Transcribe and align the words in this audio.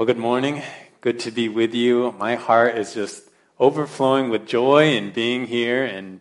Well, 0.00 0.06
good 0.06 0.16
morning. 0.16 0.62
Good 1.02 1.20
to 1.20 1.30
be 1.30 1.50
with 1.50 1.74
you. 1.74 2.12
My 2.12 2.34
heart 2.34 2.78
is 2.78 2.94
just 2.94 3.22
overflowing 3.58 4.30
with 4.30 4.46
joy 4.46 4.94
in 4.94 5.10
being 5.10 5.46
here 5.46 5.84
and 5.84 6.20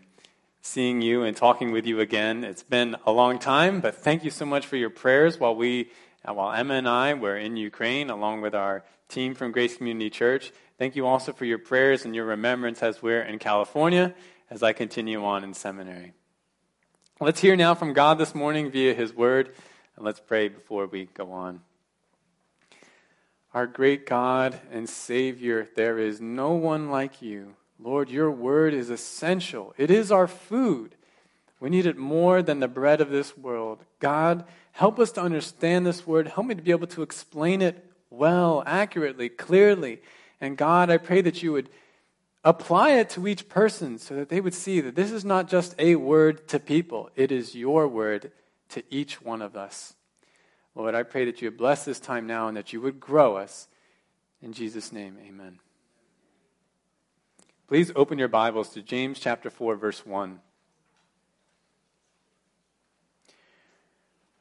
seeing 0.62 1.02
you 1.02 1.24
and 1.24 1.34
talking 1.34 1.72
with 1.72 1.86
you 1.86 2.02
again. 2.02 2.44
It's 2.44 2.62
been 2.62 2.98
a 3.06 3.14
long 3.14 3.40
time, 3.40 3.80
but 3.80 3.96
thank 3.96 4.26
you 4.26 4.32
so 4.32 4.46
much 4.46 4.66
for 4.66 4.76
your 4.76 4.90
prayers 4.90 5.40
while 5.40 5.56
we, 5.56 5.92
while 6.26 6.52
Emma 6.52 6.74
and 6.74 6.90
I 6.90 7.14
were 7.14 7.38
in 7.38 7.56
Ukraine, 7.56 8.10
along 8.10 8.42
with 8.42 8.54
our 8.54 8.84
team 9.08 9.34
from 9.34 9.54
Grace 9.54 9.78
Community 9.78 10.10
Church. 10.10 10.52
Thank 10.78 10.98
you 10.98 11.08
also 11.08 11.32
for 11.32 11.46
your 11.46 11.58
prayers 11.58 12.04
and 12.04 12.14
your 12.14 12.26
remembrance 12.26 12.84
as 12.84 13.02
we're 13.02 13.22
in 13.22 13.40
California 13.40 14.14
as 14.50 14.62
I 14.62 14.74
continue 14.74 15.24
on 15.24 15.46
in 15.46 15.54
seminary. 15.54 16.12
Let's 17.22 17.40
hear 17.40 17.56
now 17.56 17.76
from 17.76 17.94
God 17.94 18.18
this 18.18 18.36
morning 18.36 18.72
via 18.72 18.94
His 18.94 19.14
Word, 19.14 19.56
and 19.96 20.04
let's 20.04 20.20
pray 20.20 20.50
before 20.50 20.86
we 20.86 21.06
go 21.06 21.32
on. 21.32 21.62
Our 23.54 23.66
great 23.66 24.06
God 24.06 24.60
and 24.72 24.88
Savior, 24.88 25.68
there 25.76 25.98
is 25.98 26.22
no 26.22 26.52
one 26.52 26.92
like 26.92 27.22
you. 27.22 27.56
Lord, 27.80 28.10
your 28.10 28.30
word 28.30 28.74
is 28.74 28.90
essential. 28.90 29.74
It 29.78 29.90
is 29.90 30.12
our 30.12 30.28
food. 30.28 30.96
We 31.60 31.70
need 31.70 31.86
it 31.86 31.98
more 31.98 32.42
than 32.42 32.60
the 32.60 32.68
bread 32.68 33.02
of 33.02 33.10
this 33.10 33.38
world. 33.38 33.84
God, 34.00 34.46
help 34.72 35.00
us 35.00 35.12
to 35.14 35.22
understand 35.22 35.86
this 35.86 36.06
word. 36.06 36.28
Help 36.28 36.48
me 36.48 36.56
to 36.56 36.62
be 36.62 36.72
able 36.72 36.88
to 36.88 37.02
explain 37.02 37.62
it 37.62 37.86
well, 38.10 38.64
accurately, 38.66 39.30
clearly. 39.30 40.00
And 40.40 40.58
God, 40.58 40.90
I 40.90 40.98
pray 40.98 41.22
that 41.22 41.42
you 41.42 41.52
would 41.54 41.70
apply 42.44 42.92
it 42.92 43.10
to 43.12 43.28
each 43.28 43.50
person 43.50 43.98
so 43.98 44.16
that 44.16 44.30
they 44.30 44.42
would 44.42 44.54
see 44.54 44.80
that 44.82 44.96
this 44.96 45.12
is 45.12 45.26
not 45.26 45.50
just 45.50 45.76
a 45.78 45.96
word 45.96 46.48
to 46.50 46.60
people, 46.60 47.10
it 47.16 47.32
is 47.32 47.56
your 47.56 47.88
word 47.88 48.32
to 48.70 48.84
each 48.90 49.22
one 49.22 49.42
of 49.42 49.58
us. 49.58 49.96
Lord, 50.80 50.96
I 50.96 51.04
pray 51.04 51.26
that 51.26 51.42
you 51.42 51.50
would 51.50 51.58
bless 51.58 51.84
this 51.84 52.00
time 52.00 52.26
now 52.26 52.48
and 52.48 52.56
that 52.56 52.72
you 52.72 52.80
would 52.80 53.02
grow 53.02 53.36
us. 53.36 53.68
In 54.42 54.54
Jesus' 54.54 54.94
name, 54.94 55.18
amen. 55.28 55.60
Please 57.68 57.92
open 57.98 58.18
your 58.18 58.30
Bibles 58.30 58.70
to 58.70 58.82
James 58.82 59.20
chapter 59.20 59.50
4, 59.50 59.76
verse 59.76 60.06
1. 60.06 60.30
I'm 60.30 60.40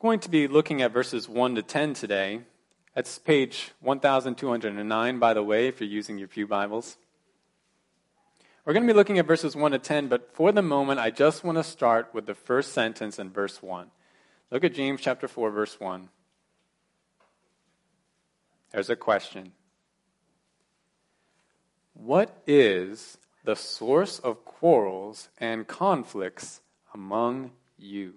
going 0.00 0.20
to 0.20 0.30
be 0.30 0.46
looking 0.46 0.80
at 0.80 0.92
verses 0.92 1.28
1 1.28 1.56
to 1.56 1.62
10 1.62 1.94
today. 1.94 2.42
That's 2.94 3.18
page 3.18 3.72
1209, 3.80 5.18
by 5.18 5.34
the 5.34 5.42
way, 5.42 5.66
if 5.66 5.80
you're 5.80 5.90
using 5.90 6.18
your 6.18 6.28
Pew 6.28 6.46
Bibles. 6.46 6.98
We're 8.64 8.74
going 8.74 8.86
to 8.86 8.92
be 8.92 8.96
looking 8.96 9.18
at 9.18 9.26
verses 9.26 9.56
1 9.56 9.72
to 9.72 9.80
10, 9.80 10.06
but 10.06 10.32
for 10.36 10.52
the 10.52 10.62
moment, 10.62 11.00
I 11.00 11.10
just 11.10 11.42
want 11.42 11.58
to 11.58 11.64
start 11.64 12.10
with 12.14 12.26
the 12.26 12.36
first 12.36 12.72
sentence 12.72 13.18
in 13.18 13.30
verse 13.30 13.60
1. 13.60 13.90
Look 14.52 14.62
at 14.62 14.72
James 14.72 15.00
chapter 15.00 15.26
4, 15.26 15.50
verse 15.50 15.80
1. 15.80 16.10
There's 18.70 18.90
a 18.90 18.96
question 18.96 19.52
What 21.94 22.42
is 22.46 23.18
the 23.44 23.56
source 23.56 24.18
of 24.18 24.44
quarrels 24.44 25.28
and 25.38 25.66
conflicts 25.66 26.60
among 26.94 27.52
you? 27.78 28.14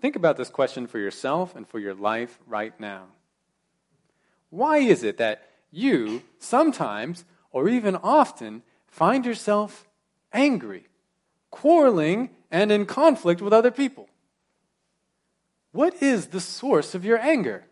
Think 0.00 0.14
about 0.14 0.36
this 0.36 0.50
question 0.50 0.86
for 0.86 0.98
yourself 0.98 1.56
and 1.56 1.66
for 1.66 1.78
your 1.78 1.94
life 1.94 2.38
right 2.46 2.78
now. 2.78 3.06
Why 4.50 4.78
is 4.78 5.02
it 5.02 5.16
that 5.16 5.48
you 5.70 6.22
sometimes, 6.38 7.24
or 7.50 7.68
even 7.68 7.96
often, 7.96 8.62
find 8.86 9.24
yourself 9.26 9.86
angry, 10.32 10.86
quarreling, 11.50 12.30
and 12.50 12.70
in 12.70 12.86
conflict 12.86 13.40
with 13.40 13.52
other 13.52 13.70
people? 13.70 14.08
What 15.72 16.02
is 16.02 16.28
the 16.28 16.40
source 16.40 16.94
of 16.94 17.04
your 17.04 17.18
anger? 17.18 17.64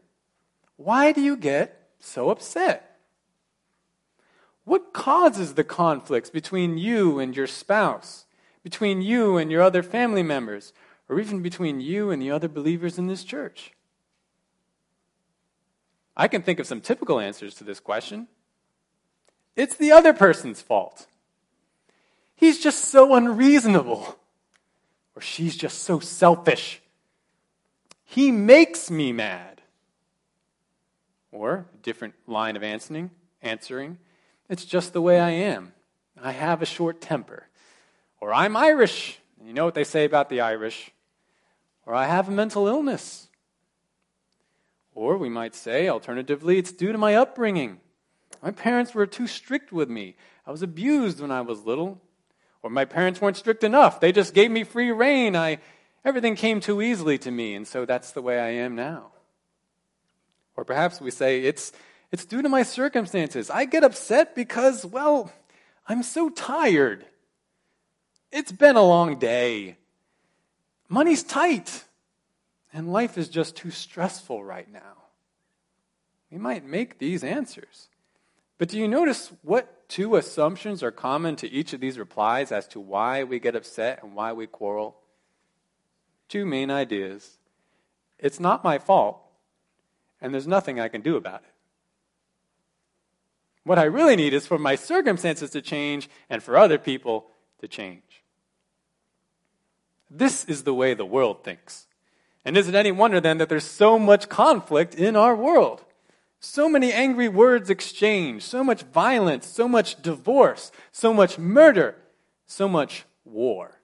Why 0.77 1.13
do 1.13 1.21
you 1.21 1.37
get 1.37 1.89
so 1.99 2.31
upset? 2.31 2.99
What 4.65 4.93
causes 4.93 5.55
the 5.55 5.65
conflicts 5.65 6.31
between 6.31 6.79
you 6.79 7.19
and 7.19 7.37
your 7.37 7.47
spouse, 7.47 8.25
between 8.63 9.03
you 9.03 9.37
and 9.37 9.51
your 9.51 9.63
other 9.63 9.83
family 9.83 10.23
members, 10.23 10.73
or 11.09 11.21
even 11.21 11.43
between 11.43 11.81
you 11.81 12.11
and 12.11 12.21
the 12.21 12.31
other 12.31 12.49
believers 12.49 12.99
in 12.99 13.07
this 13.07 13.25
church? 13.25 13.73
I 16.17 16.29
can 16.29 16.43
think 16.43 16.59
of 16.59 16.67
some 16.67 16.81
typical 16.81 17.21
answers 17.21 17.55
to 17.57 17.65
this 17.65 17.81
question. 17.81 18.29
It's 19.57 19.77
the 19.77 19.93
other 19.93 20.13
person's 20.13 20.63
fault. 20.63 21.07
He's 22.35 22.61
just 22.63 22.87
so 22.87 23.15
unreasonable. 23.15 24.19
Or 25.15 25.23
she's 25.23 25.57
just 25.57 25.83
so 25.83 26.01
selfish. 26.01 26.81
He 28.05 28.31
makes 28.31 28.91
me 28.91 29.13
mad. 29.13 29.54
Or, 31.35 31.67
a 31.75 31.83
different 31.83 32.15
line 32.29 32.55
of 32.55 32.63
answering, 32.63 33.11
answering, 33.43 33.99
it's 34.49 34.65
just 34.65 34.93
the 34.93 35.03
way 35.03 35.19
I 35.19 35.31
am. 35.31 35.73
I 36.23 36.31
have 36.31 36.63
a 36.63 36.67
short 36.67 37.01
temper. 37.01 37.49
Or 38.21 38.33
I'm 38.33 38.57
Irish. 38.57 39.19
You 39.45 39.53
know 39.53 39.65
what 39.65 39.75
they 39.75 39.83
say 39.83 40.05
about 40.05 40.29
the 40.29 40.41
Irish. 40.41 40.93
Or 41.87 41.93
I 41.93 42.07
have 42.07 42.29
a 42.29 42.31
mental 42.31 42.69
illness. 42.69 43.27
Or 44.95 45.19
we 45.19 45.29
might 45.29 45.57
say, 45.57 45.89
alternatively, 45.89 46.57
it's 46.57 46.71
due 46.71 46.93
to 46.93 46.99
my 46.99 47.17
upbringing. 47.17 47.81
My 48.41 48.53
parents 48.53 48.95
were 48.95 49.05
too 49.05 49.27
strict 49.27 49.73
with 49.73 49.91
me. 49.91 50.15
I 50.47 50.53
was 50.53 50.63
abused 50.63 51.19
when 51.19 51.33
I 51.33 51.41
was 51.41 51.65
little. 51.65 52.01
Or 52.63 52.71
my 52.71 52.85
parents 52.85 53.21
weren't 53.21 53.37
strict 53.37 53.65
enough. 53.65 53.99
They 53.99 54.13
just 54.13 54.35
gave 54.35 54.53
me 54.53 54.63
free 54.63 54.93
rein. 54.93 55.35
I, 55.35 55.59
everything 56.05 56.37
came 56.37 56.61
too 56.61 56.81
easily 56.81 57.19
to 57.19 57.33
me, 57.33 57.57
and 57.57 57.67
so 57.67 57.85
that's 57.85 58.13
the 58.13 58.23
way 58.23 58.39
I 58.39 58.51
am 58.51 58.77
now. 58.77 59.11
Or 60.57 60.65
perhaps 60.65 61.01
we 61.01 61.11
say, 61.11 61.43
it's, 61.43 61.73
it's 62.13 62.25
due 62.25 62.43
to 62.43 62.49
my 62.49 62.63
circumstances. 62.63 63.51
I 63.51 63.65
get 63.65 63.85
upset 63.85 64.35
because, 64.35 64.87
well, 64.87 65.33
I'm 65.87 66.03
so 66.03 66.31
tired. 66.31 67.05
It's 68.31 68.53
been 68.53 68.77
a 68.77 68.83
long 68.83 69.19
day. 69.19 69.77
Money's 70.89 71.23
tight. 71.23 71.85
And 72.73 72.93
life 72.93 73.17
is 73.19 73.29
just 73.29 73.57
too 73.57 73.71
stressful 73.71 74.45
right 74.45 74.71
now. 74.71 75.05
We 76.31 76.39
might 76.39 76.65
make 76.65 76.99
these 76.99 77.23
answers. 77.23 77.89
But 78.59 78.69
do 78.69 78.79
you 78.79 78.89
notice 78.89 79.33
what 79.43 79.89
two 79.89 80.17
assumptions 80.17 80.83
are 80.83 80.91
common 80.91 81.37
to 81.37 81.51
each 81.51 81.73
of 81.73 81.81
these 81.81 81.99
replies 81.99 82.51
as 82.51 82.67
to 82.69 82.81
why 82.81 83.23
we 83.23 83.39
get 83.39 83.55
upset 83.55 84.03
and 84.03 84.15
why 84.15 84.33
we 84.33 84.47
quarrel? 84.47 84.97
Two 86.29 86.45
main 86.47 86.71
ideas. 86.71 87.39
It's 88.19 88.41
not 88.41 88.65
my 88.65 88.79
fault 88.79 89.24
and 90.21 90.33
there's 90.33 90.47
nothing 90.47 90.81
I 90.81 90.89
can 90.89 91.01
do 91.01 91.17
about 91.17 91.43
it. 91.43 91.55
What 93.65 93.79
I 93.79 93.85
really 93.85 94.17
need 94.17 94.35
is 94.35 94.47
for 94.47 94.59
my 94.59 94.75
circumstances 94.75 95.51
to 95.51 95.63
change 95.63 96.09
and 96.29 96.43
for 96.43 96.57
other 96.57 96.79
people 96.79 97.27
to 97.61 97.69
change. 97.69 98.23
This 100.11 100.45
is 100.45 100.65
the 100.65 100.75
way 100.75 100.95
the 100.95 101.07
world 101.07 101.43
thinks. 101.43 101.87
And 102.45 102.57
is 102.57 102.69
it 102.69 102.75
any 102.75 102.93
wonder 102.93 103.21
then 103.21 103.39
that 103.39 103.49
there's 103.49 103.65
so 103.65 103.99
much 103.99 104.29
conflict 104.29 104.95
in 104.95 105.17
our 105.17 105.35
world? 105.35 105.85
So 106.41 106.69
many 106.69 106.93
angry 106.93 107.27
words 107.27 107.71
exchanged, 107.71 108.45
so 108.45 108.63
much 108.63 108.83
violence, 108.83 109.47
so 109.47 109.67
much 109.67 110.01
divorce, 110.03 110.71
so 110.93 111.15
much 111.15 111.39
murder, 111.39 111.97
so 112.47 112.69
much 112.69 113.07
war. 113.25 113.81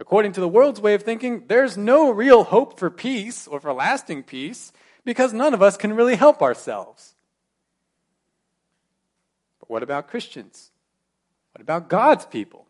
According 0.00 0.32
to 0.32 0.40
the 0.40 0.48
world's 0.48 0.80
way 0.80 0.94
of 0.94 1.02
thinking, 1.02 1.44
there's 1.46 1.76
no 1.76 2.10
real 2.10 2.44
hope 2.44 2.78
for 2.78 2.88
peace 2.88 3.46
or 3.46 3.60
for 3.60 3.74
lasting 3.74 4.22
peace 4.22 4.72
because 5.04 5.34
none 5.34 5.52
of 5.52 5.60
us 5.60 5.76
can 5.76 5.92
really 5.92 6.16
help 6.16 6.40
ourselves. 6.40 7.14
But 9.60 9.68
what 9.68 9.82
about 9.82 10.08
Christians? 10.08 10.70
What 11.52 11.60
about 11.60 11.90
God's 11.90 12.24
people? 12.24 12.66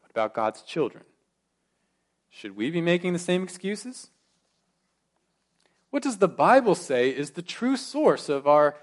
What 0.00 0.12
about 0.12 0.34
God's 0.34 0.62
children? 0.62 1.02
Should 2.30 2.56
we 2.56 2.70
be 2.70 2.80
making 2.80 3.12
the 3.12 3.18
same 3.18 3.42
excuses? 3.42 4.10
What 5.90 6.04
does 6.04 6.18
the 6.18 6.28
Bible 6.28 6.76
say 6.76 7.10
is 7.10 7.32
the 7.32 7.42
true 7.42 7.76
source 7.76 8.28
of 8.28 8.46
our 8.46 8.76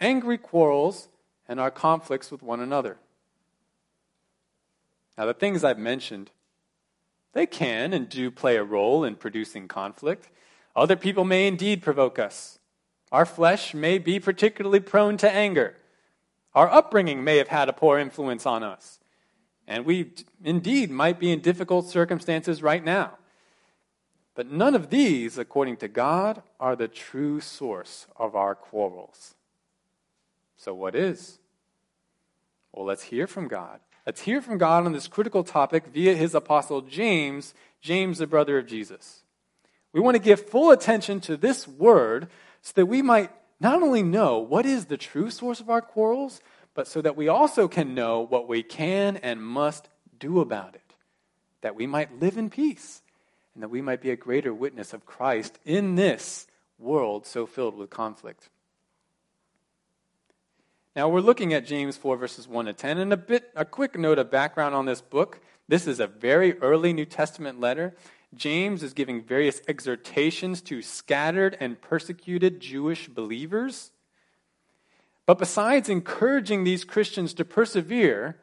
angry 0.00 0.38
quarrels 0.38 1.08
and 1.46 1.60
our 1.60 1.70
conflicts 1.70 2.30
with 2.30 2.42
one 2.42 2.60
another? 2.60 2.96
Now, 5.18 5.26
the 5.26 5.34
things 5.34 5.64
I've 5.64 5.78
mentioned 5.78 6.30
they 7.34 7.46
can 7.46 7.92
and 7.92 8.08
do 8.08 8.30
play 8.30 8.56
a 8.56 8.64
role 8.64 9.04
in 9.04 9.16
producing 9.16 9.68
conflict. 9.68 10.30
Other 10.74 10.96
people 10.96 11.24
may 11.24 11.46
indeed 11.46 11.82
provoke 11.82 12.18
us. 12.18 12.58
Our 13.12 13.26
flesh 13.26 13.74
may 13.74 13.98
be 13.98 14.18
particularly 14.18 14.80
prone 14.80 15.16
to 15.18 15.30
anger. 15.30 15.76
Our 16.54 16.70
upbringing 16.70 17.22
may 17.22 17.36
have 17.36 17.48
had 17.48 17.68
a 17.68 17.72
poor 17.72 17.98
influence 17.98 18.46
on 18.46 18.62
us. 18.62 18.98
And 19.66 19.84
we 19.84 20.12
indeed 20.42 20.90
might 20.90 21.18
be 21.18 21.32
in 21.32 21.40
difficult 21.40 21.88
circumstances 21.88 22.62
right 22.62 22.84
now. 22.84 23.18
But 24.34 24.50
none 24.50 24.74
of 24.74 24.90
these, 24.90 25.38
according 25.38 25.76
to 25.78 25.88
God, 25.88 26.42
are 26.58 26.74
the 26.74 26.88
true 26.88 27.40
source 27.40 28.06
of 28.16 28.34
our 28.34 28.54
quarrels. 28.54 29.34
So, 30.56 30.74
what 30.74 30.94
is? 30.94 31.38
Well, 32.72 32.84
let's 32.84 33.04
hear 33.04 33.26
from 33.26 33.46
God. 33.46 33.80
Let's 34.06 34.20
hear 34.20 34.42
from 34.42 34.58
God 34.58 34.84
on 34.84 34.92
this 34.92 35.08
critical 35.08 35.44
topic 35.44 35.86
via 35.86 36.14
his 36.14 36.34
apostle 36.34 36.82
James, 36.82 37.54
James, 37.80 38.18
the 38.18 38.26
brother 38.26 38.58
of 38.58 38.66
Jesus. 38.66 39.22
We 39.92 40.00
want 40.00 40.14
to 40.14 40.22
give 40.22 40.48
full 40.48 40.70
attention 40.70 41.20
to 41.20 41.36
this 41.36 41.66
word 41.66 42.28
so 42.60 42.72
that 42.74 42.86
we 42.86 43.00
might 43.00 43.30
not 43.60 43.82
only 43.82 44.02
know 44.02 44.38
what 44.38 44.66
is 44.66 44.86
the 44.86 44.98
true 44.98 45.30
source 45.30 45.60
of 45.60 45.70
our 45.70 45.80
quarrels, 45.80 46.40
but 46.74 46.86
so 46.86 47.00
that 47.00 47.16
we 47.16 47.28
also 47.28 47.68
can 47.68 47.94
know 47.94 48.20
what 48.20 48.48
we 48.48 48.62
can 48.62 49.16
and 49.18 49.40
must 49.40 49.88
do 50.18 50.40
about 50.40 50.74
it, 50.74 50.94
that 51.62 51.76
we 51.76 51.86
might 51.86 52.20
live 52.20 52.36
in 52.36 52.50
peace, 52.50 53.00
and 53.54 53.62
that 53.62 53.68
we 53.68 53.80
might 53.80 54.02
be 54.02 54.10
a 54.10 54.16
greater 54.16 54.52
witness 54.52 54.92
of 54.92 55.06
Christ 55.06 55.58
in 55.64 55.94
this 55.94 56.46
world 56.78 57.26
so 57.26 57.46
filled 57.46 57.76
with 57.76 57.88
conflict. 57.88 58.50
Now 60.96 61.08
we're 61.08 61.20
looking 61.20 61.52
at 61.52 61.66
James 61.66 61.96
4 61.96 62.16
verses 62.16 62.46
1 62.46 62.66
to 62.66 62.72
10 62.72 62.98
and 62.98 63.12
a 63.12 63.16
bit 63.16 63.50
a 63.56 63.64
quick 63.64 63.98
note 63.98 64.20
of 64.20 64.30
background 64.30 64.76
on 64.76 64.86
this 64.86 65.00
book. 65.00 65.40
This 65.66 65.88
is 65.88 65.98
a 65.98 66.06
very 66.06 66.56
early 66.58 66.92
New 66.92 67.04
Testament 67.04 67.58
letter. 67.58 67.96
James 68.32 68.80
is 68.84 68.92
giving 68.92 69.20
various 69.20 69.60
exhortations 69.66 70.60
to 70.62 70.82
scattered 70.82 71.56
and 71.58 71.80
persecuted 71.80 72.60
Jewish 72.60 73.08
believers. 73.08 73.90
But 75.26 75.38
besides 75.38 75.88
encouraging 75.88 76.62
these 76.62 76.84
Christians 76.84 77.34
to 77.34 77.44
persevere 77.44 78.36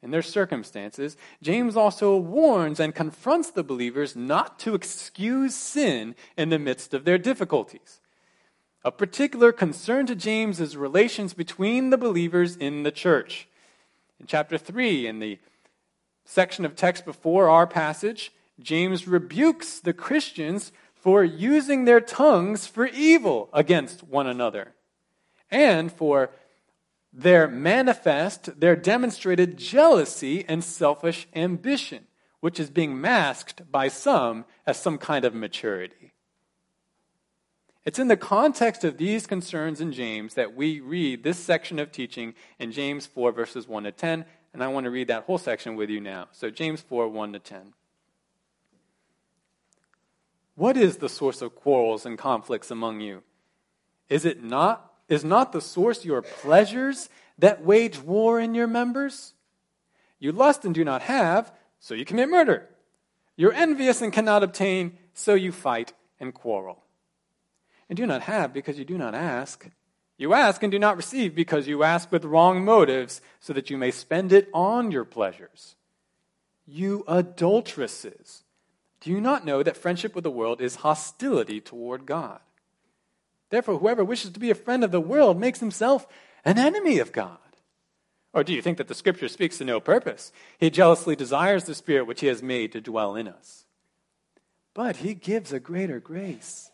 in 0.00 0.12
their 0.12 0.22
circumstances, 0.22 1.16
James 1.42 1.76
also 1.76 2.16
warns 2.16 2.78
and 2.78 2.94
confronts 2.94 3.50
the 3.50 3.64
believers 3.64 4.14
not 4.14 4.60
to 4.60 4.76
excuse 4.76 5.56
sin 5.56 6.14
in 6.36 6.50
the 6.50 6.58
midst 6.58 6.94
of 6.94 7.04
their 7.04 7.18
difficulties. 7.18 7.99
A 8.82 8.90
particular 8.90 9.52
concern 9.52 10.06
to 10.06 10.14
James 10.14 10.58
is 10.58 10.76
relations 10.76 11.34
between 11.34 11.90
the 11.90 11.98
believers 11.98 12.56
in 12.56 12.82
the 12.82 12.90
church. 12.90 13.46
In 14.18 14.26
chapter 14.26 14.56
3, 14.56 15.06
in 15.06 15.18
the 15.18 15.38
section 16.24 16.64
of 16.64 16.76
text 16.76 17.04
before 17.04 17.50
our 17.50 17.66
passage, 17.66 18.32
James 18.58 19.06
rebukes 19.06 19.80
the 19.80 19.92
Christians 19.92 20.72
for 20.94 21.22
using 21.22 21.84
their 21.84 22.00
tongues 22.00 22.66
for 22.66 22.86
evil 22.86 23.50
against 23.52 24.02
one 24.02 24.26
another 24.26 24.72
and 25.50 25.92
for 25.92 26.30
their 27.12 27.48
manifest, 27.48 28.60
their 28.60 28.76
demonstrated 28.76 29.58
jealousy 29.58 30.44
and 30.46 30.62
selfish 30.62 31.26
ambition, 31.34 32.06
which 32.40 32.60
is 32.60 32.70
being 32.70 32.98
masked 32.98 33.70
by 33.70 33.88
some 33.88 34.44
as 34.66 34.80
some 34.80 34.96
kind 34.96 35.24
of 35.24 35.34
maturity. 35.34 36.09
It's 37.84 37.98
in 37.98 38.08
the 38.08 38.16
context 38.16 38.84
of 38.84 38.98
these 38.98 39.26
concerns 39.26 39.80
in 39.80 39.92
James 39.92 40.34
that 40.34 40.54
we 40.54 40.80
read 40.80 41.22
this 41.22 41.38
section 41.38 41.78
of 41.78 41.90
teaching 41.90 42.34
in 42.58 42.72
James 42.72 43.06
4, 43.06 43.32
verses 43.32 43.66
1 43.66 43.84
to 43.84 43.92
10, 43.92 44.26
and 44.52 44.62
I 44.62 44.68
want 44.68 44.84
to 44.84 44.90
read 44.90 45.08
that 45.08 45.24
whole 45.24 45.38
section 45.38 45.76
with 45.76 45.88
you 45.88 46.00
now. 46.00 46.28
So, 46.32 46.50
James 46.50 46.82
4, 46.82 47.08
1 47.08 47.32
to 47.32 47.38
10. 47.38 47.72
What 50.56 50.76
is 50.76 50.98
the 50.98 51.08
source 51.08 51.40
of 51.40 51.54
quarrels 51.54 52.04
and 52.04 52.18
conflicts 52.18 52.70
among 52.70 53.00
you? 53.00 53.22
Is 54.10 54.24
it 54.24 54.42
not 54.42 54.86
is 55.08 55.24
not 55.24 55.52
the 55.52 55.60
source 55.60 56.04
your 56.04 56.22
pleasures 56.22 57.08
that 57.38 57.64
wage 57.64 57.98
war 57.98 58.38
in 58.38 58.54
your 58.54 58.68
members? 58.68 59.34
You 60.20 60.30
lust 60.30 60.64
and 60.64 60.74
do 60.74 60.84
not 60.84 61.02
have, 61.02 61.52
so 61.80 61.94
you 61.94 62.04
commit 62.04 62.28
murder. 62.28 62.68
You're 63.36 63.52
envious 63.52 64.02
and 64.02 64.12
cannot 64.12 64.44
obtain, 64.44 64.98
so 65.14 65.34
you 65.34 65.50
fight 65.50 65.94
and 66.20 66.32
quarrel. 66.32 66.84
And 67.90 67.96
do 67.96 68.06
not 68.06 68.22
have 68.22 68.52
because 68.54 68.78
you 68.78 68.84
do 68.84 68.96
not 68.96 69.16
ask. 69.16 69.68
You 70.16 70.32
ask 70.32 70.62
and 70.62 70.70
do 70.70 70.78
not 70.78 70.96
receive 70.96 71.34
because 71.34 71.66
you 71.66 71.82
ask 71.82 72.12
with 72.12 72.24
wrong 72.24 72.64
motives, 72.64 73.20
so 73.40 73.52
that 73.52 73.68
you 73.68 73.76
may 73.76 73.90
spend 73.90 74.32
it 74.32 74.48
on 74.54 74.92
your 74.92 75.04
pleasures. 75.04 75.74
You 76.66 77.04
adulteresses. 77.08 78.44
Do 79.00 79.10
you 79.10 79.20
not 79.20 79.44
know 79.44 79.64
that 79.64 79.76
friendship 79.76 80.14
with 80.14 80.22
the 80.22 80.30
world 80.30 80.60
is 80.60 80.76
hostility 80.76 81.60
toward 81.60 82.06
God? 82.06 82.38
Therefore, 83.48 83.78
whoever 83.78 84.04
wishes 84.04 84.30
to 84.30 84.40
be 84.40 84.50
a 84.50 84.54
friend 84.54 84.84
of 84.84 84.92
the 84.92 85.00
world 85.00 85.40
makes 85.40 85.58
himself 85.58 86.06
an 86.44 86.58
enemy 86.58 87.00
of 87.00 87.10
God. 87.10 87.38
Or 88.32 88.44
do 88.44 88.52
you 88.52 88.62
think 88.62 88.78
that 88.78 88.86
the 88.86 88.94
scripture 88.94 89.26
speaks 89.26 89.58
to 89.58 89.64
no 89.64 89.80
purpose? 89.80 90.30
He 90.58 90.70
jealously 90.70 91.16
desires 91.16 91.64
the 91.64 91.74
spirit 91.74 92.06
which 92.06 92.20
he 92.20 92.28
has 92.28 92.40
made 92.40 92.70
to 92.70 92.80
dwell 92.80 93.16
in 93.16 93.26
us. 93.26 93.64
But 94.74 94.98
he 94.98 95.14
gives 95.14 95.52
a 95.52 95.58
greater 95.58 95.98
grace. 95.98 96.69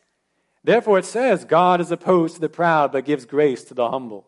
Therefore, 0.66 0.98
it 0.98 1.04
says, 1.04 1.44
God 1.44 1.80
is 1.80 1.92
opposed 1.92 2.34
to 2.34 2.40
the 2.40 2.48
proud, 2.48 2.90
but 2.90 3.04
gives 3.04 3.24
grace 3.24 3.62
to 3.64 3.74
the 3.74 3.88
humble. 3.88 4.26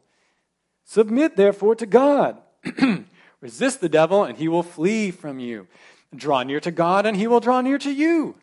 Submit, 0.85 1.35
therefore, 1.35 1.75
to 1.75 1.85
God. 1.85 2.39
Resist 3.41 3.81
the 3.81 3.89
devil, 3.89 4.23
and 4.23 4.39
he 4.39 4.47
will 4.47 4.63
flee 4.63 5.11
from 5.11 5.41
you. 5.41 5.67
Draw 6.15 6.45
near 6.45 6.61
to 6.61 6.71
God, 6.71 7.07
and 7.07 7.17
he 7.17 7.27
will 7.27 7.41
draw 7.41 7.61
near 7.61 7.77
to 7.79 7.91
you. 7.91 8.37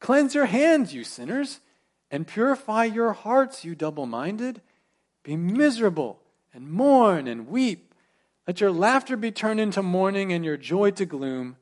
Cleanse 0.00 0.34
your 0.34 0.46
hands, 0.46 0.94
you 0.94 1.04
sinners, 1.04 1.60
and 2.10 2.26
purify 2.26 2.84
your 2.84 3.12
hearts, 3.12 3.62
you 3.62 3.74
double 3.74 4.06
minded. 4.06 4.62
Be 5.22 5.36
miserable, 5.36 6.20
and 6.54 6.72
mourn, 6.72 7.28
and 7.28 7.46
weep. 7.46 7.92
Let 8.46 8.62
your 8.62 8.72
laughter 8.72 9.18
be 9.18 9.30
turned 9.30 9.60
into 9.60 9.82
mourning, 9.82 10.32
and 10.32 10.46
your 10.46 10.56
joy 10.56 10.92
to 10.92 11.04
gloom. 11.04 11.56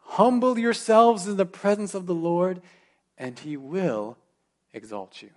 Humble 0.00 0.60
yourselves 0.60 1.26
in 1.26 1.38
the 1.38 1.44
presence 1.44 1.92
of 1.92 2.06
the 2.06 2.14
Lord, 2.14 2.62
and 3.18 3.36
he 3.36 3.56
will 3.56 4.16
exalt 4.74 5.22
you. 5.22 5.30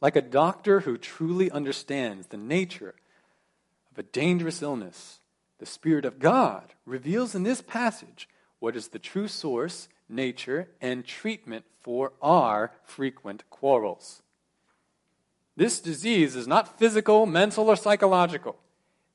Like 0.00 0.16
a 0.16 0.22
doctor 0.22 0.80
who 0.80 0.96
truly 0.96 1.50
understands 1.50 2.28
the 2.28 2.36
nature 2.36 2.94
of 3.92 3.98
a 3.98 4.02
dangerous 4.02 4.62
illness, 4.62 5.20
the 5.58 5.66
Spirit 5.66 6.04
of 6.04 6.18
God 6.18 6.74
reveals 6.86 7.34
in 7.34 7.42
this 7.42 7.60
passage 7.60 8.28
what 8.60 8.76
is 8.76 8.88
the 8.88 8.98
true 8.98 9.28
source, 9.28 9.88
nature, 10.08 10.68
and 10.80 11.04
treatment 11.04 11.64
for 11.80 12.12
our 12.22 12.72
frequent 12.84 13.48
quarrels. 13.50 14.22
This 15.56 15.80
disease 15.80 16.36
is 16.36 16.46
not 16.46 16.78
physical, 16.78 17.26
mental, 17.26 17.68
or 17.68 17.76
psychological. 17.76 18.56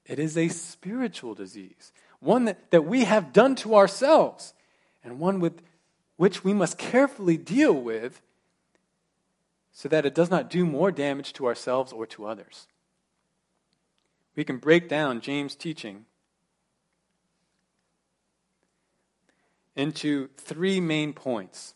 It 0.05 0.19
is 0.19 0.37
a 0.37 0.49
spiritual 0.49 1.33
disease, 1.33 1.93
one 2.19 2.43
that, 2.45 2.71
that 2.71 2.83
we 2.83 3.05
have 3.05 3.31
done 3.31 3.55
to 3.55 3.75
ourselves, 3.75 4.53
and 5.03 5.19
one 5.19 5.39
with 5.39 5.61
which 6.17 6.43
we 6.43 6.53
must 6.53 6.77
carefully 6.77 7.37
deal 7.37 7.73
with 7.73 8.21
so 9.71 9.89
that 9.89 10.05
it 10.05 10.13
does 10.13 10.29
not 10.29 10.49
do 10.49 10.65
more 10.65 10.91
damage 10.91 11.33
to 11.33 11.47
ourselves 11.47 11.91
or 11.91 12.05
to 12.05 12.25
others 12.25 12.67
we 14.35 14.43
can 14.43 14.57
break 14.57 14.89
down 14.89 15.21
James' 15.21 15.55
teaching 15.55 16.05
into 19.75 20.29
three 20.37 20.79
main 20.79 21.13
points. 21.13 21.75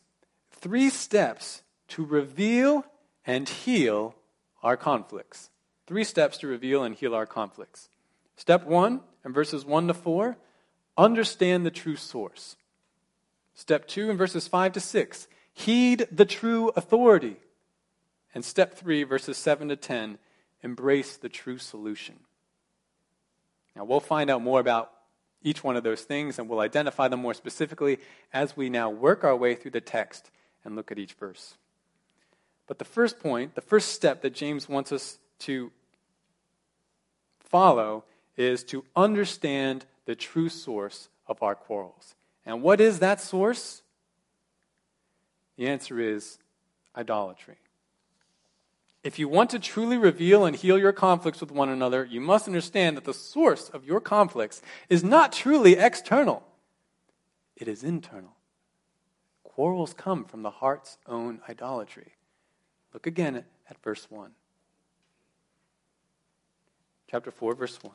Three 0.51 0.89
steps 0.89 1.61
to 1.89 2.03
reveal 2.03 2.85
and 3.25 3.47
heal 3.47 4.15
our 4.63 4.77
conflicts. 4.77 5.49
Three 5.85 6.03
steps 6.03 6.37
to 6.39 6.47
reveal 6.47 6.83
and 6.83 6.95
heal 6.95 7.13
our 7.13 7.25
conflicts. 7.25 7.89
Step 8.35 8.65
one, 8.65 9.01
in 9.25 9.33
verses 9.33 9.65
1 9.65 9.87
to 9.87 9.93
4, 9.93 10.37
understand 10.97 11.65
the 11.65 11.71
true 11.71 11.95
source. 11.95 12.55
Step 13.57 13.87
two, 13.87 14.11
in 14.11 14.17
verses 14.17 14.47
5 14.47 14.73
to 14.73 14.79
6, 14.79 15.27
heed 15.51 16.07
the 16.11 16.25
true 16.25 16.69
authority. 16.75 17.37
And 18.35 18.45
step 18.45 18.75
three, 18.75 19.01
verses 19.01 19.35
7 19.35 19.69
to 19.69 19.75
10, 19.75 20.19
embrace 20.61 21.17
the 21.17 21.27
true 21.27 21.57
solution. 21.57 22.19
Now, 23.75 23.83
we'll 23.83 23.99
find 23.99 24.29
out 24.29 24.43
more 24.43 24.59
about 24.59 24.91
each 25.41 25.63
one 25.63 25.75
of 25.75 25.83
those 25.83 26.03
things 26.03 26.37
and 26.37 26.47
we'll 26.47 26.59
identify 26.59 27.07
them 27.07 27.21
more 27.21 27.33
specifically 27.33 27.97
as 28.31 28.55
we 28.55 28.69
now 28.69 28.91
work 28.91 29.23
our 29.23 29.35
way 29.35 29.55
through 29.55 29.71
the 29.71 29.81
text 29.81 30.29
and 30.63 30.75
look 30.75 30.91
at 30.91 30.99
each 30.99 31.13
verse. 31.13 31.55
But 32.67 32.77
the 32.77 32.85
first 32.85 33.19
point, 33.19 33.55
the 33.55 33.61
first 33.61 33.91
step 33.91 34.21
that 34.21 34.35
James 34.35 34.69
wants 34.69 34.91
us 34.91 35.17
to 35.39 35.71
follow 37.39 38.03
is 38.35 38.63
to 38.65 38.85
understand 38.95 39.87
the 40.05 40.15
true 40.15 40.49
source 40.49 41.09
of 41.25 41.41
our 41.41 41.55
quarrels. 41.55 42.13
And 42.47 42.61
what 42.61 42.79
is 42.79 42.99
that 42.99 43.19
source? 43.19 43.83
The 45.57 45.67
answer 45.67 45.99
is 45.99 46.39
idolatry. 46.95 47.57
If 49.03 49.19
you 49.19 49.27
want 49.27 49.49
to 49.49 49.59
truly 49.59 49.97
reveal 49.97 50.45
and 50.45 50.55
heal 50.55 50.79
your 50.79 50.93
conflicts 50.93 51.41
with 51.41 51.51
one 51.51 51.67
another, 51.67 52.05
you 52.05 52.21
must 52.21 52.47
understand 52.47 52.95
that 52.95 53.03
the 53.03 53.13
source 53.13 53.67
of 53.69 53.83
your 53.83 53.99
conflicts 53.99 54.61
is 54.89 55.03
not 55.03 55.33
truly 55.33 55.73
external, 55.73 56.41
it 57.55 57.67
is 57.67 57.83
internal. 57.83 58.35
Quarrels 59.43 59.93
come 59.93 60.23
from 60.23 60.43
the 60.43 60.51
heart's 60.51 60.97
own 61.05 61.41
idolatry. 61.49 62.13
Look 62.93 63.07
again 63.07 63.43
at 63.69 63.83
verse 63.83 64.09
1. 64.09 64.31
Chapter 67.09 67.31
4, 67.31 67.55
verse 67.55 67.81
1. 67.81 67.93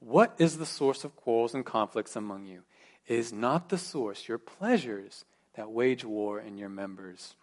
What 0.00 0.34
is 0.38 0.58
the 0.58 0.66
source 0.66 1.04
of 1.04 1.16
quarrels 1.16 1.54
and 1.54 1.64
conflicts 1.64 2.16
among 2.16 2.46
you? 2.46 2.62
Is 3.06 3.32
not 3.32 3.68
the 3.68 3.78
source 3.78 4.28
your 4.28 4.38
pleasures 4.38 5.24
that 5.54 5.70
wage 5.70 6.04
war 6.04 6.40
in 6.40 6.58
your 6.58 6.68
members? 6.68 7.34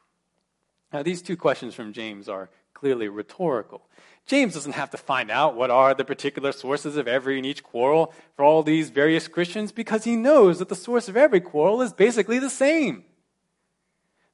Now, 0.91 1.03
these 1.03 1.21
two 1.21 1.37
questions 1.37 1.73
from 1.73 1.93
James 1.93 2.29
are 2.29 2.49
clearly 2.73 3.07
rhetorical. 3.07 3.81
James 4.25 4.53
doesn't 4.53 4.73
have 4.73 4.91
to 4.91 4.97
find 4.97 5.31
out 5.31 5.55
what 5.55 5.71
are 5.71 5.93
the 5.93 6.05
particular 6.05 6.51
sources 6.51 6.97
of 6.97 7.07
every 7.07 7.37
and 7.37 7.45
each 7.45 7.63
quarrel 7.63 8.13
for 8.35 8.45
all 8.45 8.63
these 8.63 8.89
various 8.89 9.27
Christians 9.27 9.71
because 9.71 10.03
he 10.03 10.15
knows 10.15 10.59
that 10.59 10.69
the 10.69 10.75
source 10.75 11.09
of 11.09 11.17
every 11.17 11.41
quarrel 11.41 11.81
is 11.81 11.93
basically 11.93 12.39
the 12.39 12.49
same. 12.49 13.05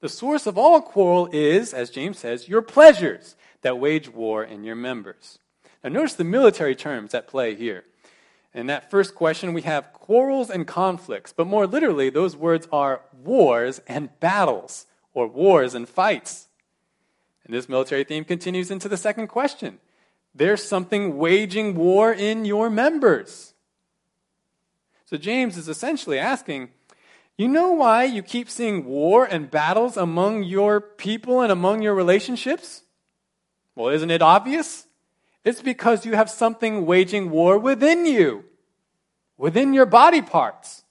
The 0.02 0.10
source 0.10 0.48
of 0.48 0.58
all 0.58 0.82
quarrel 0.82 1.30
is, 1.32 1.74
as 1.74 1.90
James 1.90 2.20
says, 2.20 2.48
your 2.48 2.62
pleasures 2.62 3.36
that 3.62 3.80
wage 3.80 4.10
war 4.10 4.44
in 4.44 4.64
your 4.64 4.76
members. 4.76 5.40
Now, 5.84 5.90
notice 5.90 6.14
the 6.14 6.24
military 6.24 6.76
terms 6.76 7.14
at 7.14 7.28
play 7.28 7.56
here. 7.56 7.84
In 8.54 8.68
that 8.68 8.90
first 8.90 9.14
question, 9.14 9.54
we 9.54 9.62
have 9.62 9.94
quarrels 9.94 10.50
and 10.50 10.66
conflicts, 10.66 11.32
but 11.32 11.46
more 11.46 11.68
literally, 11.68 12.10
those 12.10 12.36
words 12.36 12.68
are 12.72 13.02
wars 13.24 13.80
and 13.88 14.10
battles, 14.20 14.88
or 15.14 15.28
wars 15.28 15.76
and 15.76 15.88
fights. 15.88 16.48
And 17.46 17.54
this 17.54 17.70
military 17.70 18.04
theme 18.04 18.24
continues 18.24 18.72
into 18.72 18.90
the 18.90 18.98
second 18.98 19.28
question. 19.28 19.80
There's 20.34 20.64
something 20.64 21.18
waging 21.18 21.76
war 21.76 22.14
in 22.14 22.46
your 22.46 22.70
members. 22.70 23.54
So 25.06 25.18
James 25.18 25.58
is 25.58 25.68
essentially 25.68 26.20
asking, 26.20 26.70
you 27.38 27.48
know 27.48 27.72
why 27.72 28.04
you 28.04 28.22
keep 28.22 28.50
seeing 28.50 28.86
war 28.86 29.26
and 29.26 29.50
battles 29.50 29.98
among 29.98 30.44
your 30.44 30.82
people 30.82 31.42
and 31.42 31.52
among 31.52 31.82
your 31.82 31.96
relationships? 31.96 32.84
Well, 33.76 33.90
isn't 33.90 34.12
it 34.12 34.22
obvious? 34.22 34.86
It's 35.44 35.62
because 35.62 36.06
you 36.06 36.16
have 36.16 36.30
something 36.30 36.86
waging 36.86 37.30
war 37.30 37.58
within 37.58 38.06
you, 38.06 38.46
within 39.38 39.74
your 39.74 39.86
body 39.86 40.22
parts, 40.22 40.84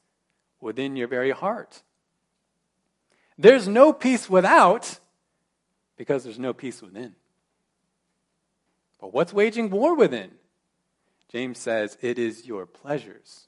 within 0.61 0.97
your 0.97 1.09
very 1.09 1.31
heart. 1.31 1.83
There's 3.37 3.69
no 3.69 3.93
peace 3.93 4.29
without 4.29 4.99
because 5.97 6.25
there's 6.25 6.39
no 6.39 6.53
peace 6.53 6.83
within. 6.83 7.15
But 9.01 9.13
what's 9.13 9.33
waging 9.33 9.71
war 9.71 9.95
within? 9.95 10.33
James 11.31 11.59
says 11.59 11.99
it 12.01 12.19
is 12.19 12.47
your 12.47 12.67
pleasures. 12.67 13.47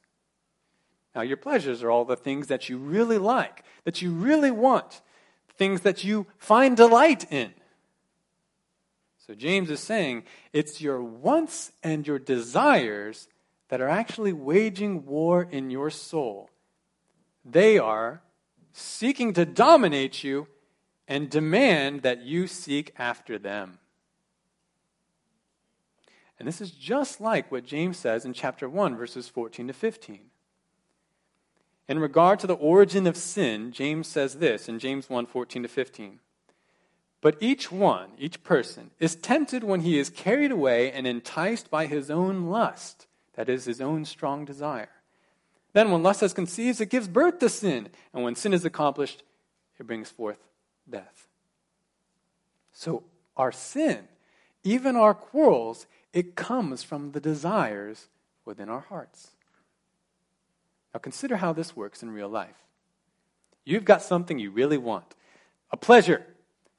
Now, 1.15 1.23
your 1.23 1.39
pleasures 1.39 1.83
are 1.83 1.91
all 1.91 2.05
the 2.05 2.17
things 2.17 2.47
that 2.49 2.69
you 2.69 2.79
really 2.79 3.19
like, 3.19 3.65
that 3.85 4.01
you 4.01 4.13
really 4.13 4.51
want, 4.51 5.01
things 5.57 5.81
that 5.81 6.05
you 6.05 6.27
find 6.39 6.77
delight 6.77 7.31
in. 7.33 7.53
So, 9.31 9.37
James 9.37 9.71
is 9.71 9.79
saying 9.79 10.25
it's 10.53 10.81
your 10.81 11.01
wants 11.01 11.71
and 11.85 12.05
your 12.05 12.19
desires 12.19 13.29
that 13.69 13.81
are 13.81 13.89
actually 13.89 14.33
waging 14.33 15.07
war 15.07 15.45
in 15.49 15.71
your 15.71 15.89
soul. 15.89 16.51
They 17.45 17.79
are 17.79 18.23
seeking 18.73 19.33
to 19.35 19.47
dominate 19.47 20.25
you 20.25 20.49
and 21.07 21.31
demand 21.31 22.03
that 22.03 22.23
you 22.23 22.49
seek 22.49 22.93
after 22.99 23.39
them. 23.39 23.79
And 26.41 26.49
this 26.49 26.61
is 26.61 26.73
just 26.73 27.21
like 27.21 27.53
what 27.53 27.65
James 27.65 27.99
says 27.99 28.25
in 28.25 28.33
chapter 28.33 28.69
1, 28.69 28.97
verses 28.97 29.29
14 29.29 29.69
to 29.69 29.73
15. 29.73 30.19
In 31.87 32.01
regard 32.01 32.41
to 32.41 32.49
the 32.49 32.55
origin 32.55 33.07
of 33.07 33.17
sin, 33.17 33.71
James 33.71 34.09
says 34.09 34.39
this 34.39 34.69
in 34.69 34.81
James 34.81 35.09
1 35.09 35.27
14 35.27 35.63
to 35.63 35.69
15. 35.69 36.19
But 37.21 37.37
each 37.41 37.71
one, 37.71 38.11
each 38.19 38.43
person, 38.43 38.91
is 38.99 39.15
tempted 39.15 39.63
when 39.63 39.81
he 39.81 39.99
is 39.99 40.09
carried 40.09 40.51
away 40.51 40.91
and 40.91 41.07
enticed 41.07 41.71
by 41.71 41.87
his 41.87 42.11
own 42.11 42.47
lust, 42.47 43.07
that 43.35 43.49
is, 43.49 43.67
his 43.67 43.81
own 43.81 44.05
strong 44.05 44.45
desire. 44.45 44.89
Then, 45.73 45.91
when 45.91 46.03
lust 46.03 46.23
has 46.23 46.33
conceived, 46.33 46.81
it 46.81 46.91
gives 46.91 47.09
birth 47.09 47.39
to 47.41 47.49
sin. 47.49 47.89
And 48.13 48.25
when 48.25 48.35
sin 48.35 48.53
is 48.53 48.65
accomplished, 48.65 49.23
it 49.79 49.87
brings 49.87 50.11
forth 50.11 50.39
death. 50.89 51.29
So, 52.73 53.05
our 53.37 53.53
sin, 53.53 54.09
even 54.65 54.97
our 54.97 55.15
quarrels, 55.15 55.87
it 56.13 56.35
comes 56.35 56.83
from 56.83 57.13
the 57.13 57.21
desires 57.21 58.09
within 58.45 58.69
our 58.69 58.81
hearts. 58.81 59.31
Now, 60.93 60.99
consider 60.99 61.37
how 61.37 61.53
this 61.53 61.77
works 61.77 62.03
in 62.03 62.11
real 62.11 62.29
life. 62.29 62.57
You've 63.65 63.85
got 63.85 64.03
something 64.03 64.39
you 64.39 64.51
really 64.51 64.79
want 64.79 65.15
a 65.71 65.77
pleasure, 65.77 66.27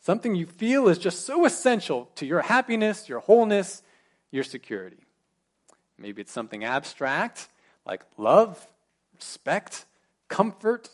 something 0.02 0.36
you 0.36 0.46
feel 0.46 0.88
is 0.88 0.98
just 0.98 1.26
so 1.26 1.46
essential 1.46 2.10
to 2.16 2.26
your 2.26 2.42
happiness, 2.42 3.08
your 3.08 3.20
wholeness, 3.20 3.82
your 4.32 4.44
security. 4.44 5.06
Maybe 5.98 6.22
it's 6.22 6.32
something 6.32 6.64
abstract 6.64 7.48
like 7.86 8.04
love, 8.18 8.68
respect, 9.16 9.86
comfort, 10.28 10.90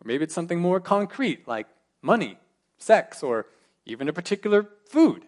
or 0.00 0.06
maybe 0.06 0.24
it's 0.24 0.34
something 0.34 0.60
more 0.60 0.80
concrete 0.80 1.46
like 1.46 1.66
money, 2.02 2.38
sex, 2.78 3.22
or 3.22 3.46
even 3.86 4.08
a 4.08 4.12
particular 4.12 4.68
food. 4.88 5.24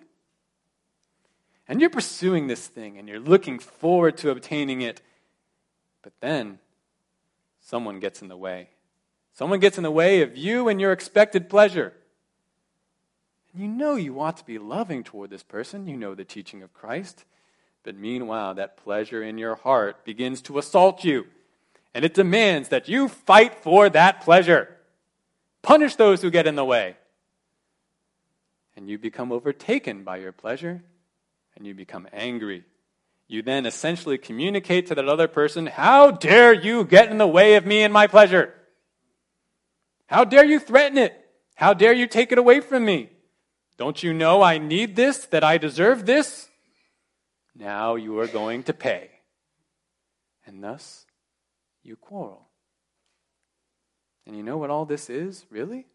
And 1.69 1.81
you're 1.81 1.91
pursuing 1.91 2.47
this 2.47 2.67
thing 2.67 2.99
and 2.99 3.09
you're 3.09 3.21
looking 3.21 3.59
forward 3.59 4.17
to 4.19 4.31
obtaining 4.31 4.83
it. 4.83 5.03
But 6.03 6.13
then 6.21 6.59
someone 7.61 7.99
gets 7.99 8.23
in 8.23 8.29
the 8.29 8.37
way. 8.37 8.71
Someone 9.33 9.61
gets 9.61 9.77
in 9.77 9.83
the 9.83 9.91
way 9.91 10.23
of 10.23 10.37
you 10.37 10.69
and 10.69 10.81
your 10.81 10.93
expected 10.93 11.51
pleasure. 11.51 11.93
You 13.57 13.69
know 13.69 13.95
you 13.95 14.21
ought 14.21 14.37
to 14.37 14.45
be 14.45 14.59
loving 14.59 15.03
toward 15.03 15.31
this 15.31 15.43
person. 15.43 15.87
You 15.87 15.97
know 15.97 16.15
the 16.15 16.25
teaching 16.25 16.63
of 16.63 16.75
Christ. 16.75 17.25
But 17.85 17.97
meanwhile, 17.97 18.55
that 18.55 18.77
pleasure 18.77 19.23
in 19.23 19.39
your 19.39 19.55
heart 19.55 20.05
begins 20.05 20.43
to 20.43 20.59
assault 20.59 21.05
you. 21.05 21.27
And 21.95 22.05
it 22.05 22.13
demands 22.13 22.69
that 22.69 22.87
you 22.87 23.09
fight 23.09 23.55
for 23.63 23.89
that 23.89 24.21
pleasure. 24.21 24.77
Punish 25.63 25.97
those 25.97 26.21
who 26.21 26.31
get 26.31 26.47
in 26.47 26.55
the 26.55 26.65
way. 26.67 26.97
And 28.77 28.91
you 28.91 28.99
become 28.99 29.33
overtaken 29.33 30.05
by 30.05 30.19
your 30.19 30.33
pleasure 30.33 30.83
and 31.57 31.67
you 31.67 31.75
become 31.75 32.07
angry. 32.13 32.65
You 33.27 33.41
then 33.41 33.65
essentially 33.65 34.19
communicate 34.19 34.89
to 34.89 34.95
that 34.95 35.09
other 35.09 35.29
person, 35.29 35.65
How 35.67 36.11
dare 36.11 36.53
you 36.53 36.85
get 36.85 37.11
in 37.11 37.17
the 37.17 37.27
way 37.27 37.55
of 37.55 37.65
me 37.65 37.83
and 37.83 37.93
my 37.93 38.07
pleasure? 38.07 38.53
How 40.07 40.25
dare 40.25 40.45
you 40.45 40.61
threaten 40.61 40.99
it? 40.99 41.19
How 41.55 41.73
dare 41.73 41.95
you 41.95 42.07
take 42.07 42.33
it 42.33 42.39
away 42.39 42.61
from 42.61 42.85
me? 42.85 43.11
Don't 43.79 44.03
you 44.03 44.15
know 44.15 44.43
I 44.43 44.59
need 44.59 44.97
this, 44.97 45.27
that 45.27 45.45
I 45.45 45.59
deserve 45.59 46.07
this? 46.07 46.49
Now 47.55 47.95
you 47.95 48.19
are 48.19 48.27
going 48.27 48.63
to 48.65 48.73
pay. 48.73 49.11
And 50.47 50.63
thus, 50.63 51.07
you 51.83 51.97
quarrel. 51.97 52.49
And 54.27 54.37
you 54.37 54.43
know 54.43 54.57
what 54.57 54.71
all 54.71 54.85
this 54.85 55.11
is, 55.11 55.45
really? 55.51 55.87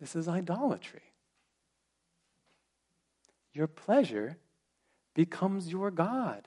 This 0.00 0.14
is 0.14 0.28
idolatry. 0.28 1.02
Your 3.52 3.66
pleasure 3.66 4.38
becomes 5.14 5.72
your 5.72 5.90
God. 5.90 6.46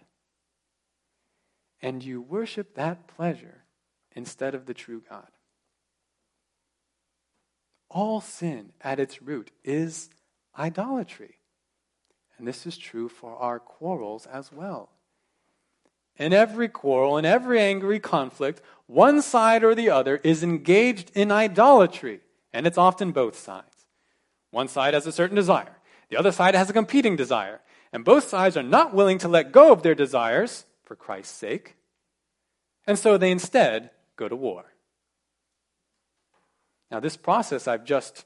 And 1.82 2.04
you 2.04 2.22
worship 2.22 2.76
that 2.76 3.08
pleasure 3.08 3.64
instead 4.16 4.56
of 4.56 4.66
the 4.66 4.74
true 4.74 5.02
God. 5.10 5.28
All 7.94 8.22
sin 8.22 8.72
at 8.80 9.02
its 9.02 9.22
root 9.22 9.52
is 9.66 10.10
idolatry. 10.58 11.36
And 12.38 12.48
this 12.48 12.66
is 12.66 12.78
true 12.78 13.10
for 13.10 13.36
our 13.36 13.60
quarrels 13.60 14.26
as 14.26 14.52
well. 14.52 14.90
In 16.16 16.32
every 16.32 16.70
quarrel, 16.70 17.18
in 17.18 17.26
every 17.26 17.60
angry 17.60 18.00
conflict, 18.00 18.62
one 18.88 19.22
side 19.22 19.64
or 19.64 19.76
the 19.76 19.90
other 19.90 20.22
is 20.24 20.42
engaged 20.42 21.12
in 21.16 21.32
idolatry, 21.32 22.22
and 22.54 22.66
it's 22.66 22.78
often 22.78 23.12
both 23.12 23.38
sides. 23.38 23.86
One 24.52 24.70
side 24.70 24.94
has 24.94 25.06
a 25.06 25.12
certain 25.12 25.36
desire, 25.36 25.78
the 26.10 26.18
other 26.18 26.32
side 26.32 26.56
has 26.56 26.70
a 26.70 26.74
competing 26.74 27.16
desire, 27.16 27.62
and 27.92 28.06
both 28.06 28.28
sides 28.28 28.56
are 28.56 28.64
not 28.64 28.94
willing 28.94 29.18
to 29.20 29.28
let 29.28 29.52
go 29.52 29.72
of 29.72 29.84
their 29.84 29.96
desires 29.96 30.66
for 30.84 30.96
Christ's 30.96 31.38
sake, 31.38 31.76
and 32.88 32.98
so 32.98 33.18
they 33.18 33.32
instead 33.32 33.92
go 34.16 34.28
to 34.28 34.36
war. 34.36 34.71
Now, 36.92 37.00
this 37.00 37.16
process 37.18 37.68
I've 37.68 37.86
just 37.86 38.26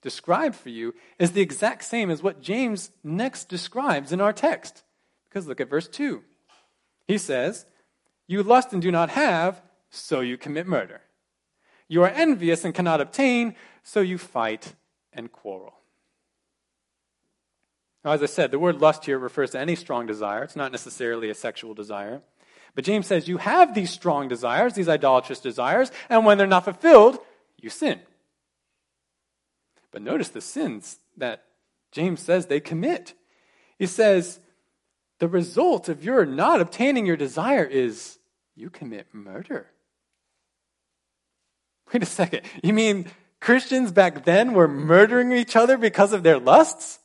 described 0.00 0.54
for 0.54 0.68
you 0.68 0.94
is 1.18 1.32
the 1.32 1.40
exact 1.40 1.84
same 1.84 2.10
as 2.10 2.22
what 2.22 2.40
James 2.40 2.92
next 3.02 3.48
describes 3.48 4.12
in 4.12 4.20
our 4.20 4.32
text. 4.32 4.84
Because 5.28 5.48
look 5.48 5.60
at 5.60 5.68
verse 5.68 5.88
2. 5.88 6.22
He 7.08 7.18
says, 7.18 7.66
You 8.28 8.44
lust 8.44 8.72
and 8.72 8.80
do 8.80 8.92
not 8.92 9.10
have, 9.10 9.60
so 9.90 10.20
you 10.20 10.36
commit 10.36 10.66
murder. 10.68 11.00
You 11.88 12.02
are 12.04 12.08
envious 12.08 12.64
and 12.64 12.74
cannot 12.74 13.00
obtain, 13.00 13.56
so 13.82 14.00
you 14.00 14.16
fight 14.16 14.74
and 15.12 15.32
quarrel. 15.32 15.74
Now, 18.04 18.12
as 18.12 18.22
I 18.22 18.26
said, 18.26 18.50
the 18.50 18.58
word 18.58 18.80
lust 18.80 19.06
here 19.06 19.18
refers 19.18 19.50
to 19.50 19.58
any 19.58 19.74
strong 19.74 20.06
desire. 20.06 20.44
It's 20.44 20.56
not 20.56 20.72
necessarily 20.72 21.30
a 21.30 21.34
sexual 21.34 21.74
desire. 21.74 22.20
But 22.74 22.84
James 22.84 23.06
says 23.06 23.28
you 23.28 23.38
have 23.38 23.74
these 23.74 23.90
strong 23.90 24.28
desires, 24.28 24.74
these 24.74 24.88
idolatrous 24.88 25.40
desires, 25.40 25.90
and 26.08 26.24
when 26.24 26.38
they're 26.38 26.46
not 26.46 26.64
fulfilled, 26.64 27.18
you 27.64 27.70
sin. 27.70 27.98
But 29.90 30.02
notice 30.02 30.28
the 30.28 30.42
sins 30.42 30.98
that 31.16 31.44
James 31.92 32.20
says 32.20 32.46
they 32.46 32.60
commit. 32.60 33.14
He 33.78 33.86
says, 33.86 34.38
the 35.18 35.28
result 35.28 35.88
of 35.88 36.04
your 36.04 36.26
not 36.26 36.60
obtaining 36.60 37.06
your 37.06 37.16
desire 37.16 37.64
is 37.64 38.18
you 38.54 38.68
commit 38.68 39.06
murder. 39.12 39.68
Wait 41.92 42.02
a 42.02 42.06
second. 42.06 42.42
You 42.62 42.72
mean 42.72 43.06
Christians 43.40 43.92
back 43.92 44.24
then 44.24 44.52
were 44.52 44.68
murdering 44.68 45.32
each 45.32 45.56
other 45.56 45.78
because 45.78 46.12
of 46.12 46.22
their 46.22 46.38
lusts? 46.38 46.98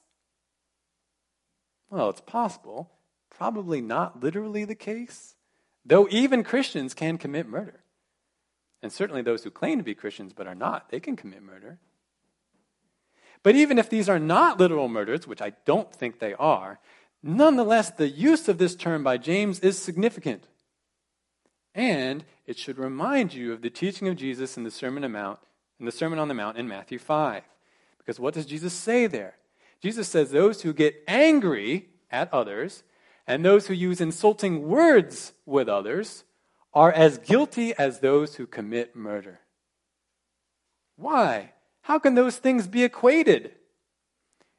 Well, 1.90 2.10
it's 2.10 2.22
possible. 2.22 2.92
Probably 3.30 3.82
not 3.82 4.22
literally 4.22 4.66
the 4.66 4.76
case. 4.76 5.36
Though 5.86 6.08
even 6.12 6.44
Christians 6.44 6.94
can 6.94 7.18
commit 7.18 7.48
murder. 7.48 7.84
And 8.82 8.92
certainly 8.92 9.22
those 9.22 9.44
who 9.44 9.52
claim 9.52 9.78
to 9.78 9.84
be 9.84 9.94
Christians 9.94 10.34
but 10.34 10.48
are 10.48 10.56
not, 10.56 10.90
they 10.90 11.00
can 11.00 11.16
commit 11.16 11.44
murder. 11.44 11.80
But 13.44 13.56
even 13.56 13.78
if 13.78 13.90
these 13.90 14.10
are 14.10 14.20
not 14.20 14.60
literal 14.60 14.90
murders, 14.90 15.28
which 15.28 15.42
I 15.42 15.54
don't 15.66 15.94
think 15.94 16.20
they 16.20 16.34
are, 16.34 16.80
nonetheless, 17.24 17.90
the 17.92 18.10
use 18.10 18.48
of 18.48 18.58
this 18.58 18.76
term 18.76 19.04
by 19.04 19.18
James 19.18 19.60
is 19.60 19.78
significant. 19.78 20.46
And 21.74 22.26
it 22.46 22.58
should 22.58 22.78
remind 22.78 23.34
you 23.34 23.54
of 23.54 23.62
the 23.62 23.70
teaching 23.70 24.08
of 24.08 24.18
Jesus 24.18 24.58
in 24.58 24.64
the 24.64 24.72
Sermon, 24.72 25.10
Mount, 25.12 25.40
in 25.80 25.86
the 25.86 25.92
Sermon 25.92 26.20
on 26.20 26.28
the 26.28 26.34
Mount 26.34 26.58
in 26.58 26.68
Matthew 26.68 27.00
5. 27.00 27.44
Because 27.98 28.20
what 28.20 28.34
does 28.34 28.46
Jesus 28.46 28.74
say 28.74 29.08
there? 29.08 29.36
Jesus 29.82 30.08
says 30.10 30.32
those 30.32 30.62
who 30.62 30.74
get 30.74 31.04
angry 31.08 31.90
at 32.12 32.34
others 32.34 32.84
and 33.26 33.46
those 33.46 33.68
who 33.68 33.74
use 33.74 34.02
insulting 34.02 34.68
words 34.68 35.34
with 35.46 35.70
others 35.70 36.24
are 36.74 36.92
as 36.92 37.18
guilty 37.18 37.74
as 37.78 38.00
those 38.00 38.36
who 38.36 38.46
commit 38.46 38.96
murder. 38.96 39.40
Why? 40.96 41.54
How 41.82 42.00
can 42.00 42.16
those 42.16 42.38
things 42.38 42.68
be 42.68 42.84
equated? 42.84 43.52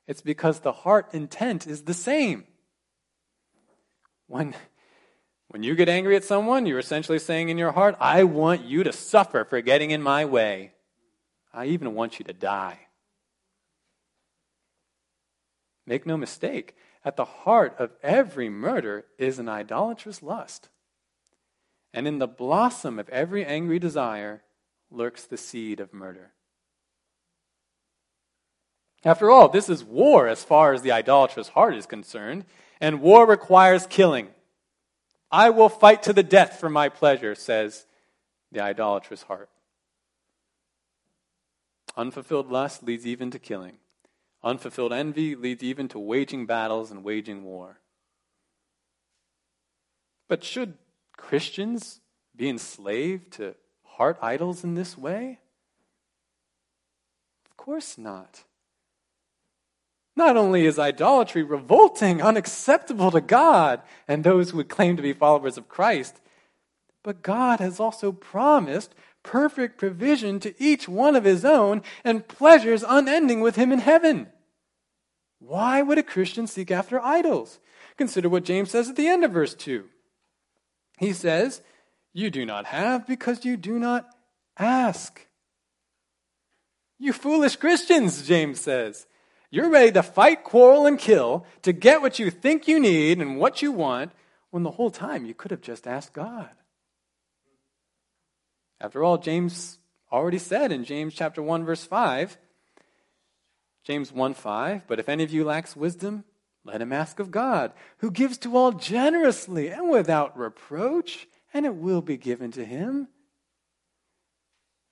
It's 0.07 0.23
because 0.23 0.61
the 0.61 0.73
heart 0.73 1.15
intent 1.15 1.67
is 1.67 1.83
the 1.83 1.95
same. 1.95 2.45
When, 4.27 4.55
when 5.49 5.63
you 5.63 5.75
get 5.75 5.89
angry 5.89 6.17
at 6.17 6.25
someone, 6.25 6.67
you're 6.67 6.79
essentially 6.79 7.19
saying 7.19 7.49
in 7.49 7.59
your 7.59 7.73
heart, 7.73 7.97
I 8.01 8.25
want 8.25 8.65
you 8.65 8.83
to 8.85 8.93
suffer 8.93 9.45
for 9.45 9.61
getting 9.61 9.91
in 9.91 10.03
my 10.03 10.25
way. 10.25 10.73
I 11.53 11.67
even 11.67 11.95
want 11.95 12.19
you 12.19 12.25
to 12.25 12.33
die. 12.33 12.79
Make 15.87 16.07
no 16.07 16.17
mistake, 16.17 16.77
at 17.05 17.17
the 17.17 17.25
heart 17.25 17.75
of 17.79 17.91
every 18.03 18.49
murder 18.49 19.05
is 19.19 19.39
an 19.39 19.49
idolatrous 19.49 20.23
lust. 20.23 20.69
And 21.93 22.07
in 22.07 22.19
the 22.19 22.29
blossom 22.29 22.99
of 22.99 23.09
every 23.09 23.45
angry 23.45 23.79
desire 23.79 24.43
lurks 24.91 25.25
the 25.25 25.37
seed 25.37 25.81
of 25.81 25.93
murder. 25.93 26.33
After 29.05 29.31
all, 29.31 29.49
this 29.49 29.69
is 29.69 29.83
war 29.83 30.29
as 30.29 30.45
far 30.45 30.73
as 30.75 30.83
the 30.83 30.93
idolatrous 30.93 31.49
heart 31.49 31.75
is 31.75 31.87
concerned, 31.87 32.45
and 32.81 33.01
war 33.01 33.27
requires 33.27 33.87
killing. 33.87 34.29
I 35.31 35.51
will 35.51 35.69
fight 35.69 36.03
to 36.05 36.13
the 36.13 36.23
death 36.23 36.59
for 36.61 36.69
my 36.69 36.89
pleasure, 36.89 37.35
says 37.35 37.87
the 38.53 38.61
idolatrous 38.61 39.23
heart. 39.23 39.49
Unfulfilled 41.97 42.51
lust 42.51 42.83
leads 42.83 43.07
even 43.07 43.31
to 43.31 43.39
killing. 43.39 43.79
Unfulfilled 44.43 44.93
envy 44.93 45.35
leads 45.35 45.63
even 45.63 45.89
to 45.89 45.99
waging 45.99 46.47
battles 46.47 46.91
and 46.91 47.05
waging 47.05 47.45
war. 47.45 47.81
But 50.29 50.45
should 50.45 50.75
Christians 51.21 52.01
be 52.35 52.49
enslaved 52.49 53.35
to 53.35 53.55
heart 53.85 54.19
idols 54.23 54.65
in 54.65 54.75
this 54.75 54.97
way? 54.97 55.39
Of 57.49 57.57
course 57.57 57.99
not. 57.99 58.45
Not 60.17 60.37
only 60.37 60.67
is 60.67 60.79
idolatry 60.79 61.43
revolting, 61.43 62.21
unacceptable 62.21 63.11
to 63.11 63.21
God 63.21 63.83
and 64.09 64.25
those 64.25 64.51
who 64.51 64.57
would 64.57 64.69
claim 64.69 64.97
to 64.97 65.03
be 65.03 65.13
followers 65.13 65.57
of 65.57 65.69
Christ, 65.69 66.21
but 67.03 67.23
God 67.23 67.61
has 67.61 67.79
also 67.79 68.11
promised 68.13 68.95
perfect 69.23 69.79
provision 69.79 70.41
to 70.41 70.55
each 70.63 70.89
one 70.89 71.15
of 71.15 71.25
his 71.25 71.45
own 71.45 71.83
and 72.03 72.27
pleasures 72.27 72.85
unending 72.87 73.41
with 73.41 73.57
him 73.57 73.71
in 73.71 73.79
heaven. 73.79 74.29
Why 75.39 75.83
would 75.83 75.99
a 75.99 76.03
Christian 76.03 76.47
seek 76.47 76.71
after 76.71 77.01
idols? 77.01 77.61
Consider 77.97 78.29
what 78.29 78.45
James 78.45 78.71
says 78.71 78.89
at 78.89 78.97
the 78.97 79.09
end 79.09 79.25
of 79.25 79.33
verse 79.33 79.55
2. 79.55 79.85
He 81.01 81.15
says, 81.15 81.63
You 82.13 82.31
do 82.31 82.45
not 82.45 82.67
have 82.67 83.07
because 83.07 83.47
you 83.47 83.57
do 83.57 83.79
not 83.79 84.07
ask. 84.59 85.27
You 86.99 87.15
foolish 87.15 87.57
Christians, 87.57 88.29
James 88.29 88.61
says. 88.61 89.07
You're 89.51 89.71
ready 89.71 89.91
to 89.93 90.03
fight, 90.03 90.45
quarrel, 90.45 90.85
and 90.85 90.99
kill 90.99 91.47
to 91.63 91.73
get 91.73 92.03
what 92.03 92.19
you 92.19 92.31
think 92.31 92.69
you 92.69 92.79
need 92.79 93.19
and 93.19 93.39
what 93.39 93.63
you 93.63 93.73
want 93.73 94.13
when 94.51 94.63
the 94.63 94.73
whole 94.73 94.91
time 94.91 95.25
you 95.25 95.33
could 95.33 95.51
have 95.51 95.63
just 95.63 95.87
asked 95.87 96.13
God. 96.13 96.51
After 98.79 99.03
all, 99.03 99.17
James 99.17 99.79
already 100.13 100.39
said 100.39 100.71
in 100.71 100.85
James 100.85 101.15
chapter 101.15 101.43
1 101.43 101.65
verse 101.65 101.85
5, 101.85 102.37
James 103.85 104.13
1 104.13 104.35
5, 104.35 104.87
but 104.87 105.01
if 105.01 105.09
any 105.09 105.25
of 105.25 105.31
you 105.31 105.45
lacks 105.45 105.75
wisdom, 105.75 106.25
let 106.65 106.83
him 106.83 106.93
ask 106.93 107.19
of 107.19 107.31
God, 107.31 107.73
who 107.99 108.11
gives 108.11 108.37
to 108.39 108.57
all 108.57 108.73
generously 108.73 109.69
and 109.69 109.91
without 109.91 110.39
reproach, 110.39 111.27
and 111.55 111.65
it 111.65 111.75
will 111.75 112.03
be 112.03 112.17
given 112.17 112.51
to 112.53 112.65
him. 112.65 113.09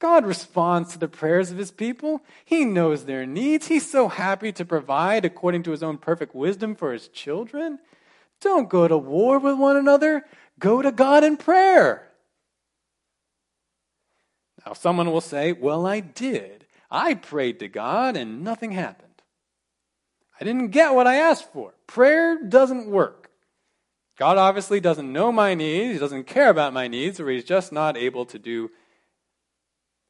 God 0.00 0.24
responds 0.24 0.92
to 0.92 0.98
the 0.98 1.08
prayers 1.08 1.50
of 1.50 1.58
his 1.58 1.72
people. 1.72 2.22
He 2.44 2.64
knows 2.64 3.04
their 3.04 3.26
needs. 3.26 3.66
He's 3.66 3.90
so 3.90 4.08
happy 4.08 4.52
to 4.52 4.64
provide 4.64 5.24
according 5.24 5.64
to 5.64 5.72
his 5.72 5.82
own 5.82 5.98
perfect 5.98 6.34
wisdom 6.34 6.76
for 6.76 6.92
his 6.92 7.08
children. 7.08 7.80
Don't 8.40 8.68
go 8.68 8.86
to 8.86 8.96
war 8.96 9.38
with 9.40 9.58
one 9.58 9.76
another. 9.76 10.24
Go 10.58 10.82
to 10.82 10.92
God 10.92 11.24
in 11.24 11.36
prayer. 11.36 12.08
Now, 14.64 14.72
someone 14.72 15.10
will 15.10 15.20
say, 15.20 15.52
Well, 15.52 15.86
I 15.86 16.00
did. 16.00 16.66
I 16.90 17.14
prayed 17.14 17.58
to 17.58 17.68
God 17.68 18.16
and 18.16 18.44
nothing 18.44 18.72
happened. 18.72 19.07
I 20.40 20.44
didn't 20.44 20.68
get 20.68 20.94
what 20.94 21.06
I 21.06 21.16
asked 21.16 21.52
for. 21.52 21.74
Prayer 21.86 22.42
doesn't 22.42 22.86
work. 22.86 23.30
God 24.18 24.36
obviously 24.36 24.80
doesn't 24.80 25.12
know 25.12 25.30
my 25.30 25.54
needs, 25.54 25.94
He 25.94 25.98
doesn't 25.98 26.26
care 26.26 26.50
about 26.50 26.72
my 26.72 26.88
needs, 26.88 27.20
or 27.20 27.28
He's 27.30 27.44
just 27.44 27.72
not 27.72 27.96
able 27.96 28.26
to 28.26 28.38
do 28.38 28.70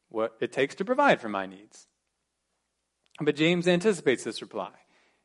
what 0.08 0.36
it 0.40 0.52
takes 0.52 0.74
to 0.76 0.84
provide 0.84 1.20
for 1.20 1.28
my 1.28 1.46
needs. 1.46 1.86
But 3.20 3.36
James 3.36 3.68
anticipates 3.68 4.24
this 4.24 4.40
reply, 4.40 4.70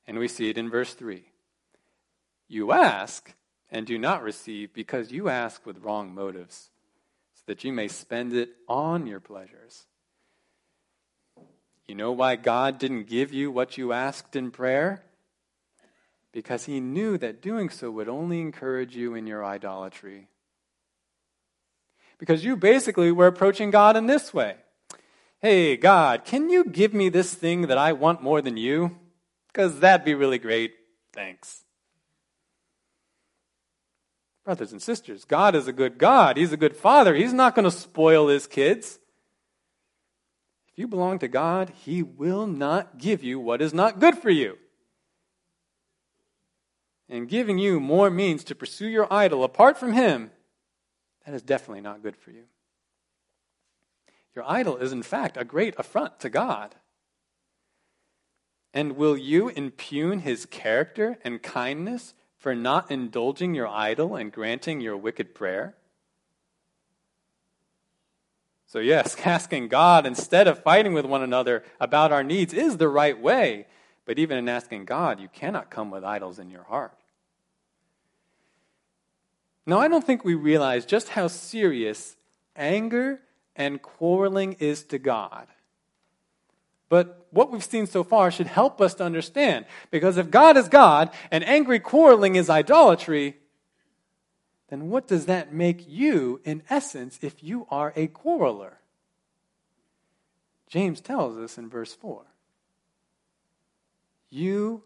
and 0.06 0.20
we 0.20 0.28
see 0.28 0.50
it 0.50 0.58
in 0.58 0.70
verse 0.70 0.94
3. 0.94 1.24
You 2.48 2.72
ask 2.72 3.34
and 3.72 3.86
do 3.86 3.98
not 3.98 4.22
receive 4.22 4.74
because 4.74 5.12
you 5.12 5.30
ask 5.30 5.66
with 5.66 5.84
wrong 5.84 6.14
motives 6.14 6.70
so 7.34 7.44
that 7.48 7.64
you 7.64 7.72
may 7.72 7.88
spend 7.88 8.34
it 8.34 8.50
on 8.68 9.08
your 9.08 9.20
pleasures. 9.20 9.88
You 11.88 11.96
know 11.96 12.12
why 12.12 12.36
God 12.38 12.80
didn't 12.80 13.08
give 13.08 13.34
you 13.34 13.52
what 13.52 13.78
you 13.78 13.92
asked 13.92 14.36
in 14.36 14.52
prayer? 14.52 15.04
Because 16.32 16.66
he 16.66 16.80
knew 16.80 17.18
that 17.18 17.42
doing 17.42 17.70
so 17.70 17.92
would 17.92 18.08
only 18.08 18.42
encourage 18.42 18.96
you 18.96 19.16
in 19.16 19.28
your 19.28 19.44
idolatry. 19.46 20.28
Because 22.18 22.46
you 22.46 22.56
basically 22.56 23.12
were 23.12 23.28
approaching 23.28 23.70
God 23.70 23.98
in 23.98 24.06
this 24.06 24.34
way 24.34 24.56
Hey, 25.42 25.76
God, 25.76 26.24
can 26.24 26.50
you 26.50 26.64
give 26.64 26.94
me 26.94 27.10
this 27.10 27.34
thing 27.34 27.64
that 27.64 27.78
I 27.78 27.92
want 27.92 28.24
more 28.24 28.42
than 28.42 28.56
you? 28.56 28.98
Because 29.48 29.82
that'd 29.82 30.06
be 30.06 30.16
really 30.16 30.38
great. 30.38 30.74
Thanks. 31.12 31.66
Brothers 34.46 34.72
and 34.72 34.82
sisters, 34.82 35.26
God 35.26 35.54
is 35.54 35.68
a 35.68 35.74
good 35.74 35.98
God. 35.98 36.38
He's 36.38 36.54
a 36.54 36.58
good 36.58 36.78
father. 36.78 37.14
He's 37.14 37.34
not 37.34 37.56
going 37.56 37.66
to 37.66 37.72
spoil 37.72 38.30
his 38.30 38.48
kids. 38.48 39.00
If 40.74 40.80
you 40.80 40.88
belong 40.88 41.20
to 41.20 41.28
God, 41.28 41.72
He 41.86 42.02
will 42.02 42.48
not 42.48 42.98
give 42.98 43.24
you 43.24 43.40
what 43.40 43.62
is 43.62 43.76
not 43.76 44.00
good 44.00 44.18
for 44.18 44.32
you. 44.32 44.58
And 47.08 47.30
giving 47.30 47.60
you 47.60 47.80
more 47.80 48.10
means 48.10 48.44
to 48.46 48.56
pursue 48.56 48.88
your 48.88 49.12
idol 49.14 49.44
apart 49.44 49.78
from 49.78 49.94
Him, 49.94 50.32
that 51.26 51.36
is 51.36 51.44
definitely 51.44 51.82
not 51.82 52.02
good 52.02 52.18
for 52.18 52.32
you. 52.32 52.46
Your 54.36 54.50
idol 54.50 54.78
is, 54.78 54.92
in 54.92 55.04
fact, 55.04 55.38
a 55.38 55.46
great 55.46 55.76
affront 55.78 56.20
to 56.22 56.30
God. 56.30 56.74
And 58.74 58.96
will 58.96 59.16
you 59.16 59.50
impugn 59.50 60.22
His 60.22 60.48
character 60.48 61.20
and 61.24 61.44
kindness 61.44 62.16
for 62.36 62.56
not 62.56 62.90
indulging 62.90 63.54
your 63.54 63.68
idol 63.68 64.16
and 64.16 64.32
granting 64.32 64.82
your 64.82 64.98
wicked 64.98 65.36
prayer? 65.36 65.76
So, 68.74 68.80
yes, 68.80 69.16
asking 69.24 69.68
God 69.68 70.08
instead 70.08 70.48
of 70.48 70.64
fighting 70.64 70.94
with 70.94 71.06
one 71.06 71.22
another 71.22 71.64
about 71.80 72.12
our 72.12 72.24
needs 72.24 72.56
is 72.56 72.78
the 72.78 72.90
right 72.90 73.18
way. 73.18 73.68
But 74.06 74.18
even 74.18 74.36
in 74.36 74.50
asking 74.50 74.86
God, 74.86 75.20
you 75.20 75.28
cannot 75.28 75.70
come 75.70 75.92
with 75.92 76.04
idols 76.04 76.40
in 76.40 76.50
your 76.50 76.64
heart. 76.64 76.98
Now, 79.68 79.78
I 79.78 79.88
don't 79.88 80.04
think 80.04 80.26
we 80.26 80.34
realize 80.34 80.88
just 80.88 81.10
how 81.10 81.28
serious 81.28 82.16
anger 82.56 83.20
and 83.56 83.80
quarreling 83.80 84.54
is 84.54 84.82
to 84.86 84.98
God. 84.98 85.46
But 86.90 87.28
what 87.30 87.52
we've 87.52 87.64
seen 87.64 87.86
so 87.86 88.04
far 88.04 88.32
should 88.32 88.48
help 88.48 88.82
us 88.82 88.96
to 88.96 89.04
understand. 89.04 89.66
Because 89.92 90.18
if 90.18 90.32
God 90.32 90.58
is 90.58 90.68
God 90.68 91.12
and 91.30 91.48
angry 91.48 91.80
quarreling 91.80 92.36
is 92.36 92.50
idolatry, 92.50 93.38
then 94.74 94.90
what 94.90 95.08
does 95.08 95.28
that 95.28 95.54
make 95.54 95.88
you, 95.88 96.42
in 96.44 96.64
essence, 96.68 97.20
if 97.22 97.44
you 97.44 97.68
are 97.70 97.94
a 97.96 98.08
quarreler? 98.08 98.80
James 100.68 101.00
tells 101.00 101.38
us 101.38 101.60
in 101.60 101.70
verse 101.70 101.94
4 101.94 102.24
You 104.32 104.82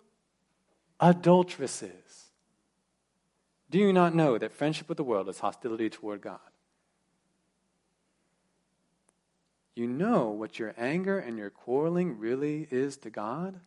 adulteresses. 1.00 2.26
Do 3.70 3.80
you 3.80 3.94
not 3.94 4.14
know 4.14 4.38
that 4.38 4.52
friendship 4.52 4.90
with 4.90 4.98
the 4.98 5.06
world 5.06 5.30
is 5.30 5.40
hostility 5.40 5.90
toward 5.90 6.20
God? 6.20 6.40
You 9.74 9.88
know 9.88 10.32
what 10.32 10.60
your 10.60 10.74
anger 10.78 11.18
and 11.18 11.38
your 11.38 11.50
quarreling 11.50 12.20
really 12.20 12.68
is 12.70 12.98
to 12.98 13.10
God? 13.10 13.62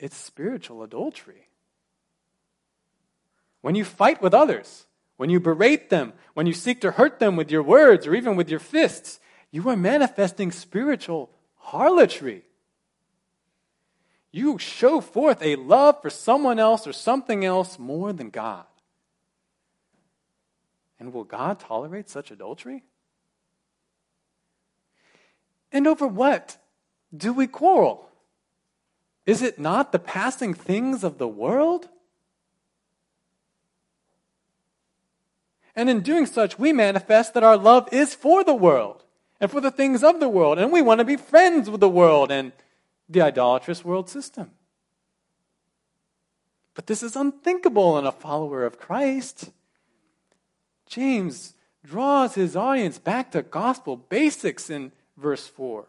It's 0.00 0.16
spiritual 0.16 0.82
adultery. 0.82 1.46
When 3.60 3.76
you 3.76 3.84
fight 3.84 4.20
with 4.20 4.34
others, 4.34 4.86
when 5.16 5.30
you 5.30 5.40
berate 5.40 5.90
them, 5.90 6.12
when 6.34 6.46
you 6.46 6.52
seek 6.52 6.80
to 6.80 6.92
hurt 6.92 7.18
them 7.18 7.36
with 7.36 7.50
your 7.50 7.62
words 7.62 8.06
or 8.06 8.14
even 8.14 8.36
with 8.36 8.48
your 8.48 8.60
fists, 8.60 9.20
you 9.50 9.68
are 9.68 9.76
manifesting 9.76 10.50
spiritual 10.50 11.30
harlotry. 11.56 12.42
You 14.32 14.58
show 14.58 15.00
forth 15.00 15.42
a 15.42 15.56
love 15.56 16.00
for 16.00 16.08
someone 16.08 16.58
else 16.58 16.86
or 16.86 16.92
something 16.92 17.44
else 17.44 17.78
more 17.78 18.12
than 18.12 18.30
God. 18.30 18.64
And 20.98 21.12
will 21.12 21.24
God 21.24 21.60
tolerate 21.60 22.08
such 22.08 22.30
adultery? 22.30 22.82
And 25.70 25.86
over 25.86 26.06
what 26.06 26.56
do 27.14 27.32
we 27.32 27.46
quarrel? 27.46 28.08
Is 29.26 29.42
it 29.42 29.58
not 29.58 29.92
the 29.92 29.98
passing 29.98 30.54
things 30.54 31.04
of 31.04 31.18
the 31.18 31.28
world? 31.28 31.88
And 35.74 35.88
in 35.88 36.00
doing 36.00 36.26
such, 36.26 36.58
we 36.58 36.72
manifest 36.72 37.34
that 37.34 37.42
our 37.42 37.56
love 37.56 37.88
is 37.92 38.14
for 38.14 38.44
the 38.44 38.54
world 38.54 39.04
and 39.40 39.50
for 39.50 39.60
the 39.60 39.70
things 39.70 40.04
of 40.04 40.20
the 40.20 40.28
world. 40.28 40.58
And 40.58 40.70
we 40.70 40.82
want 40.82 40.98
to 40.98 41.04
be 41.04 41.16
friends 41.16 41.70
with 41.70 41.80
the 41.80 41.88
world 41.88 42.30
and 42.30 42.52
the 43.08 43.22
idolatrous 43.22 43.84
world 43.84 44.08
system. 44.08 44.50
But 46.74 46.86
this 46.86 47.02
is 47.02 47.16
unthinkable 47.16 47.98
in 47.98 48.06
a 48.06 48.12
follower 48.12 48.64
of 48.64 48.78
Christ. 48.78 49.50
James 50.86 51.54
draws 51.84 52.34
his 52.34 52.54
audience 52.54 52.98
back 52.98 53.30
to 53.32 53.42
gospel 53.42 53.96
basics 53.96 54.70
in 54.70 54.92
verse 55.16 55.46
4. 55.46 55.86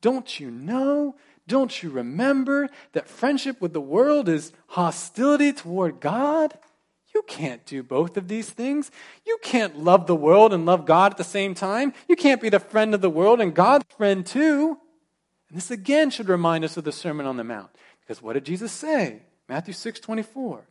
Don't 0.00 0.38
you 0.38 0.50
know? 0.50 1.16
Don't 1.48 1.82
you 1.82 1.90
remember 1.90 2.68
that 2.92 3.08
friendship 3.08 3.60
with 3.60 3.72
the 3.72 3.80
world 3.80 4.28
is 4.28 4.52
hostility 4.68 5.52
toward 5.52 6.00
God? 6.00 6.58
You 7.14 7.22
can't 7.26 7.64
do 7.66 7.82
both 7.82 8.16
of 8.16 8.28
these 8.28 8.50
things. 8.50 8.90
You 9.26 9.38
can't 9.42 9.78
love 9.78 10.06
the 10.06 10.16
world 10.16 10.52
and 10.52 10.64
love 10.64 10.86
God 10.86 11.12
at 11.12 11.18
the 11.18 11.24
same 11.24 11.54
time. 11.54 11.92
You 12.08 12.16
can't 12.16 12.40
be 12.40 12.48
the 12.48 12.60
friend 12.60 12.94
of 12.94 13.00
the 13.00 13.10
world 13.10 13.40
and 13.40 13.54
God's 13.54 13.84
friend 13.96 14.24
too. 14.24 14.78
And 15.48 15.56
this 15.56 15.70
again 15.70 16.10
should 16.10 16.28
remind 16.28 16.64
us 16.64 16.76
of 16.76 16.84
the 16.84 16.92
Sermon 16.92 17.26
on 17.26 17.36
the 17.36 17.44
Mount. 17.44 17.70
Because 18.00 18.22
what 18.22 18.32
did 18.32 18.44
Jesus 18.44 18.72
say? 18.72 19.22
Matthew 19.48 19.74
6 19.74 20.00
24. 20.00 20.66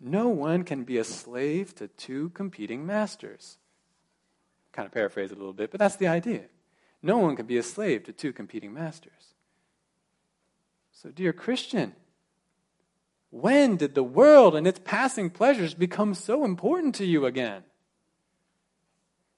No 0.00 0.28
one 0.28 0.64
can 0.64 0.84
be 0.84 0.98
a 0.98 1.04
slave 1.04 1.74
to 1.76 1.88
two 1.88 2.30
competing 2.30 2.84
masters. 2.84 3.58
Kind 4.72 4.86
of 4.86 4.92
paraphrase 4.92 5.30
it 5.30 5.36
a 5.36 5.38
little 5.38 5.52
bit, 5.52 5.70
but 5.70 5.78
that's 5.78 5.96
the 5.96 6.08
idea. 6.08 6.42
No 7.00 7.18
one 7.18 7.36
can 7.36 7.46
be 7.46 7.58
a 7.58 7.62
slave 7.62 8.04
to 8.04 8.12
two 8.12 8.32
competing 8.32 8.74
masters. 8.74 9.34
So, 10.92 11.10
dear 11.10 11.32
Christian, 11.32 11.94
when 13.34 13.76
did 13.76 13.96
the 13.96 14.04
world 14.04 14.54
and 14.54 14.64
its 14.64 14.78
passing 14.84 15.28
pleasures 15.28 15.74
become 15.74 16.14
so 16.14 16.44
important 16.44 16.94
to 16.94 17.04
you 17.04 17.26
again? 17.26 17.64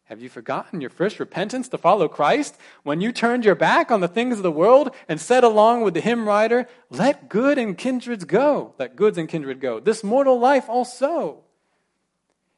Have 0.05 0.21
you 0.21 0.29
forgotten 0.29 0.83
your 0.83 0.91
first 0.91 1.19
repentance 1.19 1.67
to 1.71 1.79
follow 1.79 2.07
Christ 2.07 2.59
when 2.83 3.01
you 3.01 3.11
turned 3.11 3.47
your 3.47 3.55
back 3.55 3.91
on 3.91 4.01
the 4.01 4.07
things 4.07 4.37
of 4.37 4.43
the 4.43 4.53
world 4.53 4.95
and 5.09 5.19
said 5.19 5.45
along 5.45 5.81
with 5.81 5.95
the 5.95 6.03
hymn 6.03 6.29
writer, 6.29 6.69
Let 6.91 7.31
good 7.31 7.57
and 7.57 7.77
kindreds 7.77 8.27
go, 8.27 8.75
let 8.79 8.97
goods 8.97 9.17
and 9.17 9.31
kindred 9.31 9.61
go, 9.61 9.81
this 9.81 10.05
mortal 10.05 10.39
life 10.39 10.69
also? 10.69 11.45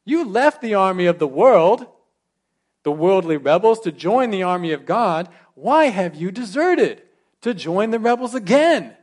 You 0.05 0.24
left 0.24 0.61
the 0.61 0.74
army 0.74 1.07
of 1.07 1.20
the 1.20 1.29
world, 1.29 1.87
the 2.83 2.90
worldly 2.90 3.37
rebels, 3.37 3.79
to 3.81 3.92
join 3.92 4.31
the 4.31 4.42
army 4.42 4.72
of 4.72 4.85
God. 4.85 5.29
Why 5.55 5.85
have 5.85 6.16
you 6.16 6.33
deserted 6.33 7.03
to 7.42 7.55
join 7.55 7.90
the 7.90 8.01
rebels 8.01 8.35
again? 8.35 8.96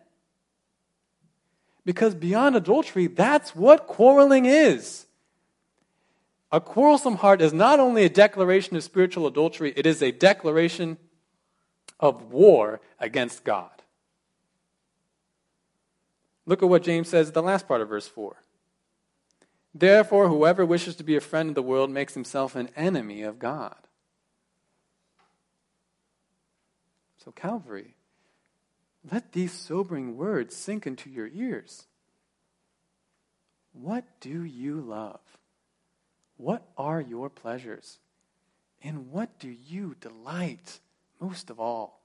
Because 1.85 2.15
beyond 2.15 2.55
adultery, 2.55 3.07
that's 3.07 3.55
what 3.55 3.87
quarreling 3.87 4.45
is. 4.45 5.05
A 6.51 6.59
quarrelsome 6.59 7.17
heart 7.17 7.41
is 7.41 7.53
not 7.53 7.79
only 7.79 8.03
a 8.03 8.09
declaration 8.09 8.75
of 8.75 8.83
spiritual 8.83 9.27
adultery, 9.27 9.73
it 9.75 9.85
is 9.85 10.01
a 10.01 10.11
declaration 10.11 10.97
of 11.99 12.31
war 12.31 12.81
against 12.99 13.43
God. 13.43 13.69
Look 16.45 16.61
at 16.63 16.69
what 16.69 16.83
James 16.83 17.09
says 17.09 17.31
the 17.31 17.41
last 17.43 17.67
part 17.67 17.81
of 17.81 17.89
verse 17.89 18.07
4. 18.07 18.35
Therefore, 19.73 20.29
whoever 20.29 20.65
wishes 20.65 20.95
to 20.95 21.03
be 21.03 21.15
a 21.15 21.21
friend 21.21 21.49
of 21.49 21.55
the 21.55 21.61
world 21.61 21.89
makes 21.89 22.13
himself 22.13 22.55
an 22.55 22.69
enemy 22.75 23.23
of 23.23 23.39
God. 23.39 23.75
So, 27.17 27.31
Calvary, 27.31 27.94
let 29.11 29.33
these 29.33 29.51
sobering 29.51 30.17
words 30.17 30.55
sink 30.55 30.87
into 30.87 31.09
your 31.09 31.27
ears. 31.27 31.85
What 33.73 34.05
do 34.19 34.43
you 34.43 34.79
love? 34.79 35.19
What 36.37 36.65
are 36.77 37.01
your 37.01 37.29
pleasures? 37.29 37.99
In 38.81 39.11
what 39.11 39.37
do 39.39 39.49
you 39.49 39.95
delight 39.99 40.79
most 41.19 41.49
of 41.49 41.59
all? 41.59 42.01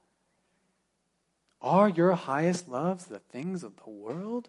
Are 1.63 1.89
your 1.89 2.13
highest 2.13 2.69
loves 2.69 3.07
the 3.07 3.19
things 3.19 3.63
of 3.63 3.77
the 3.85 3.91
world? 3.91 4.49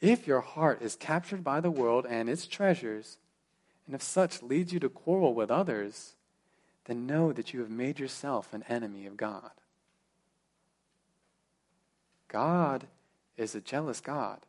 If 0.00 0.26
your 0.26 0.40
heart 0.40 0.80
is 0.80 0.96
captured 0.96 1.44
by 1.44 1.60
the 1.60 1.70
world 1.70 2.06
and 2.08 2.28
its 2.28 2.46
treasures, 2.46 3.18
and 3.86 3.94
if 3.94 4.02
such 4.02 4.42
leads 4.42 4.72
you 4.72 4.80
to 4.80 4.88
quarrel 4.88 5.34
with 5.34 5.50
others, 5.50 6.14
then 6.86 7.06
know 7.06 7.32
that 7.32 7.52
you 7.52 7.60
have 7.60 7.70
made 7.70 7.98
yourself 7.98 8.54
an 8.54 8.64
enemy 8.68 9.04
of 9.04 9.16
God. 9.16 9.50
God 12.30 12.86
is 13.36 13.54
a 13.54 13.60
jealous 13.60 14.00
God 14.00 14.46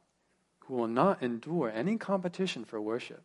who 0.59 0.75
will 0.75 0.87
not 0.87 1.21
endure 1.21 1.69
any 1.69 1.97
competition 1.97 2.63
for 2.63 2.79
worship. 2.79 3.23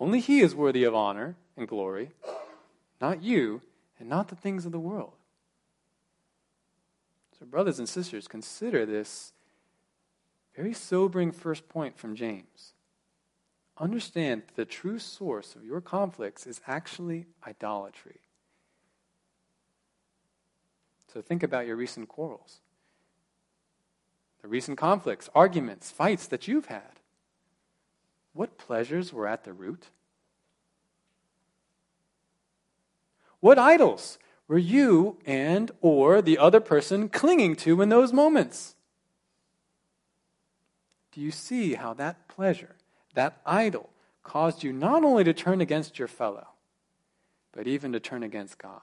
Only 0.00 0.20
He 0.20 0.40
is 0.40 0.54
worthy 0.54 0.84
of 0.84 0.94
honor 0.94 1.36
and 1.56 1.68
glory, 1.68 2.10
not 3.00 3.22
you, 3.22 3.60
and 4.00 4.08
not 4.08 4.28
the 4.28 4.36
things 4.36 4.64
of 4.64 4.72
the 4.72 4.80
world. 4.80 5.12
So, 7.38 7.44
brothers 7.44 7.78
and 7.78 7.88
sisters, 7.88 8.26
consider 8.26 8.86
this 8.86 9.32
very 10.56 10.72
sobering 10.72 11.30
first 11.30 11.68
point 11.68 11.98
from 11.98 12.16
James. 12.16 12.72
Understand 13.76 14.42
that 14.46 14.56
the 14.56 14.64
true 14.64 14.98
source 14.98 15.54
of 15.54 15.64
your 15.64 15.80
conflicts 15.80 16.46
is 16.46 16.60
actually 16.66 17.26
idolatry. 17.46 18.20
So, 21.12 21.20
think 21.20 21.42
about 21.42 21.66
your 21.66 21.76
recent 21.76 22.08
quarrels 22.08 22.60
the 24.48 24.52
recent 24.52 24.78
conflicts, 24.78 25.28
arguments, 25.34 25.90
fights 25.90 26.26
that 26.26 26.48
you've 26.48 26.66
had. 26.66 27.00
What 28.32 28.56
pleasures 28.56 29.12
were 29.12 29.26
at 29.26 29.44
the 29.44 29.52
root? 29.52 29.88
What 33.40 33.58
idols 33.58 34.18
were 34.48 34.56
you 34.56 35.18
and 35.26 35.70
or 35.82 36.22
the 36.22 36.38
other 36.38 36.60
person 36.60 37.10
clinging 37.10 37.56
to 37.56 37.82
in 37.82 37.90
those 37.90 38.10
moments? 38.10 38.74
Do 41.12 41.20
you 41.20 41.30
see 41.30 41.74
how 41.74 41.92
that 41.94 42.26
pleasure, 42.26 42.76
that 43.12 43.42
idol, 43.44 43.90
caused 44.22 44.62
you 44.62 44.72
not 44.72 45.04
only 45.04 45.24
to 45.24 45.34
turn 45.34 45.60
against 45.60 45.98
your 45.98 46.08
fellow, 46.08 46.48
but 47.52 47.66
even 47.66 47.92
to 47.92 48.00
turn 48.00 48.22
against 48.22 48.56
God? 48.56 48.80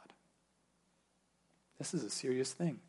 This 1.79 1.95
is 1.95 2.03
a 2.03 2.09
serious 2.11 2.53
thing. 2.53 2.81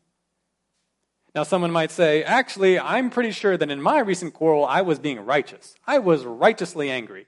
Now, 1.37 1.43
someone 1.43 1.71
might 1.71 1.91
say, 1.91 2.25
actually, 2.25 2.79
I'm 2.79 3.11
pretty 3.11 3.31
sure 3.31 3.59
that 3.59 3.71
in 3.71 3.83
my 3.83 3.99
recent 3.99 4.33
quarrel, 4.33 4.65
I 4.65 4.81
was 4.81 4.99
being 4.99 5.21
righteous. 5.21 5.75
I 5.87 5.99
was 5.99 6.25
righteously 6.25 6.91
angry. 6.91 7.27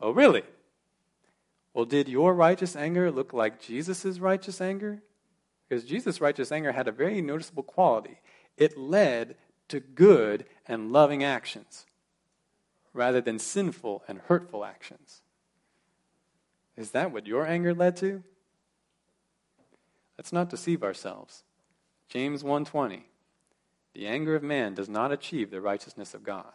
Oh, 0.00 0.12
really? 0.12 0.44
Well, 1.74 1.86
did 1.86 2.08
your 2.08 2.32
righteous 2.32 2.76
anger 2.76 3.10
look 3.10 3.32
like 3.32 3.60
Jesus' 3.60 4.20
righteous 4.20 4.60
anger? 4.60 5.02
Because 5.68 5.84
Jesus' 5.84 6.20
righteous 6.20 6.52
anger 6.52 6.70
had 6.70 6.86
a 6.86 6.92
very 6.92 7.20
noticeable 7.20 7.64
quality 7.64 8.20
it 8.56 8.78
led 8.78 9.34
to 9.66 9.80
good 9.80 10.44
and 10.68 10.92
loving 10.92 11.24
actions 11.24 11.84
rather 12.92 13.20
than 13.20 13.40
sinful 13.40 14.04
and 14.06 14.20
hurtful 14.28 14.64
actions. 14.64 15.22
Is 16.76 16.92
that 16.92 17.10
what 17.10 17.26
your 17.26 17.44
anger 17.44 17.74
led 17.74 17.96
to? 17.96 18.22
Let's 20.16 20.32
not 20.32 20.48
deceive 20.48 20.84
ourselves. 20.84 21.42
James 22.10 22.42
1:20 22.42 23.04
The 23.94 24.06
anger 24.06 24.34
of 24.34 24.42
man 24.42 24.74
does 24.74 24.88
not 24.88 25.12
achieve 25.12 25.50
the 25.50 25.60
righteousness 25.60 26.12
of 26.12 26.22
God. 26.22 26.52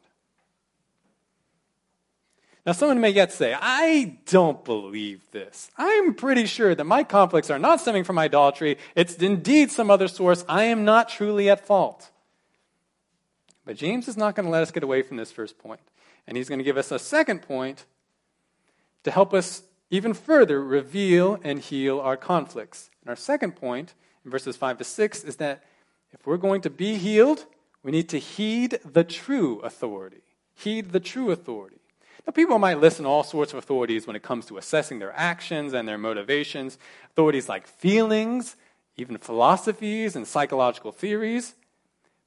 Now, 2.66 2.72
someone 2.72 3.00
may 3.00 3.12
yet 3.12 3.32
say, 3.32 3.56
I 3.56 4.18
don't 4.26 4.66
believe 4.66 5.30
this. 5.30 5.70
I'm 5.78 6.16
pretty 6.16 6.48
sure 6.48 6.74
that 6.74 6.84
my 6.84 7.04
conflicts 7.04 7.52
are 7.52 7.60
not 7.60 7.80
stemming 7.80 8.04
from 8.04 8.18
idolatry. 8.18 8.80
It's 8.96 9.14
indeed 9.18 9.70
some 9.70 9.92
other 9.92 10.08
source. 10.08 10.44
I 10.50 10.64
am 10.64 10.84
not 10.84 11.08
truly 11.08 11.48
at 11.48 11.64
fault. 11.64 12.10
But 13.66 13.78
James 13.78 14.08
is 14.08 14.18
not 14.18 14.36
going 14.36 14.46
to 14.46 14.52
let 14.52 14.64
us 14.64 14.72
get 14.72 14.82
away 14.82 15.04
from 15.04 15.18
this 15.18 15.32
first 15.32 15.60
point. 15.60 15.82
And 16.26 16.36
he's 16.36 16.50
going 16.50 16.58
to 16.58 16.66
give 16.66 16.78
us 16.78 16.92
a 16.92 16.98
second 16.98 17.44
point 17.44 17.86
to 19.04 19.12
help 19.12 19.32
us 19.32 19.62
even 19.92 20.16
further 20.16 20.64
reveal 20.64 21.38
and 21.44 21.60
heal 21.60 22.00
our 22.00 22.18
conflicts. 22.18 22.90
And 23.04 23.12
our 23.12 23.16
second 23.16 23.56
point, 23.56 23.94
in 24.26 24.32
verses 24.32 24.58
5 24.58 24.80
to 24.80 24.84
6, 24.84 25.24
is 25.24 25.38
that 25.38 25.64
if 26.12 26.26
we're 26.26 26.38
going 26.38 26.62
to 26.62 26.70
be 26.70 26.96
healed, 26.96 27.46
we 27.84 27.92
need 27.92 28.10
to 28.10 28.20
heed 28.20 28.80
the 28.84 29.04
true 29.04 29.60
authority. 29.60 30.24
Heed 30.56 30.92
the 30.92 31.00
true 31.00 31.32
authority. 31.32 31.78
Now, 32.26 32.32
people 32.32 32.58
might 32.58 32.80
listen 32.80 33.04
to 33.04 33.10
all 33.10 33.24
sorts 33.24 33.54
of 33.54 33.60
authorities 33.60 34.08
when 34.08 34.16
it 34.16 34.24
comes 34.24 34.48
to 34.48 34.58
assessing 34.58 34.98
their 34.98 35.14
actions 35.16 35.74
and 35.74 35.88
their 35.88 35.98
motivations, 35.98 36.80
authorities 37.12 37.48
like 37.48 37.68
feelings, 37.68 38.56
even 38.98 39.18
philosophies 39.18 40.16
and 40.16 40.28
psychological 40.28 40.92
theories. 40.92 41.54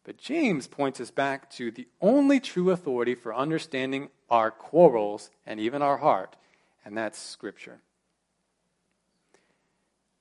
But 0.05 0.19
James 0.19 0.69
points 0.69 1.01
us 1.01 1.11
back 1.11 1.51
to 1.53 1.71
the 1.71 1.89
only 2.01 2.39
true 2.39 2.71
authority 2.71 3.15
for 3.15 3.35
understanding 3.35 4.11
our 4.31 4.51
quarrels 4.51 5.31
and 5.45 5.59
even 5.59 5.83
our 5.83 5.97
heart, 5.97 6.37
and 6.85 6.97
that's 6.97 7.19
Scripture. 7.19 7.81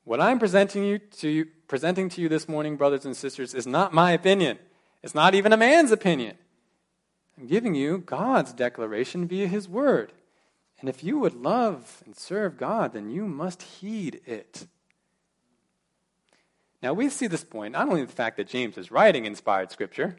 What 0.07 0.21
I'm 0.21 0.39
presenting, 0.39 0.85
you 0.85 0.99
to 0.99 1.27
you, 1.27 1.47
presenting 1.67 2.07
to 2.07 2.21
you 2.21 2.29
this 2.29 2.47
morning, 2.47 2.77
brothers 2.77 3.03
and 3.03 3.13
sisters, 3.13 3.53
is 3.53 3.67
not 3.67 3.93
my 3.93 4.13
opinion. 4.13 4.57
It's 5.03 5.13
not 5.13 5.35
even 5.35 5.51
a 5.51 5.57
man's 5.57 5.91
opinion. 5.91 6.37
I'm 7.37 7.45
giving 7.45 7.75
you 7.75 7.97
God's 7.97 8.53
declaration 8.53 9.27
via 9.27 9.47
His 9.47 9.67
Word. 9.67 10.13
And 10.79 10.87
if 10.87 11.03
you 11.03 11.19
would 11.19 11.33
love 11.33 12.03
and 12.05 12.15
serve 12.15 12.57
God, 12.57 12.93
then 12.93 13.09
you 13.09 13.25
must 13.25 13.61
heed 13.61 14.21
it. 14.25 14.67
Now, 16.81 16.93
we 16.93 17.09
see 17.09 17.27
this 17.27 17.43
point 17.43 17.73
not 17.73 17.89
only 17.89 17.99
in 17.99 18.07
the 18.07 18.13
fact 18.13 18.37
that 18.37 18.47
James 18.47 18.77
is 18.77 18.89
writing 18.89 19.25
inspired 19.25 19.71
scripture, 19.71 20.15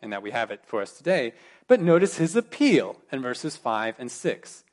and 0.00 0.12
that 0.12 0.22
we 0.22 0.30
have 0.30 0.52
it 0.52 0.60
for 0.64 0.80
us 0.80 0.92
today, 0.92 1.32
but 1.66 1.80
notice 1.80 2.18
his 2.18 2.36
appeal 2.36 3.00
in 3.10 3.20
verses 3.20 3.56
5 3.56 3.96
and 3.98 4.08
6. 4.08 4.64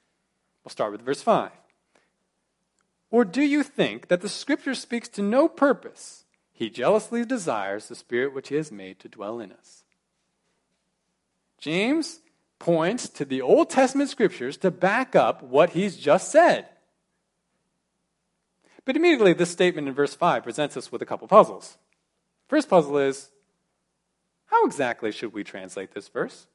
We'll 0.63 0.69
start 0.69 0.91
with 0.91 1.01
verse 1.01 1.23
5. 1.23 1.49
Or 3.11 3.25
do 3.25 3.41
you 3.41 3.63
think 3.63 4.07
that 4.07 4.21
the 4.21 4.29
scripture 4.29 4.75
speaks 4.75 5.07
to 5.09 5.21
no 5.21 5.47
purpose? 5.47 6.25
He 6.51 6.69
jealously 6.69 7.25
desires 7.25 7.87
the 7.87 7.95
spirit 7.95 8.33
which 8.33 8.49
he 8.49 8.55
has 8.55 8.71
made 8.71 8.99
to 8.99 9.07
dwell 9.07 9.39
in 9.39 9.51
us. 9.51 9.83
James 11.57 12.19
points 12.59 13.09
to 13.09 13.25
the 13.25 13.41
Old 13.41 13.69
Testament 13.69 14.09
scriptures 14.09 14.57
to 14.57 14.69
back 14.69 15.15
up 15.15 15.41
what 15.41 15.71
he's 15.71 15.97
just 15.97 16.31
said. 16.31 16.67
But 18.85 18.95
immediately, 18.95 19.33
this 19.33 19.51
statement 19.51 19.87
in 19.87 19.93
verse 19.93 20.15
5 20.15 20.43
presents 20.43 20.75
us 20.75 20.91
with 20.91 21.01
a 21.01 21.05
couple 21.05 21.27
puzzles. 21.27 21.77
First 22.47 22.69
puzzle 22.69 22.97
is 22.97 23.29
how 24.47 24.65
exactly 24.65 25.11
should 25.11 25.33
we 25.33 25.43
translate 25.43 25.93
this 25.93 26.07
verse? 26.07 26.47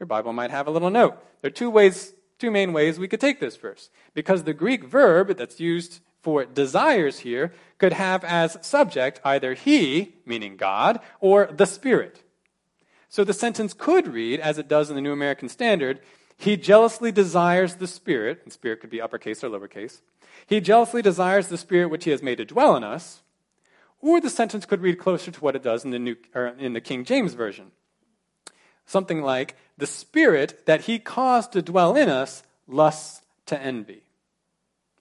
Your 0.00 0.06
Bible 0.06 0.32
might 0.32 0.50
have 0.50 0.66
a 0.66 0.70
little 0.70 0.90
note. 0.90 1.22
There 1.40 1.48
are 1.48 1.52
two 1.52 1.70
ways, 1.70 2.14
two 2.38 2.50
main 2.50 2.72
ways 2.72 2.98
we 2.98 3.08
could 3.08 3.20
take 3.20 3.40
this 3.40 3.56
verse. 3.56 3.90
Because 4.14 4.44
the 4.44 4.54
Greek 4.54 4.84
verb 4.84 5.36
that's 5.36 5.60
used 5.60 6.00
for 6.22 6.44
desires 6.44 7.20
here 7.20 7.52
could 7.78 7.92
have 7.92 8.24
as 8.24 8.56
subject 8.62 9.20
either 9.24 9.54
he, 9.54 10.14
meaning 10.24 10.56
God, 10.56 11.00
or 11.20 11.46
the 11.46 11.66
Spirit. 11.66 12.22
So 13.08 13.24
the 13.24 13.34
sentence 13.34 13.74
could 13.74 14.08
read, 14.08 14.40
as 14.40 14.56
it 14.56 14.68
does 14.68 14.88
in 14.88 14.94
the 14.94 15.02
New 15.02 15.12
American 15.12 15.48
Standard, 15.48 16.00
he 16.36 16.56
jealously 16.56 17.12
desires 17.12 17.76
the 17.76 17.86
Spirit, 17.86 18.40
and 18.44 18.52
Spirit 18.52 18.80
could 18.80 18.90
be 18.90 19.00
uppercase 19.00 19.44
or 19.44 19.48
lowercase. 19.48 20.00
He 20.46 20.60
jealously 20.60 21.02
desires 21.02 21.48
the 21.48 21.58
Spirit 21.58 21.90
which 21.90 22.04
he 22.04 22.10
has 22.10 22.22
made 22.22 22.38
to 22.38 22.44
dwell 22.44 22.74
in 22.76 22.84
us. 22.84 23.22
Or 24.00 24.20
the 24.20 24.30
sentence 24.30 24.66
could 24.66 24.80
read 24.80 24.98
closer 24.98 25.30
to 25.30 25.40
what 25.40 25.54
it 25.54 25.62
does 25.62 25.84
in 25.84 25.90
the, 25.90 25.98
New, 25.98 26.16
in 26.58 26.72
the 26.72 26.80
King 26.80 27.04
James 27.04 27.34
Version. 27.34 27.70
Something 28.86 29.22
like, 29.22 29.56
the 29.78 29.86
Spirit 29.86 30.66
that 30.66 30.82
he 30.82 30.98
caused 30.98 31.52
to 31.52 31.62
dwell 31.62 31.96
in 31.96 32.08
us 32.08 32.42
lusts 32.66 33.22
to 33.46 33.60
envy. 33.60 34.02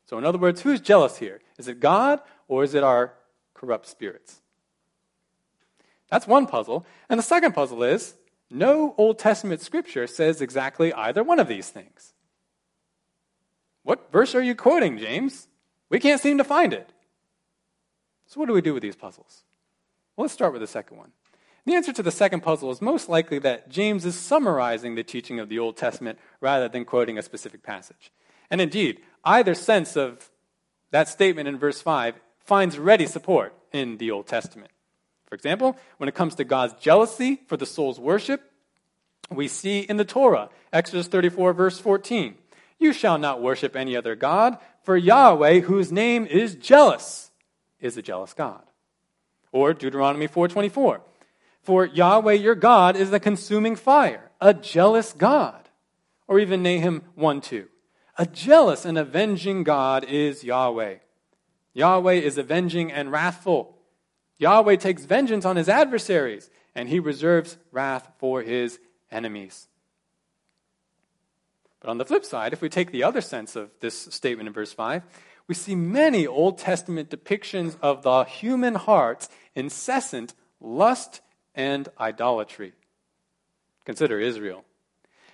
So, 0.06 0.18
in 0.18 0.26
other 0.26 0.38
words, 0.38 0.62
who's 0.62 0.82
jealous 0.82 1.18
here? 1.18 1.40
Is 1.58 1.68
it 1.68 1.80
God 1.80 2.20
or 2.48 2.64
is 2.64 2.74
it 2.74 2.84
our 2.84 3.14
corrupt 3.54 3.88
spirits? 3.88 4.42
That's 6.10 6.28
one 6.28 6.48
puzzle. 6.48 6.86
And 7.10 7.18
the 7.18 7.24
second 7.24 7.54
puzzle 7.54 7.84
is 7.84 8.16
no 8.50 8.94
Old 8.98 9.18
Testament 9.18 9.62
scripture 9.62 10.08
says 10.08 10.42
exactly 10.42 10.92
either 10.94 11.24
one 11.24 11.40
of 11.40 11.48
these 11.48 11.70
things. 11.70 12.14
What 13.84 14.12
verse 14.12 14.36
are 14.36 14.44
you 14.44 14.54
quoting, 14.54 14.98
James? 14.98 15.48
We 15.90 16.00
can't 16.00 16.22
seem 16.22 16.38
to 16.38 16.44
find 16.44 16.74
it. 16.74 16.90
So, 18.28 18.40
what 18.40 18.48
do 18.48 18.54
we 18.54 18.62
do 18.62 18.74
with 18.74 18.84
these 18.84 18.96
puzzles? 18.96 19.44
Well, 20.16 20.26
let's 20.26 20.34
start 20.34 20.52
with 20.52 20.62
the 20.62 20.68
second 20.68 20.98
one. 20.98 21.12
The 21.66 21.76
answer 21.76 21.94
to 21.94 22.04
the 22.04 22.12
second 22.12 22.42
puzzle 22.42 22.72
is 22.72 22.82
most 22.82 23.08
likely 23.08 23.38
that 23.40 23.70
James 23.70 24.06
is 24.06 24.16
summarizing 24.16 24.96
the 24.96 25.04
teaching 25.04 25.40
of 25.40 25.48
the 25.48 25.60
Old 25.60 25.78
Testament 25.78 26.18
rather 26.40 26.68
than 26.68 26.86
quoting 26.86 27.18
a 27.18 27.22
specific 27.22 27.62
passage. 27.62 28.12
And 28.50 28.60
indeed, 28.60 29.02
either 29.24 29.54
sense 29.54 29.96
of 29.96 30.30
that 30.90 31.08
statement 31.08 31.48
in 31.48 31.60
verse 31.60 31.82
5 31.82 32.16
finds 32.40 32.80
ready 32.80 33.06
support 33.06 33.54
in 33.72 33.98
the 33.98 34.12
Old 34.12 34.28
Testament. 34.28 34.72
For 35.28 35.36
example, 35.36 35.78
when 35.98 36.10
it 36.10 36.16
comes 36.16 36.36
to 36.36 36.44
God's 36.44 36.74
jealousy 36.74 37.40
for 37.48 37.58
the 37.58 37.66
soul's 37.66 38.00
worship, 38.00 38.42
we 39.30 39.48
see 39.48 39.80
in 39.80 39.98
the 39.98 40.04
Torah, 40.04 40.50
Exodus 40.74 41.08
34, 41.08 41.54
verse 41.54 41.80
14, 41.80 42.36
You 42.80 42.92
shall 42.92 43.18
not 43.18 43.42
worship 43.42 43.76
any 43.76 43.96
other 43.96 44.16
God, 44.16 44.58
for 44.84 44.98
Yahweh, 44.98 45.62
whose 45.62 45.92
name 45.92 46.26
is 46.26 46.56
jealous, 46.56 47.32
is 47.80 47.96
a 47.96 48.02
jealous 48.02 48.34
God. 48.34 48.64
Or 49.52 49.74
Deuteronomy 49.74 50.28
4:24, 50.28 51.02
For 51.62 51.86
Yahweh 51.86 52.34
your 52.34 52.56
God 52.56 52.96
is 52.96 53.14
a 53.14 53.20
consuming 53.20 53.76
fire, 53.76 54.32
a 54.40 54.54
jealous 54.54 55.14
God. 55.14 55.70
Or 56.28 56.40
even 56.40 56.64
Nahum 56.64 57.04
1 57.16 57.42
2. 57.42 57.68
A 58.18 58.26
jealous 58.26 58.86
and 58.86 58.98
avenging 58.98 59.64
God 59.64 60.04
is 60.04 60.44
Yahweh. 60.44 60.96
Yahweh 61.74 62.14
is 62.14 62.38
avenging 62.38 62.92
and 62.92 63.12
wrathful. 63.12 63.78
Yahweh 64.38 64.76
takes 64.78 65.06
vengeance 65.06 65.46
on 65.46 65.56
his 65.56 65.70
adversaries, 65.70 66.50
and 66.74 66.90
he 66.90 67.00
reserves 67.00 67.58
wrath 67.72 68.12
for 68.18 68.42
his 68.42 68.80
enemies. 69.12 69.68
But 71.80 71.90
on 71.90 71.98
the 71.98 72.06
flip 72.06 72.26
side, 72.26 72.54
if 72.54 72.62
we 72.62 72.70
take 72.70 72.92
the 72.92 73.04
other 73.04 73.22
sense 73.22 73.56
of 73.56 73.72
this 73.80 73.98
statement 73.98 74.48
in 74.48 74.54
verse 74.54 74.74
5, 74.74 75.04
we 75.48 75.56
see 75.56 75.76
many 75.76 76.26
Old 76.26 76.58
Testament 76.58 77.10
depictions 77.10 77.76
of 77.82 78.04
the 78.04 78.24
human 78.24 78.76
heart's 78.76 79.30
incessant 79.56 80.34
lust 80.60 81.22
and 81.56 81.90
idolatry. 82.00 82.74
Consider 83.86 84.20
Israel. 84.20 84.64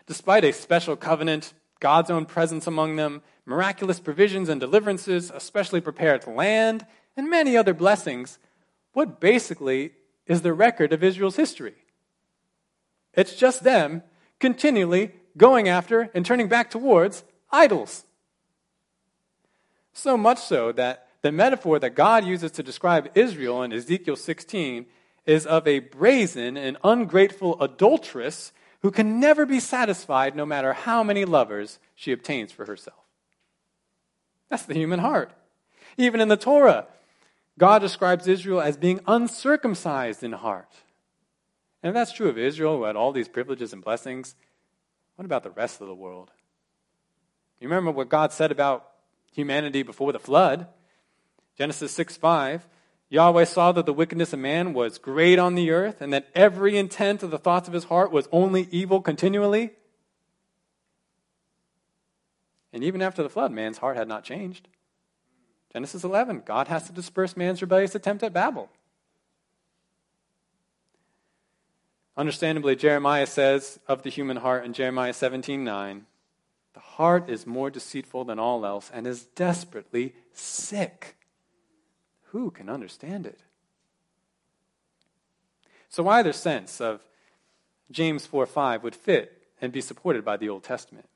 Despite 0.06 0.46
a 0.46 0.54
special 0.54 0.96
covenant, 0.96 1.54
God's 1.80 2.10
own 2.10 2.26
presence 2.26 2.66
among 2.66 2.96
them, 2.96 3.22
miraculous 3.46 4.00
provisions 4.00 4.50
and 4.50 4.60
deliverances, 4.60 5.32
especially 5.34 5.82
prepared 5.82 6.26
land, 6.26 6.86
and 7.16 7.30
many 7.30 7.58
other 7.58 7.74
blessings, 7.74 8.40
what 8.94 9.20
basically 9.20 9.92
is 10.26 10.42
the 10.42 10.54
record 10.54 10.94
of 10.94 11.04
Israel's 11.04 11.36
history. 11.36 11.76
It's 13.14 13.36
just 13.36 13.64
them 13.64 14.04
continually 14.40 15.12
going 15.36 15.68
after 15.68 16.10
and 16.14 16.26
turning 16.26 16.48
back 16.48 16.70
towards 16.70 17.24
idols. 17.52 18.06
So 19.94 20.18
much 20.18 20.40
so 20.40 20.72
that 20.74 21.08
the 21.22 21.32
metaphor 21.32 21.80
that 21.80 21.96
God 21.96 22.26
uses 22.26 22.52
to 22.52 22.64
describe 22.64 23.10
Israel 23.16 23.64
in 23.64 23.74
Ezekiel 23.74 24.16
16 24.16 24.86
is 25.28 25.46
of 25.46 25.68
a 25.68 25.80
brazen 25.80 26.58
and 26.58 26.78
ungrateful 26.84 27.62
adulteress 27.62 28.52
who 28.82 28.90
can 28.90 29.20
never 29.20 29.46
be 29.46 29.60
satisfied 29.60 30.36
no 30.36 30.46
matter 30.46 30.74
how 30.74 31.04
many 31.04 31.26
lovers 31.26 31.78
she 31.94 32.12
obtains 32.12 32.52
for 32.52 32.66
herself. 32.66 33.04
That's 34.50 34.64
the 34.64 34.74
human 34.74 35.00
heart. 35.00 35.32
Even 35.98 36.22
in 36.22 36.30
the 36.30 36.38
Torah, 36.38 36.88
God 37.60 37.80
describes 37.80 38.28
Israel 38.28 38.62
as 38.62 38.78
being 38.78 39.02
uncircumcised 39.06 40.24
in 40.24 40.32
heart. 40.32 40.72
And 41.84 41.90
if 41.90 41.94
that's 41.94 42.14
true 42.14 42.30
of 42.30 42.38
Israel, 42.38 42.78
who 42.78 42.84
had 42.84 42.96
all 42.96 43.12
these 43.12 43.28
privileges 43.28 43.74
and 43.74 43.84
blessings, 43.84 44.36
what 45.16 45.26
about 45.26 45.44
the 45.44 45.52
rest 45.52 45.82
of 45.82 45.88
the 45.88 45.96
world? 45.96 46.32
You 47.60 47.68
remember 47.68 47.92
what 47.92 48.10
God 48.10 48.32
said 48.32 48.52
about 48.52 48.88
humanity 49.34 49.84
before 49.84 50.14
the 50.14 50.20
flood? 50.20 50.68
Genesis 51.58 51.92
6 51.92 52.16
5. 52.18 52.68
Yahweh 53.10 53.46
saw 53.46 53.72
that 53.72 53.86
the 53.86 53.94
wickedness 53.94 54.34
of 54.34 54.40
man 54.40 54.74
was 54.74 54.98
great 54.98 55.40
on 55.40 55.56
the 55.56 55.72
earth, 55.72 56.02
and 56.02 56.12
that 56.12 56.28
every 56.36 56.78
intent 56.78 57.24
of 57.24 57.32
the 57.32 57.38
thoughts 57.38 57.68
of 57.68 57.74
his 57.74 57.86
heart 57.86 58.12
was 58.12 58.28
only 58.32 58.68
evil 58.72 59.02
continually. 59.02 59.72
And 62.74 62.84
even 62.84 63.02
after 63.02 63.24
the 63.24 63.30
flood, 63.30 63.52
man's 63.52 63.78
heart 63.78 63.96
had 63.96 64.08
not 64.08 64.24
changed. 64.24 64.68
Genesis 65.72 66.04
11, 66.04 66.44
God 66.46 66.68
has 66.68 66.86
to 66.88 66.92
disperse 66.92 67.38
man's 67.38 67.62
rebellious 67.62 67.96
attempt 67.96 68.24
at 68.24 68.34
Babel. 68.34 68.70
Understandably, 72.18 72.76
Jeremiah 72.76 73.28
says 73.28 73.80
of 73.88 74.02
the 74.02 74.10
human 74.10 74.38
heart 74.38 74.66
in 74.66 74.74
Jeremiah 74.74 75.14
17 75.14 75.64
9, 75.64 76.06
The 76.74 76.80
heart 76.80 77.30
is 77.30 77.46
more 77.46 77.70
deceitful 77.70 78.26
than 78.26 78.40
all 78.40 78.66
else 78.66 78.90
and 78.92 79.06
is 79.06 79.26
desperately 79.26 80.16
sick. 80.34 81.17
Who 82.32 82.52
can 82.52 82.70
understand 82.70 83.26
it? 83.26 83.40
So 85.90 86.08
either 86.08 86.34
sense 86.34 86.82
of 86.82 87.02
James 87.92 88.26
4 88.26 88.46
5 88.46 88.84
would 88.84 88.96
fit 88.96 89.44
and 89.62 89.72
be 89.72 89.82
supported 89.82 90.26
by 90.26 90.38
the 90.38 90.50
Old 90.50 90.64
Testament. 90.64 91.08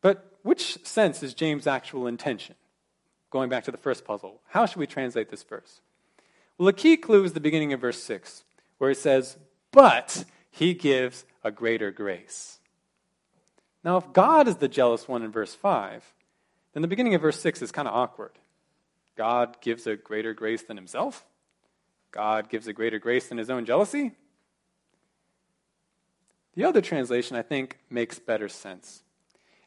But 0.00 0.36
which 0.42 0.84
sense 0.84 1.22
is 1.22 1.34
James' 1.34 1.66
actual 1.66 2.06
intention? 2.06 2.56
Going 3.30 3.48
back 3.48 3.64
to 3.64 3.70
the 3.70 3.78
first 3.78 4.04
puzzle, 4.04 4.42
how 4.48 4.66
should 4.66 4.78
we 4.78 4.86
translate 4.86 5.30
this 5.30 5.42
verse? 5.42 5.80
Well, 6.58 6.68
a 6.68 6.72
key 6.72 6.96
clue 6.96 7.24
is 7.24 7.32
the 7.32 7.40
beginning 7.40 7.72
of 7.72 7.80
verse 7.80 8.02
6, 8.02 8.44
where 8.78 8.90
it 8.90 8.98
says, 8.98 9.38
But 9.70 10.24
he 10.50 10.74
gives 10.74 11.24
a 11.42 11.50
greater 11.50 11.90
grace. 11.90 12.58
Now, 13.82 13.96
if 13.96 14.12
God 14.12 14.48
is 14.48 14.56
the 14.56 14.68
jealous 14.68 15.08
one 15.08 15.22
in 15.22 15.32
verse 15.32 15.54
5, 15.54 16.12
then 16.72 16.82
the 16.82 16.88
beginning 16.88 17.14
of 17.14 17.22
verse 17.22 17.40
6 17.40 17.62
is 17.62 17.72
kind 17.72 17.88
of 17.88 17.94
awkward. 17.94 18.32
God 19.16 19.60
gives 19.60 19.86
a 19.86 19.96
greater 19.96 20.34
grace 20.34 20.62
than 20.62 20.76
himself? 20.76 21.24
God 22.10 22.48
gives 22.48 22.66
a 22.66 22.72
greater 22.72 22.98
grace 22.98 23.28
than 23.28 23.38
his 23.38 23.50
own 23.50 23.64
jealousy? 23.64 24.12
The 26.54 26.64
other 26.64 26.80
translation, 26.80 27.36
I 27.36 27.42
think, 27.42 27.78
makes 27.88 28.18
better 28.18 28.48
sense. 28.48 29.02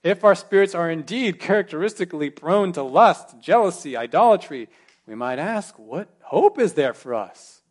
If 0.04 0.24
our 0.24 0.36
spirits 0.36 0.76
are 0.76 0.90
indeed 0.90 1.40
characteristically 1.40 2.30
prone 2.30 2.72
to 2.74 2.84
lust, 2.84 3.40
jealousy, 3.40 3.98
idolatry, 3.98 4.70
we 5.08 5.16
might 5.16 5.40
ask, 5.40 5.78
what 5.80 6.10
hope 6.22 6.60
is 6.60 6.74
there 6.74 6.94
for 6.94 7.16
us? 7.16 7.62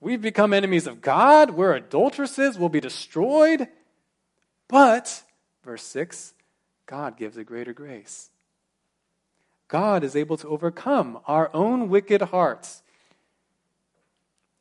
We've 0.00 0.20
become 0.20 0.52
enemies 0.52 0.86
of 0.86 1.00
God. 1.00 1.50
We're 1.50 1.74
adulteresses. 1.74 2.58
We'll 2.58 2.70
be 2.70 2.80
destroyed. 2.80 3.68
But, 4.66 5.22
verse 5.62 5.84
6, 5.84 6.34
God 6.86 7.16
gives 7.16 7.36
a 7.36 7.44
greater 7.44 7.72
grace. 7.72 8.31
God 9.72 10.04
is 10.04 10.14
able 10.14 10.36
to 10.36 10.48
overcome 10.48 11.18
our 11.26 11.50
own 11.54 11.88
wicked 11.88 12.20
hearts 12.20 12.82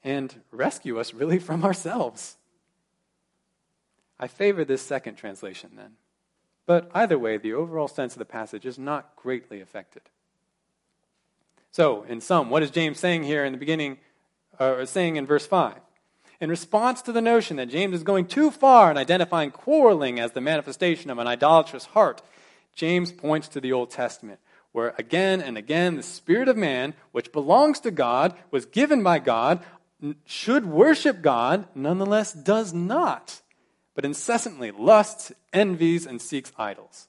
and 0.06 0.34
rescue 0.52 1.02
us 1.02 1.14
really 1.14 1.38
from 1.38 1.66
ourselves. 1.66 2.38
I 4.18 4.28
favor 4.28 4.64
this 4.64 4.82
second 4.82 5.16
translation 5.16 5.72
then. 5.76 5.98
But 6.66 6.90
either 6.94 7.20
way, 7.20 7.36
the 7.36 7.52
overall 7.52 7.90
sense 7.90 8.14
of 8.14 8.20
the 8.20 8.26
passage 8.26 8.66
is 8.66 8.80
not 8.80 9.14
greatly 9.18 9.60
affected. 9.60 10.04
So, 11.74 12.04
in 12.04 12.22
sum, 12.22 12.50
what 12.50 12.64
is 12.64 12.72
James 12.72 12.98
saying 12.98 13.24
here 13.24 13.44
in 13.44 13.52
the 13.52 13.60
beginning, 13.60 13.98
or 14.62 14.86
saying 14.86 15.18
in 15.18 15.26
verse 15.26 15.46
5? 15.46 15.76
In 16.40 16.50
response 16.50 17.02
to 17.02 17.12
the 17.12 17.20
notion 17.20 17.58
that 17.58 17.68
James 17.68 17.96
is 17.96 18.04
going 18.04 18.28
too 18.28 18.50
far 18.50 18.90
in 18.90 18.96
identifying 18.96 19.52
quarreling 19.52 20.22
as 20.22 20.32
the 20.32 20.40
manifestation 20.40 21.12
of 21.12 21.18
an 21.18 21.28
idolatrous 21.28 21.88
heart, 21.88 22.22
James 22.74 23.12
points 23.12 23.50
to 23.50 23.60
the 23.60 23.74
Old 23.74 23.90
Testament, 23.90 24.40
where 24.72 24.94
again 24.98 25.42
and 25.42 25.58
again 25.58 25.96
the 25.96 26.04
spirit 26.04 26.48
of 26.48 26.58
man, 26.58 26.94
which 27.12 27.32
belongs 27.32 27.80
to 27.82 27.92
God, 27.92 28.36
was 28.52 28.66
given 28.66 29.04
by 29.04 29.20
God, 29.20 29.64
should 30.26 30.66
worship 30.66 31.22
God, 31.22 31.68
nonetheless 31.76 32.34
does 32.34 32.74
not, 32.74 33.42
but 33.96 34.06
incessantly 34.06 34.72
lusts, 34.72 35.32
envies, 35.54 36.06
and 36.06 36.22
seeks 36.22 36.52
idols. 36.58 37.08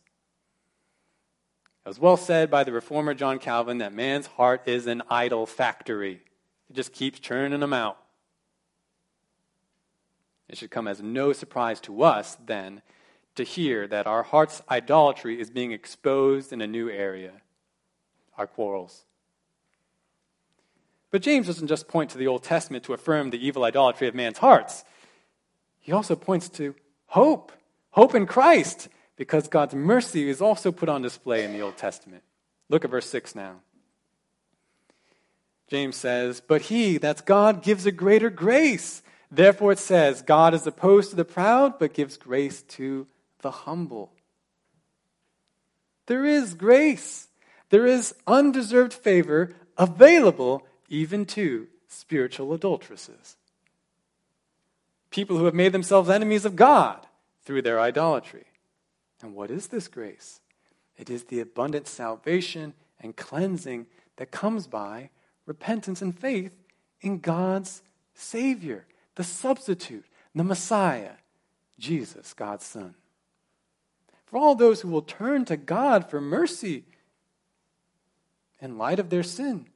It 1.84 1.88
was 1.88 1.98
well 1.98 2.16
said 2.16 2.50
by 2.50 2.64
the 2.64 2.72
reformer 2.72 3.14
John 3.14 3.38
Calvin 3.38 3.78
that 3.78 3.92
man's 3.92 4.26
heart 4.26 4.62
is 4.66 4.86
an 4.86 5.02
idol 5.10 5.46
factory. 5.46 6.20
It 6.70 6.74
just 6.74 6.92
keeps 6.92 7.18
churning 7.18 7.60
them 7.60 7.72
out. 7.72 7.98
It 10.48 10.58
should 10.58 10.70
come 10.70 10.86
as 10.86 11.02
no 11.02 11.32
surprise 11.32 11.80
to 11.80 12.02
us, 12.02 12.36
then, 12.44 12.82
to 13.36 13.42
hear 13.42 13.86
that 13.88 14.06
our 14.06 14.22
heart's 14.22 14.62
idolatry 14.70 15.40
is 15.40 15.50
being 15.50 15.72
exposed 15.72 16.52
in 16.52 16.60
a 16.60 16.66
new 16.66 16.90
area 16.90 17.41
our 18.36 18.46
quarrels. 18.46 19.04
But 21.10 21.22
James 21.22 21.46
doesn't 21.46 21.68
just 21.68 21.88
point 21.88 22.10
to 22.10 22.18
the 22.18 22.26
Old 22.26 22.42
Testament 22.42 22.84
to 22.84 22.94
affirm 22.94 23.30
the 23.30 23.46
evil 23.46 23.64
idolatry 23.64 24.08
of 24.08 24.14
man's 24.14 24.38
hearts. 24.38 24.84
He 25.80 25.92
also 25.92 26.16
points 26.16 26.48
to 26.50 26.74
hope, 27.06 27.52
hope 27.90 28.14
in 28.14 28.26
Christ, 28.26 28.88
because 29.16 29.46
God's 29.48 29.74
mercy 29.74 30.28
is 30.28 30.40
also 30.40 30.72
put 30.72 30.88
on 30.88 31.02
display 31.02 31.44
in 31.44 31.52
the 31.52 31.60
Old 31.60 31.76
Testament. 31.76 32.22
Look 32.70 32.84
at 32.84 32.90
verse 32.90 33.08
6 33.10 33.34
now. 33.34 33.56
James 35.68 35.96
says, 35.96 36.40
But 36.40 36.62
he, 36.62 36.98
that's 36.98 37.20
God, 37.20 37.62
gives 37.62 37.84
a 37.84 37.92
greater 37.92 38.30
grace. 38.30 39.02
Therefore 39.30 39.72
it 39.72 39.78
says, 39.78 40.22
God 40.22 40.54
is 40.54 40.66
opposed 40.66 41.10
to 41.10 41.16
the 41.16 41.24
proud, 41.24 41.78
but 41.78 41.94
gives 41.94 42.16
grace 42.16 42.62
to 42.62 43.06
the 43.40 43.50
humble. 43.50 44.12
There 46.06 46.24
is 46.24 46.54
grace. 46.54 47.28
There 47.72 47.86
is 47.86 48.14
undeserved 48.26 48.92
favor 48.92 49.54
available 49.78 50.66
even 50.90 51.24
to 51.24 51.68
spiritual 51.88 52.52
adulteresses. 52.52 53.38
People 55.08 55.38
who 55.38 55.46
have 55.46 55.54
made 55.54 55.72
themselves 55.72 56.10
enemies 56.10 56.44
of 56.44 56.54
God 56.54 57.06
through 57.46 57.62
their 57.62 57.80
idolatry. 57.80 58.44
And 59.22 59.34
what 59.34 59.50
is 59.50 59.68
this 59.68 59.88
grace? 59.88 60.40
It 60.98 61.08
is 61.08 61.24
the 61.24 61.40
abundant 61.40 61.88
salvation 61.88 62.74
and 63.00 63.16
cleansing 63.16 63.86
that 64.16 64.30
comes 64.30 64.66
by 64.66 65.08
repentance 65.46 66.02
and 66.02 66.14
faith 66.14 66.52
in 67.00 67.20
God's 67.20 67.80
Savior, 68.12 68.84
the 69.14 69.24
substitute, 69.24 70.04
the 70.34 70.44
Messiah, 70.44 71.12
Jesus, 71.78 72.34
God's 72.34 72.66
Son. 72.66 72.96
For 74.26 74.36
all 74.36 74.54
those 74.54 74.82
who 74.82 74.88
will 74.88 75.00
turn 75.00 75.46
to 75.46 75.56
God 75.56 76.10
for 76.10 76.20
mercy 76.20 76.84
in 78.62 78.78
light 78.78 79.00
of 79.00 79.10
their 79.10 79.24
sin. 79.24 79.66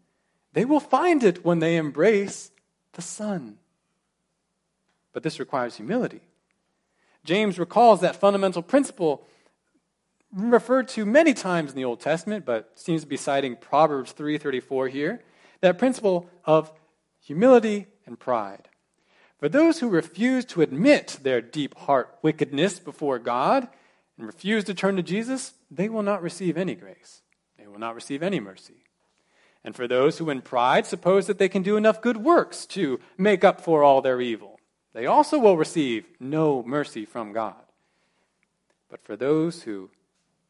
They 0.53 0.65
will 0.65 0.81
find 0.81 1.23
it 1.23 1.45
when 1.45 1.59
they 1.59 1.77
embrace 1.77 2.51
the 2.93 3.03
Son. 3.03 3.59
But 5.13 5.23
this 5.23 5.39
requires 5.39 5.77
humility. 5.77 6.21
James 7.25 7.59
recalls 7.59 8.01
that 8.01 8.17
fundamental 8.17 8.63
principle 8.63 9.27
referred 10.33 10.89
to 10.89 11.05
many 11.05 11.35
times 11.35 11.71
in 11.71 11.77
the 11.77 11.85
Old 11.85 12.01
Testament, 12.01 12.47
but 12.47 12.71
seems 12.79 13.03
to 13.03 13.07
be 13.07 13.17
citing 13.17 13.57
Proverbs 13.57 14.13
3:34 14.13 14.89
here, 14.89 15.23
that 15.61 15.79
principle 15.79 16.31
of 16.45 16.73
humility 17.19 17.87
and 18.07 18.19
pride. 18.19 18.69
For 19.39 19.49
those 19.49 19.81
who 19.81 19.89
refuse 19.89 20.45
to 20.47 20.63
admit 20.63 21.19
their 21.23 21.41
deep 21.41 21.77
heart 21.77 22.19
wickedness 22.23 22.79
before 22.79 23.19
God 23.19 23.69
and 24.17 24.27
refuse 24.27 24.65
to 24.65 24.75
turn 24.75 24.97
to 24.97 25.03
Jesus, 25.03 25.55
they 25.71 25.89
will 25.89 26.03
not 26.03 26.23
receive 26.23 26.57
any 26.57 26.75
grace 26.75 27.23
will 27.77 27.81
not 27.81 27.95
receive 27.95 28.23
any 28.23 28.41
mercy. 28.41 28.87
And 29.63 29.77
for 29.77 29.87
those 29.87 30.17
who 30.17 30.31
in 30.31 30.41
pride 30.41 30.87
suppose 30.87 31.27
that 31.27 31.37
they 31.37 31.51
can 31.51 31.63
do 31.63 31.77
enough 31.77 32.01
good 32.01 32.17
works 32.17 32.65
to 32.69 33.01
make 33.19 33.45
up 33.45 33.61
for 33.61 33.83
all 33.83 34.01
their 34.01 34.19
evil, 34.19 34.59
they 34.95 35.05
also 35.05 35.39
will 35.39 35.59
receive 35.59 36.07
no 36.19 36.63
mercy 36.63 37.05
from 37.05 37.35
God. 37.35 37.61
But 38.89 39.05
for 39.05 39.15
those 39.15 39.65
who, 39.65 39.91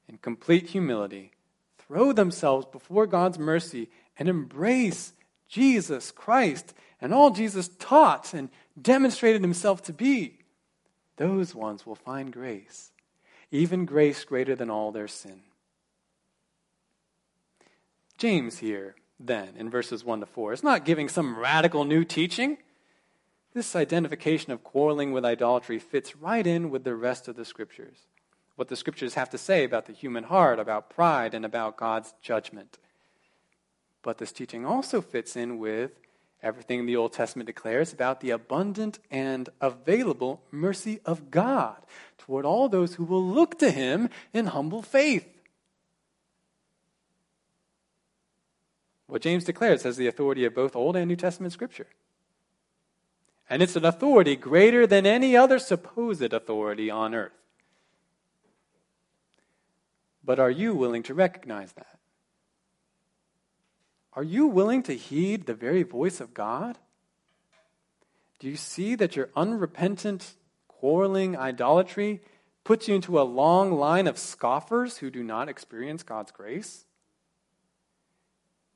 in 0.09 0.19
complete 0.19 0.69
humility, 0.69 1.33
throw 1.79 2.13
themselves 2.13 2.65
before 2.71 3.09
God's 3.09 3.41
mercy 3.41 3.89
and 4.17 4.29
embrace 4.29 5.13
Jesus 5.49 6.13
Christ 6.13 6.75
and 7.01 7.13
all 7.13 7.31
Jesus 7.31 7.71
taught 7.81 8.35
and 8.35 8.51
demonstrated 8.81 9.41
himself 9.43 9.83
to 9.85 9.93
be, 9.93 10.39
those 11.17 11.57
ones 11.57 11.85
will 11.85 11.97
find 11.97 12.33
grace, 12.33 12.93
even 13.51 13.85
grace 13.85 14.23
greater 14.23 14.55
than 14.55 14.71
all 14.71 14.93
their 14.93 15.09
sin. 15.09 15.41
James 18.19 18.59
here, 18.59 18.95
then, 19.21 19.51
in 19.57 19.71
verses 19.71 20.05
1 20.05 20.21
to 20.21 20.27
4, 20.27 20.53
is 20.53 20.63
not 20.63 20.85
giving 20.85 21.09
some 21.09 21.39
radical 21.39 21.85
new 21.85 22.05
teaching. 22.05 22.59
This 23.55 23.77
identification 23.77 24.53
of 24.53 24.65
quarreling 24.65 25.13
with 25.13 25.25
idolatry 25.25 25.79
fits 25.79 26.17
right 26.17 26.47
in 26.47 26.71
with 26.71 26.85
the 26.85 26.95
rest 26.95 27.29
of 27.29 27.37
the 27.37 27.45
scriptures. 27.45 28.07
What 28.57 28.69
the 28.69 28.77
scriptures 28.77 29.15
have 29.15 29.31
to 29.31 29.39
say 29.39 29.65
about 29.65 29.87
the 29.87 29.93
human 29.93 30.25
heart, 30.25 30.59
about 30.59 30.91
pride, 30.91 31.35
and 31.35 31.45
about 31.45 31.77
God's 31.77 32.15
judgment. 32.23 32.79
But 34.03 34.19
this 34.19 34.33
teaching 34.33 34.65
also 34.65 35.01
fits 35.03 35.37
in 35.37 35.59
with 35.59 35.93
everything 36.43 36.87
the 36.87 36.97
Old 36.97 37.13
Testament 37.13 37.47
declares 37.47 37.93
about 37.93 38.21
the 38.21 38.31
abundant 38.31 38.99
and 39.11 39.49
available 39.61 40.43
mercy 40.51 41.01
of 41.05 41.31
God 41.31 41.77
toward 42.19 42.45
all 42.45 42.69
those 42.69 42.95
who 42.95 43.05
will 43.05 43.25
look 43.25 43.59
to 43.59 43.71
Him 43.71 44.09
in 44.33 44.47
humble 44.47 44.83
faith. 44.83 45.27
What 49.07 49.23
James 49.23 49.45
declares 49.45 49.85
has 49.85 49.97
the 49.97 50.09
authority 50.09 50.45
of 50.45 50.55
both 50.55 50.75
Old 50.75 50.97
and 50.97 51.09
New 51.09 51.17
Testament 51.17 51.53
Scripture. 51.53 51.87
And 53.49 53.63
it's 53.63 53.77
an 53.77 53.85
authority 53.85 54.35
greater 54.35 54.87
than 54.87 55.07
any 55.07 55.37
other 55.37 55.59
supposed 55.59 56.33
authority 56.33 56.91
on 56.91 57.15
earth. 57.15 57.33
But 60.25 60.41
are 60.41 60.51
you 60.51 60.75
willing 60.75 61.05
to 61.05 61.15
recognize 61.15 61.73
that? 61.73 61.99
Are 64.15 64.25
you 64.25 64.49
willing 64.49 64.83
to 64.85 64.97
heed 64.97 65.47
the 65.47 65.55
very 65.55 65.85
voice 65.85 66.21
of 66.21 66.35
God? 66.35 66.79
Do 68.41 68.49
you 68.49 68.57
see 68.57 68.97
that 68.97 69.15
your 69.15 69.29
unrepentant, 69.37 70.35
quarreling 70.67 71.37
idolatry 71.37 72.23
puts 72.65 72.89
you 72.89 72.97
into 72.97 73.21
a 73.21 73.23
long 73.23 73.73
line 73.73 74.09
of 74.09 74.19
scoffers 74.19 74.99
who 74.99 75.11
do 75.11 75.23
not 75.23 75.49
experience 75.49 76.03
God's 76.03 76.33
grace? 76.33 76.87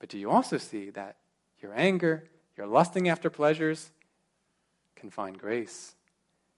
But 0.01 0.09
do 0.09 0.18
you 0.18 0.30
also 0.30 0.59
see 0.59 0.90
that 0.90 1.16
your 1.61 1.72
anger, 1.76 2.24
your 2.57 2.66
lusting 2.66 3.09
after 3.09 3.30
pleasures, 3.30 3.92
can 4.96 5.11
find 5.11 5.38
grace? 5.38 5.94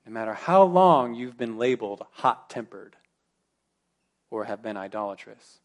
No 0.06 0.12
matter 0.12 0.32
how 0.32 0.62
long 0.62 1.14
you've 1.14 1.36
been 1.36 1.58
labeled 1.58 2.06
hot 2.12 2.48
tempered 2.48 2.96
or 4.30 4.44
have 4.44 4.62
been 4.62 4.76
idolatrous. 4.76 5.58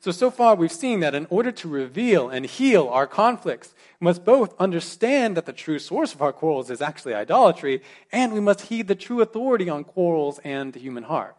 So, 0.00 0.10
so 0.10 0.30
far 0.30 0.56
we've 0.56 0.72
seen 0.72 1.00
that 1.00 1.14
in 1.14 1.26
order 1.30 1.52
to 1.52 1.68
reveal 1.68 2.28
and 2.28 2.44
heal 2.44 2.88
our 2.88 3.06
conflicts, 3.06 3.72
we 4.00 4.06
must 4.06 4.24
both 4.24 4.52
understand 4.58 5.36
that 5.36 5.46
the 5.46 5.52
true 5.52 5.78
source 5.78 6.12
of 6.12 6.20
our 6.20 6.32
quarrels 6.32 6.70
is 6.70 6.82
actually 6.82 7.14
idolatry, 7.14 7.82
and 8.10 8.32
we 8.32 8.40
must 8.40 8.62
heed 8.62 8.88
the 8.88 8.96
true 8.96 9.20
authority 9.20 9.68
on 9.68 9.84
quarrels 9.84 10.40
and 10.40 10.72
the 10.72 10.80
human 10.80 11.04
heart, 11.04 11.36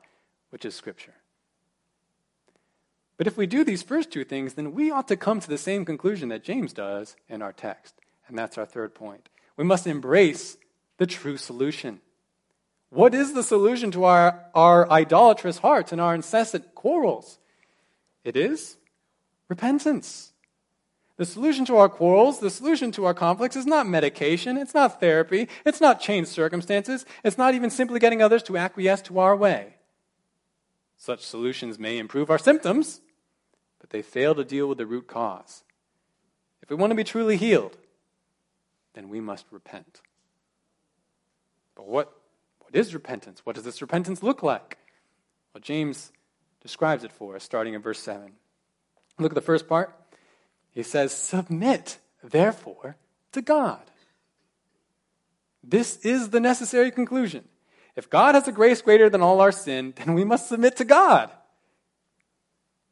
which 0.50 0.64
is 0.64 0.76
Scripture. 0.76 1.14
But 3.18 3.28
if 3.28 3.36
we 3.36 3.48
do 3.48 3.64
these 3.64 3.82
first 3.82 4.12
two 4.12 4.24
things, 4.24 4.54
then 4.54 4.74
we 4.74 4.92
ought 4.92 5.08
to 5.08 5.18
come 5.18 5.40
to 5.40 5.50
the 5.50 5.58
same 5.58 5.86
conclusion 5.86 6.30
that 6.30 6.44
James 6.44 6.72
does 6.72 7.16
in 7.28 7.42
our 7.42 7.52
text. 7.52 7.96
And 8.28 8.38
that's 8.38 8.58
our 8.58 8.66
third 8.66 8.94
point. 8.94 9.30
We 9.56 9.64
must 9.64 9.88
embrace 9.88 10.58
the 10.98 11.08
true 11.08 11.38
solution. 11.38 12.00
What 12.90 13.14
is 13.14 13.34
the 13.34 13.44
solution 13.44 13.92
to 13.92 14.04
our, 14.04 14.46
our 14.54 14.90
idolatrous 14.92 15.58
hearts 15.60 15.92
and 15.92 16.00
our 16.00 16.14
incessant 16.14 16.76
quarrels? 16.76 17.40
It 18.24 18.36
is 18.36 18.78
repentance. 19.50 20.34
The 21.18 21.26
solution 21.26 21.66
to 21.66 21.78
our 21.78 21.90
quarrels, 21.90 22.40
the 22.40 22.52
solution 22.52 22.92
to 22.92 23.06
our 23.06 23.14
conflicts 23.14 23.56
is 23.56 23.66
not 23.66 23.88
medication, 23.88 24.56
it's 24.56 24.76
not 24.76 25.00
therapy, 25.00 25.50
it's 25.66 25.82
not 25.82 26.00
changed 26.00 26.30
circumstances, 26.30 27.06
it's 27.24 27.40
not 27.40 27.56
even 27.56 27.72
simply 27.72 28.00
getting 28.00 28.22
others 28.22 28.44
to 28.44 28.58
acquiesce 28.58 29.02
to 29.04 29.18
our 29.18 29.36
way. 29.36 29.74
Such 30.96 31.26
solutions 31.26 31.80
may 31.80 31.98
improve 31.98 32.30
our 32.30 32.38
symptoms, 32.38 33.02
but 33.88 33.96
they 33.96 34.02
fail 34.02 34.36
to 34.36 34.44
deal 34.44 34.68
with 34.68 34.78
the 34.78 34.86
root 34.86 35.08
cause. 35.08 35.64
If 36.62 36.70
we 36.70 36.76
want 36.76 36.92
to 36.92 36.96
be 36.96 37.04
truly 37.06 37.38
healed, 37.38 37.78
then 38.94 39.08
we 39.08 39.22
must 39.22 39.46
repent. 39.52 40.02
But 41.76 41.88
what, 41.88 42.12
what 42.60 42.76
is 42.76 42.94
repentance? 42.94 43.46
What 43.46 43.56
does 43.56 43.64
this 43.64 43.82
repentance 43.82 44.22
look 44.22 44.44
like? 44.44 44.78
Well, 45.54 45.62
James 45.62 46.12
describes 46.62 47.04
it 47.04 47.12
for 47.14 47.36
us, 47.36 47.44
starting 47.44 47.74
in 47.74 47.82
verse 47.82 48.00
7. 48.00 48.34
Look 49.20 49.32
at 49.32 49.36
the 49.36 49.42
first 49.42 49.68
part. 49.68 49.96
He 50.72 50.84
says, 50.84 51.12
Submit, 51.14 52.00
therefore, 52.22 52.98
to 53.32 53.42
God. 53.42 53.80
This 55.64 55.98
is 56.06 56.30
the 56.30 56.40
necessary 56.40 56.92
conclusion. 56.92 57.46
If 57.96 58.10
God 58.10 58.36
has 58.36 58.48
a 58.48 58.52
grace 58.52 58.82
greater 58.82 59.10
than 59.10 59.22
all 59.22 59.40
our 59.40 59.52
sin, 59.52 59.94
then 59.96 60.14
we 60.14 60.26
must 60.26 60.50
submit 60.50 60.76
to 60.78 60.86
God. 60.86 61.32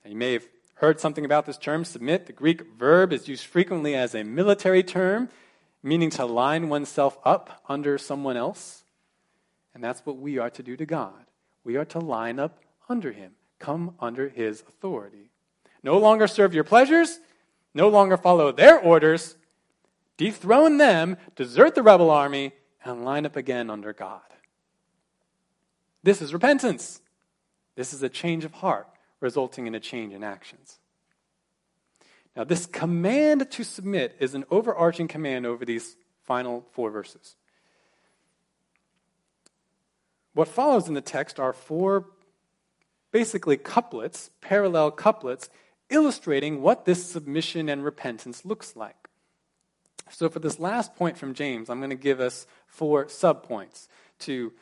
And 0.03 0.13
you 0.13 0.17
may 0.17 0.33
have 0.33 0.47
heard 0.75 0.99
something 0.99 1.25
about 1.25 1.45
this 1.45 1.57
term, 1.57 1.85
submit. 1.85 2.25
The 2.25 2.33
Greek 2.33 2.73
verb 2.77 3.11
is 3.13 3.27
used 3.27 3.45
frequently 3.45 3.95
as 3.95 4.13
a 4.13 4.23
military 4.23 4.83
term, 4.83 5.29
meaning 5.83 6.09
to 6.11 6.25
line 6.25 6.69
oneself 6.69 7.17
up 7.23 7.61
under 7.67 7.97
someone 7.97 8.37
else. 8.37 8.83
And 9.73 9.83
that's 9.83 10.05
what 10.05 10.17
we 10.17 10.37
are 10.37 10.49
to 10.49 10.63
do 10.63 10.75
to 10.77 10.85
God. 10.85 11.25
We 11.63 11.75
are 11.75 11.85
to 11.85 11.99
line 11.99 12.39
up 12.39 12.59
under 12.87 13.11
Him 13.11 13.33
come 13.59 13.95
under 13.99 14.29
his 14.29 14.61
authority. 14.61 15.31
No 15.83 15.97
longer 15.97 16.27
serve 16.27 16.53
your 16.53 16.63
pleasures, 16.63 17.19
no 17.73 17.89
longer 17.89 18.17
follow 18.17 18.51
their 18.51 18.79
orders, 18.79 19.35
dethrone 20.17 20.77
them, 20.77 21.17
desert 21.35 21.75
the 21.75 21.83
rebel 21.83 22.09
army, 22.09 22.53
and 22.83 23.03
line 23.03 23.25
up 23.25 23.35
again 23.35 23.69
under 23.69 23.93
God. 23.93 24.21
This 26.03 26.21
is 26.21 26.33
repentance. 26.33 27.01
This 27.75 27.93
is 27.93 28.03
a 28.03 28.09
change 28.09 28.45
of 28.45 28.53
heart, 28.53 28.87
resulting 29.25 29.65
in 29.65 29.73
a 29.73 29.79
change 29.79 30.13
in 30.13 30.23
actions. 30.23 30.77
Now, 32.35 32.43
this 32.43 32.67
command 32.67 33.49
to 33.49 33.63
submit 33.63 34.15
is 34.19 34.35
an 34.35 34.45
overarching 34.51 35.07
command 35.07 35.47
over 35.47 35.65
these 35.65 35.97
final 36.21 36.63
four 36.73 36.91
verses. 36.91 37.35
What 40.35 40.47
follows 40.47 40.87
in 40.87 40.93
the 40.93 41.01
text 41.01 41.39
are 41.39 41.53
four 41.53 42.05
basically 43.11 43.57
couplets, 43.57 44.29
parallel 44.41 44.91
couplets, 44.91 45.49
illustrating 45.89 46.61
what 46.61 46.85
this 46.85 47.03
submission 47.03 47.67
and 47.67 47.83
repentance 47.83 48.45
looks 48.45 48.75
like. 48.75 49.09
So, 50.11 50.29
for 50.29 50.39
this 50.39 50.59
last 50.59 50.95
point 50.95 51.17
from 51.17 51.33
James, 51.33 51.67
I'm 51.67 51.79
going 51.79 51.89
to 51.89 51.95
give 51.95 52.19
us 52.19 52.45
four 52.67 53.05
subpoints 53.05 53.87
to, 54.19 54.53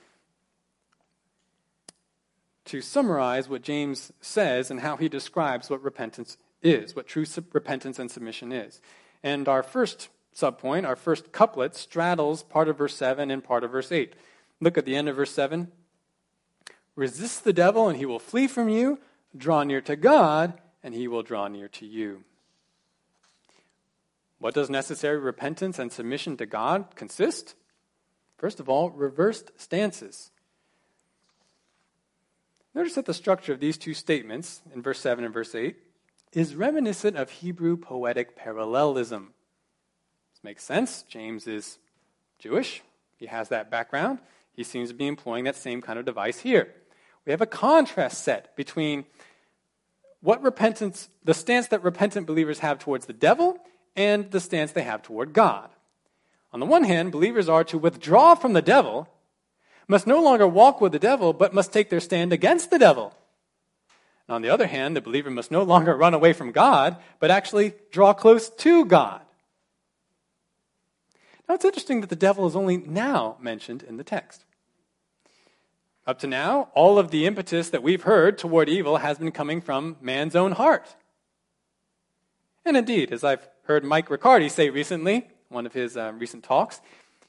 to 2.66 2.82
summarize 2.82 3.50
what 3.50 3.62
James 3.62 4.12
says 4.22 4.72
and 4.72 4.80
how 4.80 4.98
he 4.98 5.10
describes 5.10 5.70
what 5.70 5.84
repentance 5.84 6.38
is, 6.62 6.96
what 6.96 7.08
true 7.08 7.26
repentance 7.52 8.00
and 8.00 8.10
submission 8.10 8.52
is. 8.52 8.82
And 9.22 9.48
our 9.48 9.64
first 9.64 10.10
subpoint, 10.36 10.88
our 10.88 10.96
first 10.96 11.32
couplet, 11.32 11.76
straddles 11.76 12.44
part 12.44 12.68
of 12.68 12.78
verse 12.78 12.96
7 12.96 13.30
and 13.30 13.44
part 13.44 13.64
of 13.64 13.72
verse 13.72 13.92
8. 13.92 14.14
Look 14.60 14.78
at 14.78 14.86
the 14.86 14.96
end 14.96 15.10
of 15.10 15.16
verse 15.16 15.32
7. 15.32 15.72
Resist 16.96 17.44
the 17.44 17.54
devil, 17.54 17.90
and 17.90 17.98
he 17.98 18.06
will 18.06 18.20
flee 18.20 18.48
from 18.48 18.70
you. 18.70 19.00
Draw 19.36 19.64
near 19.64 19.82
to 19.82 19.96
God, 19.96 20.54
and 20.84 20.94
he 20.94 21.08
will 21.08 21.24
draw 21.24 21.48
near 21.48 21.68
to 21.70 21.86
you. 21.86 22.24
What 24.40 24.54
does 24.54 24.70
necessary 24.70 25.18
repentance 25.18 25.80
and 25.80 25.92
submission 25.92 26.38
to 26.38 26.46
God 26.46 26.96
consist? 26.96 27.56
First 28.38 28.60
of 28.60 28.68
all, 28.70 28.90
reversed 28.92 29.52
stances. 29.56 30.32
Notice 32.76 32.96
that 32.96 33.06
the 33.06 33.14
structure 33.14 33.54
of 33.54 33.60
these 33.60 33.78
two 33.78 33.94
statements, 33.94 34.62
in 34.74 34.82
verse 34.82 35.00
7 35.00 35.24
and 35.24 35.34
verse 35.34 35.54
8, 35.54 35.76
is 36.34 36.56
reminiscent 36.56 37.16
of 37.16 37.30
Hebrew 37.30 37.78
poetic 37.78 38.36
parallelism. 38.36 39.34
This 40.34 40.44
makes 40.44 40.64
sense. 40.64 41.04
James 41.04 41.48
is 41.48 41.78
Jewish, 42.40 42.82
he 43.18 43.28
has 43.28 43.50
that 43.50 43.70
background. 43.70 44.20
He 44.54 44.64
seems 44.64 44.90
to 44.90 44.96
be 44.96 45.08
employing 45.08 45.44
that 45.46 45.56
same 45.56 45.82
kind 45.82 45.98
of 45.98 46.06
device 46.06 46.40
here 46.40 46.74
we 47.26 47.32
have 47.32 47.42
a 47.42 47.46
contrast 47.46 48.24
set 48.24 48.56
between 48.56 49.06
what 50.22 50.42
repentance, 50.42 51.10
the 51.24 51.34
stance 51.34 51.68
that 51.68 51.84
repentant 51.84 52.28
believers 52.28 52.60
have 52.60 52.80
towards 52.80 53.06
the 53.06 53.14
devil, 53.14 53.58
and 53.96 54.32
the 54.32 54.40
stance 54.40 54.72
they 54.72 54.84
have 54.84 55.02
toward 55.02 55.34
God. 55.34 55.70
On 56.52 56.60
the 56.60 56.66
one 56.66 56.84
hand, 56.84 57.12
believers 57.12 57.50
are 57.50 57.64
to 57.66 57.78
withdraw 57.78 58.36
from 58.36 58.54
the 58.54 58.62
devil, 58.62 59.08
must 59.88 60.08
no 60.08 60.22
longer 60.22 60.48
walk 60.48 60.82
with 60.82 60.92
the 60.92 61.00
devil, 61.00 61.34
but 61.34 61.54
must 61.54 61.74
take 61.74 61.90
their 61.90 62.00
stand 62.00 62.32
against 62.34 62.72
the 62.72 62.80
devil. 62.80 63.14
And 64.28 64.36
on 64.36 64.42
the 64.42 64.50
other 64.50 64.68
hand, 64.68 64.96
the 64.96 65.02
believer 65.02 65.30
must 65.30 65.52
no 65.52 65.64
longer 65.64 65.96
run 65.96 66.14
away 66.14 66.34
from 66.34 66.52
God, 66.52 66.98
but 67.20 67.32
actually 67.32 67.74
draw 67.92 68.14
close 68.14 68.50
to 68.50 68.86
God. 68.86 69.22
Now, 71.48 71.56
it's 71.56 71.66
interesting 71.66 72.02
that 72.02 72.10
the 72.10 72.16
devil 72.16 72.48
is 72.48 72.56
only 72.56 72.78
now 72.78 73.38
mentioned 73.42 73.84
in 73.84 73.98
the 73.98 74.04
text. 74.04 74.46
Up 76.06 76.20
to 76.20 76.28
now, 76.28 76.70
all 76.74 76.98
of 76.98 77.12
the 77.12 77.26
impetus 77.26 77.70
that 77.70 77.84
we've 77.84 78.04
heard 78.04 78.38
toward 78.38 78.70
evil 78.70 78.98
has 78.98 79.18
been 79.18 79.32
coming 79.32 79.62
from 79.62 79.98
man's 80.02 80.36
own 80.36 80.54
heart. 80.54 80.96
And 82.66 82.78
indeed, 82.78 83.12
as 83.12 83.24
I've 83.24 83.48
heard 83.64 83.84
Mike 83.84 84.10
Riccardi 84.10 84.50
say 84.50 84.70
recently, 84.70 85.28
one 85.50 85.66
of 85.66 85.74
his 85.74 85.96
uh, 85.96 86.14
recent 86.18 86.44
talks, 86.44 86.82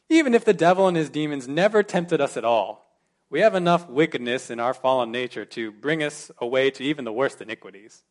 even 0.09 0.35
if 0.35 0.45
the 0.45 0.53
devil 0.53 0.87
and 0.87 0.97
his 0.97 1.11
demons 1.11 1.49
never 1.49 1.83
tempted 1.83 2.21
us 2.21 2.37
at 2.37 2.45
all, 2.45 2.85
we 3.31 3.41
have 3.41 3.55
enough 3.55 3.89
wickedness 3.89 4.51
in 4.51 4.61
our 4.61 4.75
fallen 4.75 5.11
nature 5.11 5.45
to 5.45 5.73
bring 5.73 6.03
us 6.03 6.31
away 6.39 6.71
to 6.71 6.85
even 6.85 7.05
the 7.05 7.13
worst 7.13 7.41
iniquities. 7.41 8.05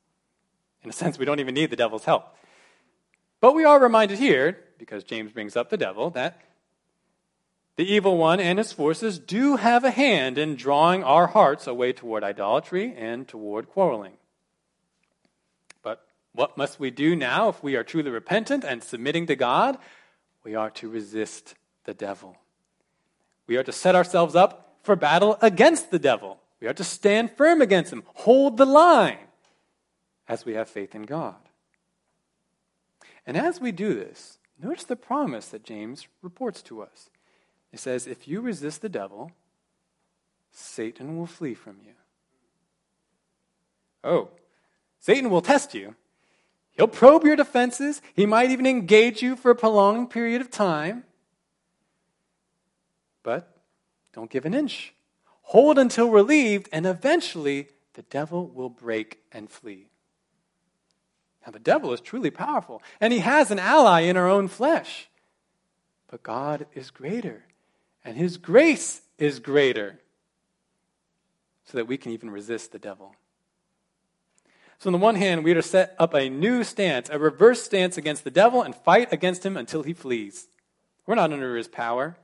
In 0.83 0.89
a 0.89 0.93
sense, 0.93 1.17
we 1.17 1.25
don't 1.25 1.39
even 1.39 1.53
need 1.53 1.69
the 1.69 1.75
devil's 1.75 2.05
help. 2.05 2.35
But 3.39 3.55
we 3.55 3.63
are 3.63 3.79
reminded 3.79 4.19
here, 4.19 4.57
because 4.77 5.03
James 5.03 5.31
brings 5.31 5.55
up 5.55 5.69
the 5.69 5.77
devil, 5.77 6.09
that 6.11 6.41
the 7.75 7.91
evil 7.91 8.17
one 8.17 8.39
and 8.39 8.57
his 8.57 8.71
forces 8.71 9.17
do 9.17 9.55
have 9.55 9.83
a 9.83 9.91
hand 9.91 10.37
in 10.37 10.55
drawing 10.55 11.03
our 11.03 11.27
hearts 11.27 11.67
away 11.67 11.93
toward 11.93 12.23
idolatry 12.23 12.93
and 12.95 13.27
toward 13.27 13.69
quarreling. 13.69 14.13
But 15.81 16.05
what 16.33 16.57
must 16.57 16.79
we 16.79 16.91
do 16.91 17.15
now 17.15 17.49
if 17.49 17.63
we 17.63 17.75
are 17.75 17.83
truly 17.83 18.11
repentant 18.11 18.63
and 18.63 18.83
submitting 18.83 19.25
to 19.27 19.35
God? 19.35 19.77
We 20.43 20.53
are 20.53 20.69
to 20.71 20.89
resist 20.89 21.55
the 21.85 21.93
devil. 21.93 22.37
We 23.47 23.57
are 23.57 23.63
to 23.63 23.71
set 23.71 23.95
ourselves 23.95 24.35
up 24.35 24.77
for 24.83 24.95
battle 24.95 25.37
against 25.41 25.91
the 25.91 25.99
devil. 25.99 26.39
We 26.59 26.67
are 26.67 26.73
to 26.73 26.83
stand 26.83 27.31
firm 27.31 27.61
against 27.61 27.91
him, 27.91 28.03
hold 28.13 28.57
the 28.57 28.65
line 28.65 29.17
as 30.27 30.45
we 30.45 30.53
have 30.53 30.69
faith 30.69 30.95
in 30.95 31.03
God. 31.03 31.35
And 33.25 33.37
as 33.37 33.59
we 33.59 33.71
do 33.71 33.93
this, 33.93 34.37
notice 34.61 34.83
the 34.83 34.95
promise 34.95 35.47
that 35.49 35.63
James 35.63 36.07
reports 36.21 36.61
to 36.63 36.81
us. 36.81 37.09
It 37.71 37.79
says, 37.79 38.07
if 38.07 38.27
you 38.27 38.39
resist 38.39 38.81
the 38.81 38.89
devil, 38.89 39.31
Satan 40.51 41.17
will 41.17 41.25
flee 41.25 41.53
from 41.53 41.77
you. 41.83 41.93
Oh, 44.03 44.29
Satan 44.99 45.29
will 45.29 45.41
test 45.41 45.73
you. 45.73 45.95
He'll 46.71 46.87
probe 46.87 47.23
your 47.23 47.35
defenses. 47.35 48.01
He 48.13 48.25
might 48.25 48.51
even 48.51 48.65
engage 48.65 49.21
you 49.21 49.35
for 49.35 49.51
a 49.51 49.55
prolonged 49.55 50.09
period 50.09 50.41
of 50.41 50.49
time. 50.49 51.03
But 53.23 53.57
don't 54.13 54.29
give 54.29 54.45
an 54.45 54.53
inch. 54.53 54.93
hold 55.47 55.77
until 55.77 56.09
relieved, 56.09 56.69
and 56.71 56.85
eventually 56.85 57.67
the 57.95 58.01
devil 58.03 58.47
will 58.47 58.69
break 58.69 59.19
and 59.31 59.49
flee. 59.49 59.87
Now, 61.45 61.51
the 61.51 61.59
devil 61.59 61.91
is 61.91 61.99
truly 61.99 62.31
powerful, 62.31 62.81
and 63.01 63.11
he 63.11 63.19
has 63.19 63.51
an 63.51 63.59
ally 63.59 64.01
in 64.01 64.15
our 64.15 64.29
own 64.29 64.47
flesh. 64.47 65.09
But 66.09 66.23
God 66.23 66.65
is 66.73 66.91
greater, 66.91 67.43
and 68.05 68.15
his 68.15 68.37
grace 68.37 69.01
is 69.17 69.39
greater, 69.39 69.99
so 71.65 71.77
that 71.77 71.87
we 71.87 71.97
can 71.97 72.11
even 72.13 72.29
resist 72.29 72.71
the 72.71 72.79
devil. 72.79 73.15
So, 74.79 74.87
on 74.87 74.93
the 74.93 74.99
one 74.99 75.15
hand, 75.15 75.43
we 75.43 75.51
are 75.51 75.55
to 75.55 75.61
set 75.61 75.95
up 75.99 76.13
a 76.13 76.29
new 76.29 76.63
stance, 76.63 77.09
a 77.09 77.19
reverse 77.19 77.63
stance 77.63 77.97
against 77.97 78.23
the 78.23 78.31
devil, 78.31 78.61
and 78.61 78.75
fight 78.75 79.11
against 79.11 79.45
him 79.45 79.57
until 79.57 79.83
he 79.83 79.93
flees. 79.93 80.47
We're 81.05 81.15
not 81.15 81.33
under 81.33 81.57
his 81.57 81.67
power. 81.67 82.15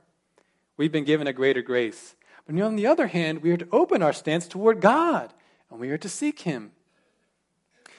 We've 0.80 0.90
been 0.90 1.04
given 1.04 1.26
a 1.26 1.34
greater 1.34 1.60
grace. 1.60 2.16
But 2.46 2.58
on 2.58 2.74
the 2.74 2.86
other 2.86 3.08
hand, 3.08 3.42
we 3.42 3.50
are 3.50 3.58
to 3.58 3.68
open 3.70 4.02
our 4.02 4.14
stance 4.14 4.48
toward 4.48 4.80
God, 4.80 5.30
and 5.70 5.78
we 5.78 5.90
are 5.90 5.98
to 5.98 6.08
seek 6.08 6.40
him. 6.40 6.72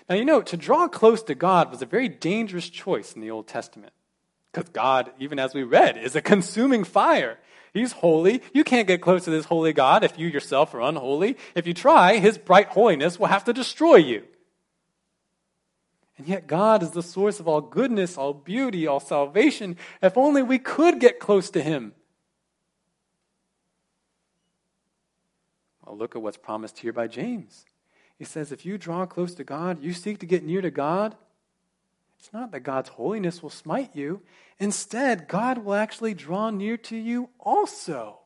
Now, 0.09 0.15
you 0.15 0.25
know, 0.25 0.41
to 0.41 0.57
draw 0.57 0.87
close 0.87 1.21
to 1.25 1.35
God 1.35 1.69
was 1.69 1.83
a 1.83 1.85
very 1.85 2.09
dangerous 2.09 2.67
choice 2.67 3.13
in 3.13 3.21
the 3.21 3.29
Old 3.29 3.45
Testament. 3.45 3.93
Because 4.51 4.69
God, 4.69 5.11
even 5.19 5.37
as 5.37 5.53
we 5.53 5.61
read, 5.61 5.95
is 5.95 6.15
a 6.15 6.23
consuming 6.23 6.83
fire. 6.83 7.37
He's 7.71 7.91
holy. 7.91 8.41
You 8.51 8.63
can't 8.63 8.87
get 8.87 8.99
close 8.99 9.25
to 9.25 9.29
this 9.29 9.45
holy 9.45 9.73
God 9.73 10.03
if 10.03 10.17
you 10.17 10.27
yourself 10.27 10.73
are 10.73 10.81
unholy. 10.81 11.37
If 11.53 11.67
you 11.67 11.75
try, 11.75 12.17
his 12.17 12.39
bright 12.39 12.69
holiness 12.69 13.19
will 13.19 13.27
have 13.27 13.43
to 13.43 13.53
destroy 13.53 13.97
you. 13.97 14.23
And 16.17 16.27
yet, 16.27 16.47
God 16.47 16.81
is 16.81 16.89
the 16.89 17.03
source 17.03 17.39
of 17.39 17.47
all 17.47 17.61
goodness, 17.61 18.17
all 18.17 18.33
beauty, 18.33 18.87
all 18.87 18.99
salvation. 18.99 19.77
If 20.01 20.17
only 20.17 20.41
we 20.41 20.57
could 20.57 20.99
get 20.99 21.19
close 21.19 21.51
to 21.51 21.61
him. 21.61 21.93
Look 25.95 26.15
at 26.15 26.21
what's 26.21 26.37
promised 26.37 26.79
here 26.79 26.93
by 26.93 27.07
James. 27.07 27.65
He 28.17 28.25
says, 28.25 28.51
if 28.51 28.65
you 28.65 28.77
draw 28.77 29.05
close 29.05 29.33
to 29.35 29.43
God, 29.43 29.81
you 29.81 29.93
seek 29.93 30.19
to 30.19 30.25
get 30.25 30.43
near 30.43 30.61
to 30.61 30.71
God, 30.71 31.15
it's 32.19 32.31
not 32.31 32.51
that 32.51 32.59
God's 32.59 32.89
holiness 32.89 33.41
will 33.41 33.49
smite 33.49 33.95
you. 33.95 34.21
Instead, 34.59 35.27
God 35.27 35.57
will 35.57 35.73
actually 35.73 36.13
draw 36.13 36.51
near 36.51 36.77
to 36.77 36.95
you 36.95 37.29
also. 37.39 38.19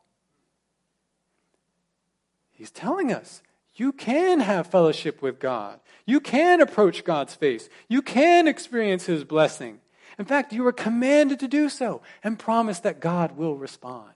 He's 2.51 2.71
telling 2.71 3.13
us 3.13 3.41
you 3.75 3.93
can 3.93 4.41
have 4.41 4.67
fellowship 4.67 5.21
with 5.21 5.39
God. 5.39 5.79
You 6.05 6.19
can 6.19 6.59
approach 6.59 7.05
God's 7.05 7.35
face. 7.35 7.69
You 7.87 8.01
can 8.01 8.49
experience 8.49 9.05
His 9.05 9.23
blessing. 9.23 9.79
In 10.19 10.25
fact, 10.25 10.51
you 10.51 10.65
are 10.67 10.73
commanded 10.73 11.39
to 11.41 11.47
do 11.47 11.69
so 11.69 12.01
and 12.23 12.39
promise 12.39 12.79
that 12.79 12.99
God 12.99 13.37
will 13.37 13.55
respond. 13.55 14.14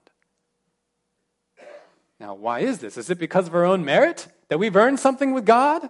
Now, 2.20 2.34
why 2.34 2.60
is 2.60 2.78
this? 2.78 2.98
Is 2.98 3.08
it 3.08 3.18
because 3.18 3.48
of 3.48 3.54
our 3.54 3.64
own 3.64 3.84
merit? 3.84 4.28
That 4.48 4.58
we've 4.58 4.76
earned 4.76 5.00
something 5.00 5.32
with 5.32 5.46
God? 5.46 5.88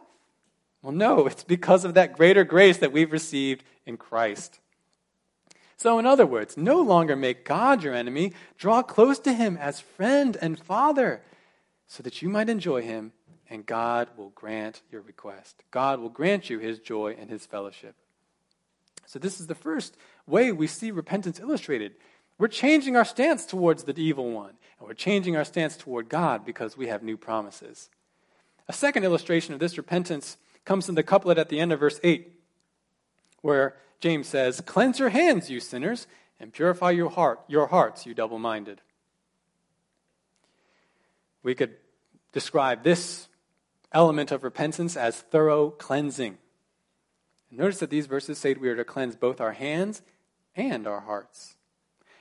Well, 0.80 0.92
no, 0.92 1.26
it's 1.26 1.42
because 1.44 1.84
of 1.84 1.94
that 1.94 2.16
greater 2.16 2.44
grace 2.44 2.78
that 2.78 2.92
we've 2.92 3.12
received 3.12 3.64
in 3.84 3.96
Christ. 3.96 4.60
So, 5.76 5.98
in 5.98 6.06
other 6.06 6.26
words, 6.26 6.56
no 6.56 6.80
longer 6.80 7.16
make 7.16 7.44
God 7.44 7.82
your 7.82 7.94
enemy, 7.94 8.34
draw 8.58 8.82
close 8.82 9.18
to 9.20 9.32
him 9.32 9.56
as 9.56 9.80
friend 9.80 10.36
and 10.40 10.58
father, 10.58 11.22
so 11.86 12.02
that 12.02 12.22
you 12.22 12.28
might 12.28 12.50
enjoy 12.50 12.82
him, 12.82 13.12
and 13.48 13.66
God 13.66 14.08
will 14.16 14.28
grant 14.30 14.82
your 14.92 15.00
request. 15.00 15.64
God 15.70 15.98
will 15.98 16.10
grant 16.10 16.50
you 16.50 16.58
his 16.58 16.78
joy 16.78 17.16
and 17.18 17.30
his 17.30 17.46
fellowship. 17.46 17.96
So, 19.06 19.18
this 19.18 19.40
is 19.40 19.46
the 19.46 19.54
first 19.54 19.96
way 20.26 20.52
we 20.52 20.66
see 20.66 20.90
repentance 20.90 21.40
illustrated. 21.40 21.94
We're 22.38 22.48
changing 22.48 22.94
our 22.94 23.04
stance 23.04 23.46
towards 23.46 23.84
the 23.84 23.98
evil 23.98 24.30
one, 24.30 24.54
and 24.80 24.88
we're 24.88 24.94
changing 24.94 25.36
our 25.36 25.44
stance 25.44 25.76
toward 25.76 26.08
God 26.08 26.44
because 26.44 26.76
we 26.76 26.88
have 26.88 27.02
new 27.02 27.18
promises. 27.18 27.90
A 28.66 28.72
second 28.72 29.04
illustration 29.04 29.52
of 29.52 29.60
this 29.60 29.76
repentance 29.76 30.38
comes 30.64 30.88
in 30.88 30.94
the 30.94 31.02
couplet 31.02 31.36
at 31.36 31.50
the 31.50 31.60
end 31.60 31.70
of 31.70 31.80
verse 31.80 32.00
8, 32.02 32.32
where 33.42 33.76
James 34.00 34.26
says, 34.26 34.62
Cleanse 34.62 34.98
your 34.98 35.10
hands, 35.10 35.50
you 35.50 35.60
sinners, 35.60 36.06
and 36.40 36.52
purify 36.52 36.92
your 36.92 37.10
heart, 37.10 37.40
your 37.46 37.66
hearts, 37.66 38.06
you 38.06 38.14
double-minded. 38.14 38.80
We 41.42 41.54
could 41.54 41.76
describe 42.32 42.82
this 42.82 43.28
element 43.92 44.32
of 44.32 44.44
repentance 44.44 44.96
as 44.96 45.20
thorough 45.20 45.70
cleansing. 45.70 46.38
notice 47.50 47.80
that 47.80 47.90
these 47.90 48.06
verses 48.06 48.38
say 48.38 48.54
we 48.54 48.68
are 48.68 48.76
to 48.76 48.84
cleanse 48.84 49.16
both 49.16 49.40
our 49.40 49.52
hands 49.52 50.00
and 50.56 50.86
our 50.86 51.00
hearts. 51.00 51.56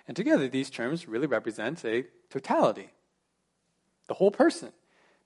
And 0.08 0.18
together, 0.18 0.50
these 0.50 0.70
terms 0.70 1.08
really 1.08 1.28
represent 1.28 1.86
a 1.86 2.06
totality, 2.30 2.90
the 4.08 4.16
whole 4.16 4.32
person. 4.32 4.72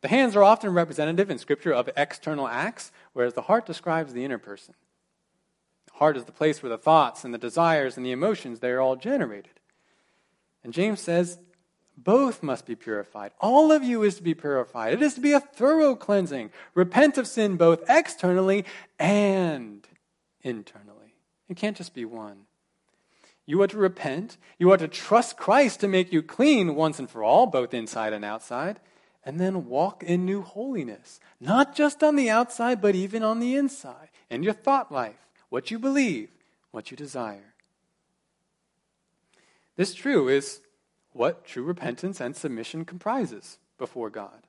The 0.02 0.08
hands 0.10 0.36
are 0.36 0.44
often 0.44 0.74
representative 0.74 1.30
in 1.30 1.38
Scripture 1.38 1.74
of 1.74 1.90
external 1.96 2.48
acts, 2.48 2.92
whereas 3.14 3.34
the 3.34 3.44
heart 3.44 3.66
describes 3.66 4.14
the 4.14 4.26
inner 4.26 4.38
person. 4.38 4.74
The 5.88 5.94
heart 5.94 6.18
is 6.18 6.26
the 6.26 6.32
place 6.34 6.62
where 6.62 6.70
the 6.70 6.78
thoughts 6.78 7.24
and 7.24 7.34
the 7.34 7.38
desires 7.38 7.96
and 7.96 8.06
the 8.06 8.12
emotions 8.12 8.60
they 8.60 8.72
are 8.72 8.82
all 8.82 8.98
generated. 8.98 9.60
And 10.64 10.74
James 10.74 11.00
says 11.00 11.40
both 11.96 12.42
must 12.42 12.66
be 12.66 12.76
purified. 12.76 13.32
All 13.40 13.72
of 13.72 13.84
you 13.84 14.04
is 14.04 14.16
to 14.16 14.24
be 14.24 14.34
purified. 14.34 14.94
It 14.94 15.02
is 15.02 15.14
to 15.16 15.22
be 15.22 15.34
a 15.34 15.40
thorough 15.40 15.96
cleansing. 15.96 16.52
Repent 16.74 17.18
of 17.18 17.28
sin 17.28 17.56
both 17.56 17.84
externally 17.88 18.66
and 18.98 19.88
internally. 20.42 21.14
It 21.50 21.58
can't 21.58 21.78
just 21.78 21.94
be 21.94 22.06
one. 22.06 22.46
You 23.46 23.62
are 23.62 23.68
to 23.68 23.78
repent. 23.78 24.38
You 24.58 24.72
are 24.72 24.78
to 24.78 24.88
trust 24.88 25.38
Christ 25.38 25.80
to 25.82 25.88
make 25.88 26.14
you 26.14 26.22
clean 26.22 26.76
once 26.76 27.00
and 27.00 27.10
for 27.10 27.24
all, 27.24 27.46
both 27.46 27.74
inside 27.74 28.14
and 28.14 28.24
outside 28.24 28.80
and 29.26 29.40
then 29.40 29.68
walk 29.68 30.04
in 30.04 30.26
new 30.26 30.42
holiness. 30.42 31.20
Not 31.40 31.76
just 31.76 32.04
on 32.04 32.16
the 32.16 32.30
outside, 32.30 32.82
but 32.82 32.96
even 32.96 33.24
on 33.24 33.40
the 33.40 33.56
inside, 33.56 34.10
in 34.30 34.44
your 34.44 34.54
thought 34.54 34.92
life, 34.92 35.28
what 35.50 35.72
you 35.72 35.80
believe, 35.80 36.30
what 36.72 36.92
you 36.92 36.98
desire. 36.98 37.54
This 39.76 39.94
true 39.94 40.28
is 40.28 40.62
what 41.12 41.46
true 41.46 41.64
repentance 41.64 42.20
and 42.20 42.36
submission 42.36 42.86
comprises 42.86 43.60
before 43.78 44.10
God. 44.10 44.48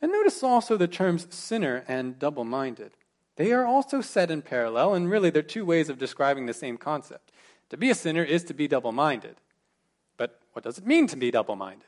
And 0.00 0.12
notice 0.12 0.42
also 0.42 0.76
the 0.76 0.88
terms 0.88 1.26
sinner 1.30 1.84
and 1.88 2.18
double 2.18 2.44
minded. 2.44 2.92
They 3.36 3.52
are 3.52 3.66
also 3.66 4.00
set 4.00 4.30
in 4.30 4.42
parallel, 4.42 4.94
and 4.94 5.10
really 5.10 5.30
they're 5.30 5.42
two 5.42 5.64
ways 5.64 5.88
of 5.88 5.98
describing 5.98 6.46
the 6.46 6.54
same 6.54 6.78
concept. 6.78 7.32
To 7.70 7.76
be 7.76 7.90
a 7.90 7.94
sinner 7.94 8.22
is 8.22 8.44
to 8.44 8.54
be 8.54 8.68
double 8.68 8.92
minded. 8.92 9.36
But 10.16 10.40
what 10.52 10.64
does 10.64 10.78
it 10.78 10.86
mean 10.86 11.06
to 11.08 11.16
be 11.16 11.30
double 11.30 11.56
minded? 11.56 11.84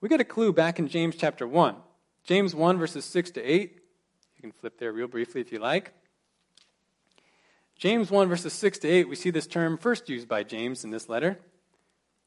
We 0.00 0.08
get 0.08 0.20
a 0.20 0.24
clue 0.24 0.52
back 0.52 0.78
in 0.78 0.88
James 0.88 1.14
chapter 1.16 1.46
1. 1.46 1.76
James 2.24 2.54
1, 2.54 2.78
verses 2.78 3.04
6 3.04 3.32
to 3.32 3.42
8. 3.42 3.78
You 4.36 4.40
can 4.40 4.52
flip 4.52 4.78
there 4.78 4.92
real 4.92 5.08
briefly 5.08 5.40
if 5.40 5.52
you 5.52 5.58
like. 5.58 5.92
James 7.76 8.10
1, 8.10 8.28
verses 8.28 8.52
6 8.52 8.78
to 8.80 8.88
8, 8.88 9.08
we 9.08 9.16
see 9.16 9.30
this 9.30 9.46
term 9.46 9.76
first 9.76 10.08
used 10.08 10.28
by 10.28 10.42
James 10.42 10.84
in 10.84 10.90
this 10.90 11.08
letter. 11.08 11.38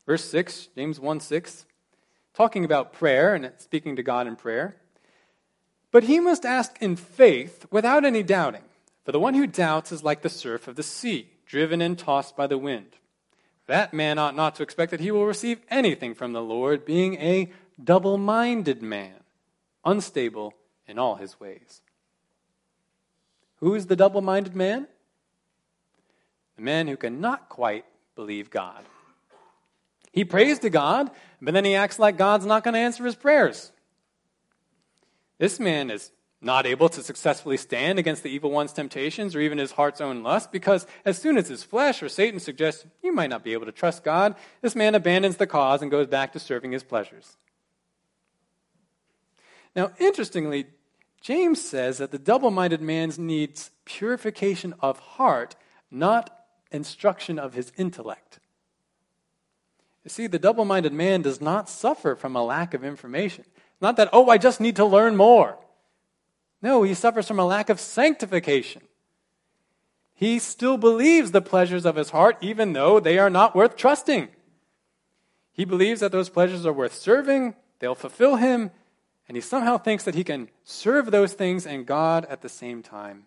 Verse 0.06 0.24
6, 0.26 0.68
James 0.76 1.00
1 1.00 1.20
6, 1.20 1.66
talking 2.34 2.66
about 2.66 2.94
prayer 2.94 3.34
and 3.34 3.52
speaking 3.58 3.96
to 3.96 4.04
God 4.04 4.28
in 4.28 4.36
prayer. 4.36 4.76
But 5.92 6.04
he 6.04 6.20
must 6.20 6.46
ask 6.46 6.78
in 6.82 6.96
faith 6.96 7.66
without 7.72 8.06
any 8.06 8.22
doubting. 8.22 8.64
For 9.06 9.12
the 9.12 9.20
one 9.20 9.34
who 9.34 9.48
doubts 9.48 9.92
is 9.92 10.04
like 10.04 10.22
the 10.22 10.30
surf 10.30 10.68
of 10.68 10.76
the 10.76 10.84
sea, 10.84 11.30
driven 11.46 11.82
and 11.82 11.98
tossed 11.98 12.36
by 12.36 12.48
the 12.48 12.58
wind. 12.58 12.88
That 13.68 13.94
man 13.94 14.20
ought 14.20 14.36
not 14.36 14.56
to 14.56 14.64
expect 14.64 14.92
that 14.92 15.00
he 15.00 15.12
will 15.12 15.26
receive 15.26 15.60
anything 15.70 16.14
from 16.14 16.34
the 16.34 16.42
Lord, 16.42 16.86
being 16.86 17.16
a 17.16 17.52
double 17.84 18.18
minded 18.18 18.82
man, 18.82 19.16
unstable 19.84 20.54
in 20.88 21.00
all 21.00 21.16
his 21.16 21.40
ways. 21.40 21.82
Who 23.58 23.74
is 23.74 23.88
the 23.88 23.96
double 23.96 24.22
minded 24.22 24.56
man? 24.56 24.88
The 26.58 26.62
man 26.62 26.88
who 26.88 26.98
cannot 26.98 27.50
quite 27.50 27.86
believe 28.16 28.50
God. 28.50 28.84
He 30.12 30.24
prays 30.24 30.60
to 30.60 30.70
God, 30.70 31.12
but 31.42 31.54
then 31.54 31.66
he 31.66 31.76
acts 31.76 32.00
like 32.00 32.18
God's 32.18 32.46
not 32.46 32.64
going 32.64 32.76
to 32.76 32.80
answer 32.80 33.04
his 33.04 33.16
prayers. 33.16 33.72
This 35.38 35.60
man 35.60 35.90
is 35.90 36.12
not 36.46 36.68
able 36.68 36.88
to 36.88 37.02
successfully 37.02 37.58
stand 37.58 37.98
against 37.98 38.22
the 38.22 38.30
evil 38.30 38.52
one's 38.52 38.72
temptations 38.72 39.36
or 39.36 39.40
even 39.40 39.58
his 39.58 39.72
heart's 39.72 40.00
own 40.00 40.22
lust, 40.22 40.52
because 40.52 40.86
as 41.04 41.18
soon 41.18 41.38
as 41.38 41.48
his 41.48 41.64
flesh 41.64 42.04
or 42.04 42.08
Satan 42.08 42.40
suggests 42.40 42.86
you 43.02 43.12
might 43.12 43.32
not 43.32 43.44
be 43.44 43.54
able 43.54 43.66
to 43.66 43.72
trust 43.72 44.04
God, 44.04 44.36
this 44.62 44.76
man 44.76 44.94
abandons 44.94 45.38
the 45.38 45.48
cause 45.48 45.82
and 45.82 45.90
goes 45.90 46.06
back 46.06 46.34
to 46.34 46.40
serving 46.40 46.72
his 46.72 46.84
pleasures. 46.84 47.36
Now, 49.76 49.92
interestingly, 49.98 50.68
James 51.20 51.68
says 51.68 51.98
that 51.98 52.12
the 52.12 52.20
double 52.20 52.52
minded 52.52 52.80
man 52.80 53.12
needs 53.18 53.72
purification 53.84 54.76
of 54.80 55.00
heart, 55.00 55.56
not 55.90 56.30
instruction 56.72 57.40
of 57.40 57.56
his 57.56 57.72
intellect. 57.76 58.40
You 60.04 60.10
see, 60.10 60.28
the 60.28 60.38
double 60.38 60.66
minded 60.66 60.94
man 60.94 61.24
does 61.24 61.42
not 61.42 61.68
suffer 61.68 62.16
from 62.16 62.36
a 62.36 62.44
lack 62.44 62.76
of 62.76 62.84
information. 62.84 63.46
Not 63.82 63.98
that, 63.98 64.10
oh, 64.14 64.30
I 64.30 64.38
just 64.38 64.62
need 64.62 64.76
to 64.76 64.86
learn 64.86 65.16
more. 65.16 65.58
No, 66.62 66.84
he 66.84 66.94
suffers 66.94 67.28
from 67.28 67.40
a 67.40 67.46
lack 67.46 67.70
of 67.70 67.80
sanctification. 67.80 68.82
He 70.14 70.40
still 70.40 70.78
believes 70.78 71.32
the 71.32 71.42
pleasures 71.42 71.86
of 71.86 71.98
his 71.98 72.12
heart, 72.12 72.38
even 72.42 72.74
though 72.74 73.00
they 73.00 73.20
are 73.20 73.30
not 73.30 73.56
worth 73.56 73.76
trusting. 73.76 74.30
He 75.52 75.66
believes 75.66 76.00
that 76.00 76.12
those 76.12 76.30
pleasures 76.30 76.66
are 76.66 76.74
worth 76.74 76.94
serving, 76.94 77.56
they'll 77.80 77.96
fulfill 77.96 78.38
him, 78.38 78.72
And 79.28 79.36
he 79.36 79.42
somehow 79.42 79.78
thinks 79.78 80.04
that 80.04 80.16
he 80.16 80.24
can 80.24 80.50
serve 80.64 81.12
those 81.12 81.34
things 81.34 81.66
and 81.66 81.86
God 81.86 82.26
at 82.26 82.42
the 82.42 82.50
same 82.50 82.84
time. 82.84 83.26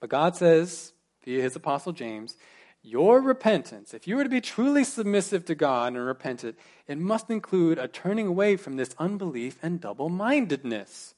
But 0.00 0.10
God 0.10 0.36
says, 0.36 0.92
via 1.24 1.42
his 1.42 1.56
apostle 1.56 1.92
James, 1.92 2.36
your 2.82 3.20
repentance, 3.20 3.94
if 3.94 4.06
you 4.06 4.16
were 4.16 4.24
to 4.24 4.30
be 4.30 4.40
truly 4.40 4.84
submissive 4.84 5.44
to 5.46 5.54
God 5.54 5.94
and 5.94 6.04
repentant, 6.04 6.58
it 6.86 6.98
must 6.98 7.30
include 7.30 7.78
a 7.78 7.88
turning 7.88 8.26
away 8.26 8.56
from 8.56 8.76
this 8.76 8.94
unbelief 8.98 9.58
and 9.62 9.80
double 9.80 10.08
mindedness. 10.08 11.13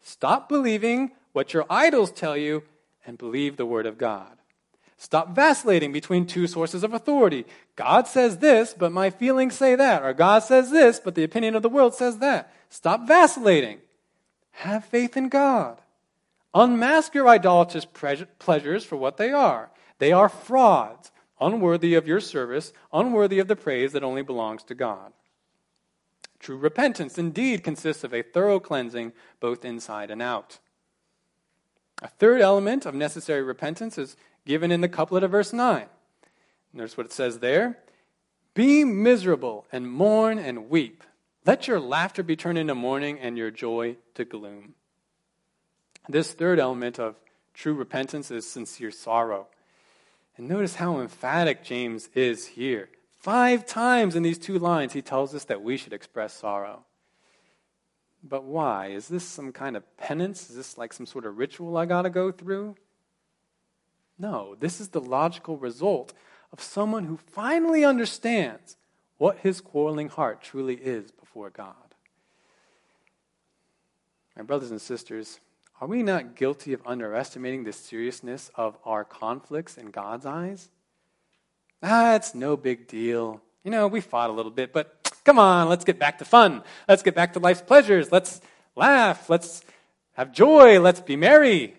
Stop 0.00 0.48
believing 0.48 1.12
what 1.32 1.52
your 1.52 1.66
idols 1.68 2.10
tell 2.10 2.36
you 2.36 2.62
and 3.06 3.18
believe 3.18 3.56
the 3.56 3.66
Word 3.66 3.86
of 3.86 3.98
God. 3.98 4.38
Stop 4.96 5.34
vacillating 5.34 5.92
between 5.92 6.26
two 6.26 6.48
sources 6.48 6.82
of 6.82 6.92
authority. 6.92 7.46
God 7.76 8.08
says 8.08 8.38
this, 8.38 8.74
but 8.76 8.90
my 8.90 9.10
feelings 9.10 9.54
say 9.54 9.76
that. 9.76 10.02
Or 10.02 10.12
God 10.12 10.40
says 10.40 10.70
this, 10.70 10.98
but 10.98 11.14
the 11.14 11.22
opinion 11.22 11.54
of 11.54 11.62
the 11.62 11.68
world 11.68 11.94
says 11.94 12.18
that. 12.18 12.52
Stop 12.68 13.06
vacillating. 13.06 13.78
Have 14.50 14.84
faith 14.84 15.16
in 15.16 15.28
God. 15.28 15.80
Unmask 16.52 17.14
your 17.14 17.28
idolatrous 17.28 17.86
pleasures 18.38 18.82
for 18.82 18.96
what 18.96 19.18
they 19.18 19.30
are. 19.30 19.70
They 19.98 20.10
are 20.10 20.28
frauds, 20.28 21.12
unworthy 21.40 21.94
of 21.94 22.08
your 22.08 22.20
service, 22.20 22.72
unworthy 22.92 23.38
of 23.38 23.46
the 23.46 23.54
praise 23.54 23.92
that 23.92 24.02
only 24.02 24.22
belongs 24.22 24.64
to 24.64 24.74
God. 24.74 25.12
True 26.40 26.56
repentance 26.56 27.18
indeed 27.18 27.64
consists 27.64 28.04
of 28.04 28.14
a 28.14 28.22
thorough 28.22 28.60
cleansing 28.60 29.12
both 29.40 29.64
inside 29.64 30.10
and 30.10 30.22
out. 30.22 30.58
A 32.00 32.08
third 32.08 32.40
element 32.40 32.86
of 32.86 32.94
necessary 32.94 33.42
repentance 33.42 33.98
is 33.98 34.16
given 34.46 34.70
in 34.70 34.80
the 34.80 34.88
couplet 34.88 35.24
of 35.24 35.32
verse 35.32 35.52
9. 35.52 35.86
Notice 36.72 36.96
what 36.96 37.06
it 37.06 37.12
says 37.12 37.40
there 37.40 37.78
Be 38.54 38.84
miserable 38.84 39.66
and 39.72 39.90
mourn 39.90 40.38
and 40.38 40.70
weep. 40.70 41.02
Let 41.44 41.66
your 41.66 41.80
laughter 41.80 42.22
be 42.22 42.36
turned 42.36 42.58
into 42.58 42.74
mourning 42.74 43.18
and 43.18 43.36
your 43.36 43.50
joy 43.50 43.96
to 44.14 44.24
gloom. 44.24 44.74
This 46.08 46.32
third 46.32 46.58
element 46.58 46.98
of 46.98 47.16
true 47.52 47.74
repentance 47.74 48.30
is 48.30 48.48
sincere 48.48 48.90
sorrow. 48.90 49.48
And 50.36 50.48
notice 50.48 50.76
how 50.76 51.00
emphatic 51.00 51.64
James 51.64 52.08
is 52.14 52.46
here. 52.46 52.90
Five 53.18 53.66
times 53.66 54.14
in 54.14 54.22
these 54.22 54.38
two 54.38 54.58
lines, 54.58 54.92
he 54.92 55.02
tells 55.02 55.34
us 55.34 55.44
that 55.44 55.62
we 55.62 55.76
should 55.76 55.92
express 55.92 56.32
sorrow. 56.32 56.84
But 58.22 58.44
why? 58.44 58.88
Is 58.88 59.08
this 59.08 59.24
some 59.24 59.52
kind 59.52 59.76
of 59.76 59.96
penance? 59.96 60.50
Is 60.50 60.56
this 60.56 60.78
like 60.78 60.92
some 60.92 61.06
sort 61.06 61.26
of 61.26 61.36
ritual 61.36 61.76
I 61.76 61.86
got 61.86 62.02
to 62.02 62.10
go 62.10 62.30
through? 62.30 62.76
No, 64.18 64.56
this 64.58 64.80
is 64.80 64.88
the 64.88 65.00
logical 65.00 65.56
result 65.56 66.12
of 66.52 66.60
someone 66.60 67.04
who 67.04 67.16
finally 67.16 67.84
understands 67.84 68.76
what 69.16 69.38
his 69.38 69.60
quarreling 69.60 70.08
heart 70.08 70.40
truly 70.40 70.74
is 70.74 71.10
before 71.10 71.50
God. 71.50 71.74
My 74.36 74.42
brothers 74.42 74.70
and 74.70 74.80
sisters, 74.80 75.40
are 75.80 75.88
we 75.88 76.02
not 76.02 76.36
guilty 76.36 76.72
of 76.72 76.82
underestimating 76.86 77.64
the 77.64 77.72
seriousness 77.72 78.50
of 78.54 78.78
our 78.84 79.04
conflicts 79.04 79.76
in 79.76 79.90
God's 79.90 80.26
eyes? 80.26 80.70
Ah, 81.82 82.14
it's 82.16 82.34
no 82.34 82.56
big 82.56 82.88
deal. 82.88 83.40
You 83.64 83.70
know, 83.70 83.86
we 83.86 84.00
fought 84.00 84.30
a 84.30 84.32
little 84.32 84.50
bit, 84.50 84.72
but 84.72 85.10
come 85.24 85.38
on, 85.38 85.68
let's 85.68 85.84
get 85.84 85.98
back 85.98 86.18
to 86.18 86.24
fun. 86.24 86.62
Let's 86.88 87.02
get 87.02 87.14
back 87.14 87.34
to 87.34 87.38
life's 87.38 87.62
pleasures. 87.62 88.10
Let's 88.10 88.40
laugh. 88.74 89.28
Let's 89.30 89.62
have 90.14 90.32
joy. 90.32 90.80
Let's 90.80 91.00
be 91.00 91.16
merry. 91.16 91.76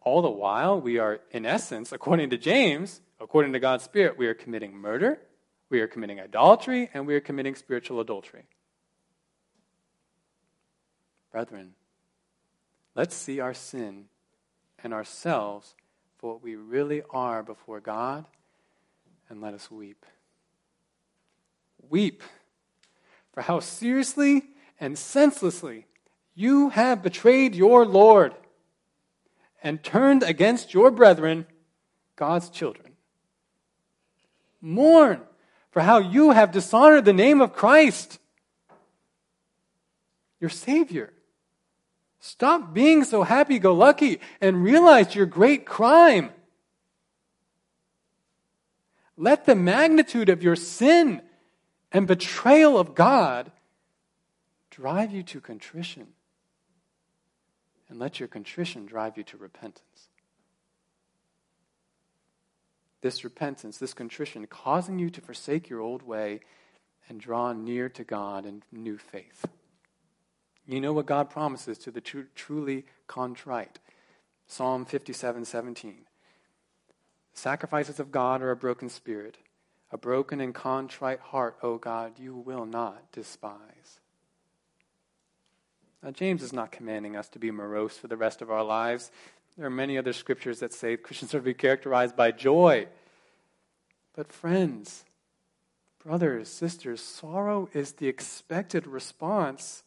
All 0.00 0.20
the 0.20 0.30
while, 0.30 0.80
we 0.80 0.98
are, 0.98 1.20
in 1.30 1.46
essence, 1.46 1.92
according 1.92 2.30
to 2.30 2.38
James, 2.38 3.00
according 3.20 3.52
to 3.52 3.60
God's 3.60 3.84
Spirit, 3.84 4.18
we 4.18 4.26
are 4.26 4.34
committing 4.34 4.76
murder, 4.76 5.20
we 5.70 5.80
are 5.80 5.86
committing 5.86 6.20
idolatry, 6.20 6.90
and 6.92 7.06
we 7.06 7.14
are 7.14 7.20
committing 7.20 7.54
spiritual 7.54 8.00
adultery. 8.00 8.42
Brethren, 11.30 11.74
Let's 12.94 13.14
see 13.14 13.40
our 13.40 13.54
sin 13.54 14.04
and 14.82 14.92
ourselves 14.92 15.74
for 16.18 16.34
what 16.34 16.42
we 16.42 16.56
really 16.56 17.02
are 17.10 17.42
before 17.42 17.80
God, 17.80 18.26
and 19.32 19.40
let 19.40 19.54
us 19.54 19.70
weep. 19.70 20.04
Weep 21.88 22.22
for 23.32 23.40
how 23.40 23.60
seriously 23.60 24.42
and 24.78 24.98
senselessly 24.98 25.86
you 26.34 26.68
have 26.68 27.02
betrayed 27.02 27.54
your 27.54 27.86
Lord 27.86 28.34
and 29.62 29.82
turned 29.82 30.22
against 30.22 30.74
your 30.74 30.90
brethren, 30.90 31.46
God's 32.14 32.50
children. 32.50 32.92
Mourn 34.60 35.22
for 35.70 35.80
how 35.80 35.98
you 35.98 36.32
have 36.32 36.52
dishonored 36.52 37.06
the 37.06 37.14
name 37.14 37.40
of 37.40 37.54
Christ, 37.54 38.18
your 40.40 40.50
Savior. 40.50 41.10
Stop 42.20 42.74
being 42.74 43.02
so 43.02 43.22
happy 43.22 43.58
go 43.58 43.72
lucky 43.72 44.20
and 44.42 44.62
realize 44.62 45.14
your 45.14 45.24
great 45.24 45.64
crime. 45.64 46.32
Let 49.22 49.46
the 49.46 49.54
magnitude 49.54 50.28
of 50.28 50.42
your 50.42 50.56
sin 50.56 51.22
and 51.92 52.08
betrayal 52.08 52.76
of 52.76 52.96
God 52.96 53.52
drive 54.68 55.12
you 55.12 55.22
to 55.22 55.40
contrition. 55.40 56.08
And 57.88 58.00
let 58.00 58.18
your 58.18 58.26
contrition 58.26 58.84
drive 58.84 59.16
you 59.16 59.22
to 59.22 59.36
repentance. 59.36 60.08
This 63.00 63.22
repentance, 63.22 63.78
this 63.78 63.94
contrition, 63.94 64.44
causing 64.48 64.98
you 64.98 65.08
to 65.10 65.20
forsake 65.20 65.70
your 65.70 65.78
old 65.78 66.02
way 66.02 66.40
and 67.08 67.20
draw 67.20 67.52
near 67.52 67.88
to 67.90 68.02
God 68.02 68.44
in 68.44 68.64
new 68.72 68.98
faith. 68.98 69.44
You 70.66 70.80
know 70.80 70.92
what 70.92 71.06
God 71.06 71.30
promises 71.30 71.78
to 71.78 71.92
the 71.92 72.00
tr- 72.00 72.22
truly 72.34 72.86
contrite. 73.06 73.78
Psalm 74.48 74.84
57 74.84 75.44
17. 75.44 76.06
Sacrifices 77.34 77.98
of 77.98 78.12
God 78.12 78.42
are 78.42 78.50
a 78.50 78.56
broken 78.56 78.88
spirit, 78.88 79.38
a 79.90 79.98
broken 79.98 80.40
and 80.40 80.54
contrite 80.54 81.20
heart, 81.20 81.56
O 81.62 81.78
God, 81.78 82.18
you 82.18 82.34
will 82.34 82.66
not 82.66 83.10
despise. 83.12 84.00
Now, 86.02 86.10
James 86.10 86.42
is 86.42 86.52
not 86.52 86.72
commanding 86.72 87.16
us 87.16 87.28
to 87.30 87.38
be 87.38 87.50
morose 87.50 87.96
for 87.96 88.08
the 88.08 88.16
rest 88.16 88.42
of 88.42 88.50
our 88.50 88.64
lives. 88.64 89.10
There 89.56 89.66
are 89.66 89.70
many 89.70 89.96
other 89.96 90.12
scriptures 90.12 90.60
that 90.60 90.72
say 90.72 90.96
Christians 90.96 91.34
are 91.34 91.38
to 91.38 91.44
be 91.44 91.54
characterized 91.54 92.16
by 92.16 92.32
joy. 92.32 92.88
But, 94.14 94.32
friends, 94.32 95.04
brothers, 96.04 96.48
sisters, 96.48 97.00
sorrow 97.00 97.68
is 97.72 97.92
the 97.92 98.08
expected 98.08 98.86
response 98.86 99.84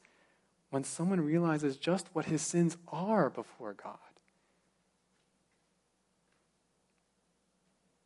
when 0.69 0.83
someone 0.83 1.21
realizes 1.21 1.77
just 1.77 2.07
what 2.13 2.25
his 2.25 2.41
sins 2.41 2.77
are 2.87 3.29
before 3.29 3.73
God. 3.73 3.97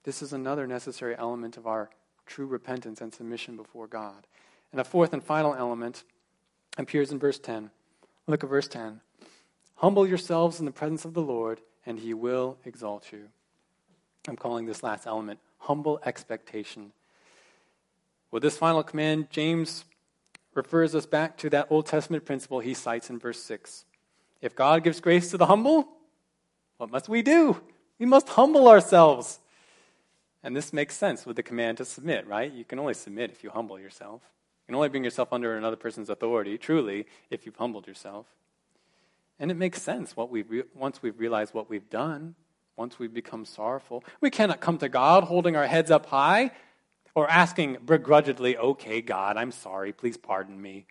This 0.03 0.21
is 0.21 0.33
another 0.33 0.65
necessary 0.65 1.15
element 1.17 1.57
of 1.57 1.67
our 1.67 1.89
true 2.25 2.45
repentance 2.45 3.01
and 3.01 3.13
submission 3.13 3.55
before 3.55 3.87
God. 3.87 4.27
And 4.71 4.79
a 4.79 4.83
fourth 4.83 5.13
and 5.13 5.23
final 5.23 5.55
element 5.55 6.03
appears 6.77 7.11
in 7.11 7.19
verse 7.19 7.39
10. 7.39 7.71
Look 8.27 8.43
at 8.43 8.49
verse 8.49 8.67
10. 8.67 9.01
Humble 9.75 10.07
yourselves 10.07 10.59
in 10.59 10.65
the 10.65 10.71
presence 10.71 11.05
of 11.05 11.13
the 11.13 11.21
Lord, 11.21 11.61
and 11.85 11.99
he 11.99 12.13
will 12.13 12.57
exalt 12.65 13.11
you. 13.11 13.29
I'm 14.27 14.35
calling 14.35 14.65
this 14.65 14.83
last 14.83 15.07
element 15.07 15.39
humble 15.59 15.99
expectation. 16.05 16.91
With 18.31 18.43
this 18.43 18.57
final 18.57 18.83
command, 18.83 19.29
James 19.29 19.85
refers 20.53 20.95
us 20.95 21.05
back 21.05 21.37
to 21.37 21.49
that 21.49 21.67
Old 21.69 21.85
Testament 21.85 22.25
principle 22.25 22.59
he 22.59 22.73
cites 22.73 23.09
in 23.09 23.19
verse 23.19 23.41
6. 23.43 23.85
If 24.41 24.55
God 24.55 24.83
gives 24.83 24.99
grace 24.99 25.31
to 25.31 25.37
the 25.37 25.47
humble, 25.47 25.87
what 26.77 26.91
must 26.91 27.09
we 27.09 27.21
do? 27.21 27.61
We 27.97 28.05
must 28.05 28.29
humble 28.29 28.67
ourselves. 28.67 29.39
And 30.43 30.55
this 30.55 30.71
makes 30.71 30.95
sense 30.95 31.25
with 31.25 31.35
the 31.35 31.43
command 31.43 31.77
to 31.79 31.85
submit, 31.85 32.25
right? 32.27 32.51
You 32.51 32.63
can 32.63 32.79
only 32.79 32.93
submit 32.93 33.31
if 33.31 33.43
you 33.43 33.49
humble 33.49 33.79
yourself. 33.79 34.21
You 34.23 34.67
can 34.67 34.75
only 34.75 34.89
bring 34.89 35.03
yourself 35.03 35.33
under 35.33 35.57
another 35.57 35.75
person's 35.75 36.09
authority, 36.09 36.57
truly, 36.57 37.07
if 37.29 37.45
you've 37.45 37.57
humbled 37.57 37.87
yourself. 37.87 38.25
And 39.39 39.51
it 39.51 39.57
makes 39.57 39.81
sense 39.81 40.15
what 40.15 40.29
we've 40.29 40.49
re- 40.49 40.63
once 40.73 41.01
we've 41.01 41.19
realized 41.19 41.53
what 41.53 41.69
we've 41.69 41.89
done, 41.89 42.35
once 42.75 42.99
we've 42.99 43.13
become 43.13 43.45
sorrowful. 43.45 44.03
We 44.21 44.29
cannot 44.29 44.61
come 44.61 44.77
to 44.77 44.89
God 44.89 45.25
holding 45.25 45.55
our 45.55 45.67
heads 45.67 45.91
up 45.91 46.05
high, 46.05 46.51
or 47.15 47.29
asking 47.29 47.77
begrudgingly, 47.85 48.55
okay, 48.57 49.01
God, 49.01 49.35
I'm 49.35 49.51
sorry, 49.51 49.91
please 49.91 50.17
pardon 50.17 50.61
me. 50.61 50.85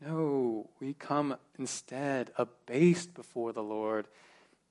No, 0.00 0.70
we 0.80 0.94
come 0.94 1.36
instead 1.58 2.30
abased 2.36 3.14
before 3.14 3.52
the 3.52 3.62
Lord, 3.62 4.08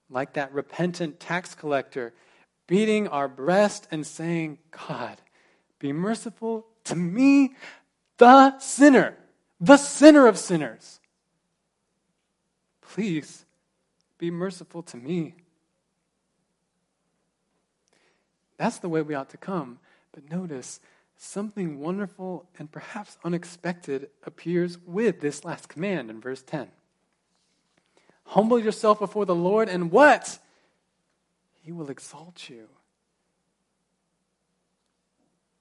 like 0.10 0.34
that 0.34 0.54
repentant 0.54 1.20
tax 1.20 1.56
collector, 1.56 2.14
beating 2.68 3.08
our 3.08 3.28
breast 3.28 3.88
and 3.92 4.06
saying, 4.06 4.58
God, 4.88 5.18
be 5.80 5.92
merciful 5.92 6.66
to 6.86 6.96
me, 6.96 7.56
the 8.18 8.58
sinner, 8.60 9.18
the 9.60 9.78
sinner 9.78 10.28
of 10.28 10.38
sinners. 10.38 11.00
Please 12.82 13.46
be 14.18 14.32
merciful 14.32 14.84
to 14.84 14.98
me. 14.98 15.36
That's 18.58 18.78
the 18.78 18.90
way 18.90 19.02
we 19.02 19.16
ought 19.16 19.30
to 19.32 19.38
come. 19.38 19.80
But 20.14 20.30
notice, 20.30 20.80
something 21.18 21.80
wonderful 21.80 22.48
and 22.60 22.72
perhaps 22.72 23.18
unexpected 23.24 24.10
appears 24.26 24.78
with 24.86 25.22
this 25.22 25.44
last 25.44 25.70
command 25.70 26.10
in 26.10 26.22
verse 26.22 26.44
10. 26.44 26.70
Humble 28.28 28.60
yourself 28.60 29.00
before 29.00 29.26
the 29.26 29.36
Lord, 29.36 29.70
and 29.70 29.92
what? 29.92 30.40
He 31.64 31.72
will 31.72 31.90
exalt 31.90 32.50
you. 32.50 32.68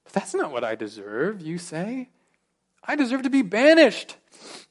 But 0.03 0.13
that's 0.13 0.33
not 0.33 0.51
what 0.51 0.63
I 0.63 0.75
deserve, 0.75 1.41
you 1.41 1.57
say. 1.57 2.09
I 2.83 2.95
deserve 2.95 3.23
to 3.23 3.29
be 3.29 3.41
banished 3.41 4.17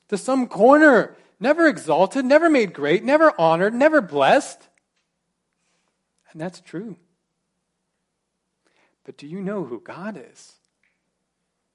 to 0.09 0.19
some 0.19 0.47
corner, 0.47 1.17
never 1.41 1.67
exalted, 1.67 2.27
never 2.27 2.51
made 2.51 2.75
great, 2.75 3.03
never 3.03 3.33
honored, 3.41 3.73
never 3.73 4.03
blessed. 4.03 4.69
And 6.31 6.41
that's 6.41 6.61
true. 6.61 6.97
But 9.05 9.17
do 9.17 9.27
you 9.27 9.41
know 9.41 9.65
who 9.65 9.81
God 9.81 10.23
is? 10.31 10.57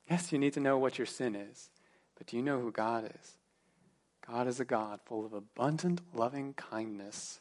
Yes, 0.09 0.31
you 0.31 0.37
need 0.37 0.53
to 0.53 0.59
know 0.59 0.77
what 0.77 0.99
your 0.99 1.07
sin 1.07 1.35
is, 1.35 1.69
but 2.15 2.27
do 2.27 2.37
you 2.37 2.43
know 2.43 2.59
who 2.59 2.71
God 2.71 3.11
is? 3.19 3.37
God 4.25 4.47
is 4.47 4.59
a 4.59 4.65
God 4.65 4.99
full 5.05 5.25
of 5.25 5.33
abundant 5.33 6.01
loving 6.13 6.53
kindness, 6.53 7.39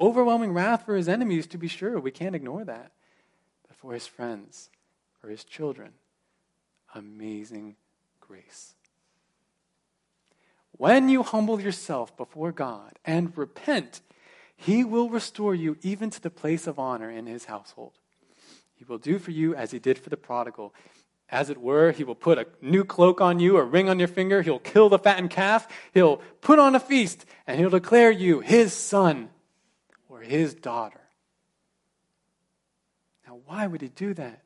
overwhelming 0.00 0.52
wrath 0.52 0.84
for 0.84 0.96
his 0.96 1.08
enemies, 1.08 1.46
to 1.48 1.58
be 1.58 1.68
sure. 1.68 1.98
We 1.98 2.10
can't 2.10 2.34
ignore 2.34 2.64
that. 2.64 2.92
But 3.66 3.76
for 3.76 3.92
his 3.92 4.06
friends, 4.06 4.70
for 5.20 5.28
his 5.28 5.44
children, 5.44 5.92
amazing 6.94 7.76
grace. 8.20 8.74
When 10.72 11.08
you 11.08 11.22
humble 11.22 11.60
yourself 11.60 12.16
before 12.16 12.50
God 12.50 12.98
and 13.04 13.36
repent, 13.36 14.00
he 14.56 14.82
will 14.82 15.08
restore 15.08 15.54
you 15.54 15.76
even 15.82 16.10
to 16.10 16.20
the 16.20 16.30
place 16.30 16.66
of 16.66 16.78
honor 16.78 17.10
in 17.10 17.26
his 17.26 17.44
household. 17.44 17.92
He 18.74 18.84
will 18.84 18.98
do 18.98 19.18
for 19.18 19.30
you 19.30 19.54
as 19.54 19.70
he 19.70 19.78
did 19.78 19.98
for 19.98 20.10
the 20.10 20.16
prodigal. 20.16 20.74
As 21.28 21.48
it 21.48 21.58
were, 21.58 21.92
he 21.92 22.04
will 22.04 22.14
put 22.14 22.38
a 22.38 22.46
new 22.60 22.84
cloak 22.84 23.20
on 23.20 23.40
you, 23.40 23.56
a 23.56 23.64
ring 23.64 23.88
on 23.88 23.98
your 23.98 24.08
finger. 24.08 24.42
He'll 24.42 24.58
kill 24.58 24.88
the 24.88 24.98
fattened 24.98 25.30
calf. 25.30 25.66
He'll 25.92 26.18
put 26.40 26.58
on 26.58 26.74
a 26.74 26.80
feast, 26.80 27.24
and 27.46 27.58
he'll 27.58 27.70
declare 27.70 28.10
you 28.10 28.40
his 28.40 28.72
son 28.72 29.30
his 30.24 30.54
daughter. 30.54 31.00
Now, 33.26 33.40
why 33.46 33.66
would 33.66 33.80
he 33.80 33.88
do 33.88 34.14
that? 34.14 34.42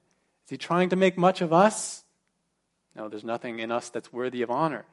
Is 0.46 0.50
he 0.50 0.56
trying 0.56 0.90
to 0.90 0.96
make 0.96 1.18
much 1.18 1.40
of 1.40 1.52
us? 1.52 2.04
No, 2.94 3.08
there's 3.08 3.24
nothing 3.24 3.58
in 3.58 3.70
us 3.70 3.88
that's 3.90 4.12
worthy 4.12 4.42
of 4.42 4.50
honor. 4.50 4.84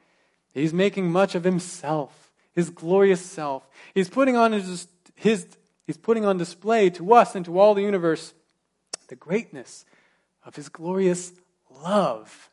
He's 0.52 0.72
making 0.72 1.10
much 1.10 1.34
of 1.34 1.44
himself, 1.44 2.32
his 2.54 2.70
glorious 2.70 3.24
self. 3.24 3.68
He's 3.94 4.08
putting 4.08 4.36
on 4.36 4.52
his, 4.52 4.88
his 5.14 5.46
he's 5.86 5.96
putting 5.96 6.24
on 6.24 6.38
display 6.38 6.90
to 6.90 7.14
us 7.14 7.34
and 7.34 7.44
to 7.44 7.58
all 7.58 7.74
the 7.74 7.82
universe 7.82 8.32
the 9.08 9.16
greatness 9.16 9.84
of 10.44 10.56
his 10.56 10.68
glorious 10.68 11.32
love. 11.82 12.50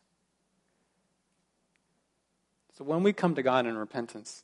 So 2.77 2.83
when 2.83 3.03
we 3.03 3.13
come 3.13 3.35
to 3.35 3.43
God 3.43 3.65
in 3.65 3.77
repentance, 3.77 4.43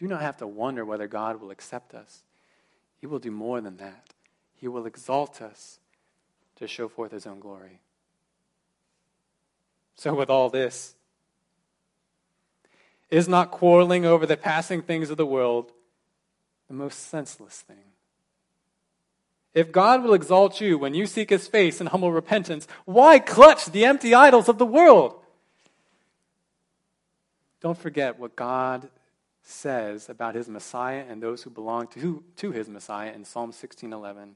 we 0.00 0.06
do 0.06 0.12
not 0.12 0.22
have 0.22 0.36
to 0.38 0.46
wonder 0.46 0.84
whether 0.84 1.08
God 1.08 1.40
will 1.40 1.50
accept 1.50 1.94
us. 1.94 2.22
He 3.06 3.08
will 3.08 3.20
do 3.20 3.30
more 3.30 3.60
than 3.60 3.76
that. 3.76 4.14
He 4.56 4.66
will 4.66 4.84
exalt 4.84 5.40
us 5.40 5.78
to 6.56 6.66
show 6.66 6.88
forth 6.88 7.12
his 7.12 7.24
own 7.24 7.38
glory. 7.38 7.78
So, 9.94 10.12
with 10.12 10.28
all 10.28 10.50
this, 10.50 10.96
is 13.08 13.28
not 13.28 13.52
quarreling 13.52 14.04
over 14.04 14.26
the 14.26 14.36
passing 14.36 14.82
things 14.82 15.08
of 15.08 15.18
the 15.18 15.24
world 15.24 15.70
the 16.66 16.74
most 16.74 17.08
senseless 17.08 17.60
thing? 17.60 17.92
If 19.54 19.70
God 19.70 20.02
will 20.02 20.12
exalt 20.12 20.60
you 20.60 20.76
when 20.76 20.92
you 20.92 21.06
seek 21.06 21.30
his 21.30 21.46
face 21.46 21.80
in 21.80 21.86
humble 21.86 22.10
repentance, 22.10 22.66
why 22.86 23.20
clutch 23.20 23.66
the 23.66 23.84
empty 23.84 24.14
idols 24.14 24.48
of 24.48 24.58
the 24.58 24.66
world? 24.66 25.14
Don't 27.60 27.78
forget 27.78 28.18
what 28.18 28.34
God 28.34 28.88
says 29.46 30.08
about 30.08 30.34
his 30.34 30.48
Messiah 30.48 31.04
and 31.08 31.22
those 31.22 31.44
who 31.44 31.50
belong 31.50 31.86
to, 31.88 32.24
to 32.36 32.50
his 32.50 32.68
Messiah 32.68 33.12
in 33.12 33.24
Psalm 33.24 33.52
16:11. 33.52 34.34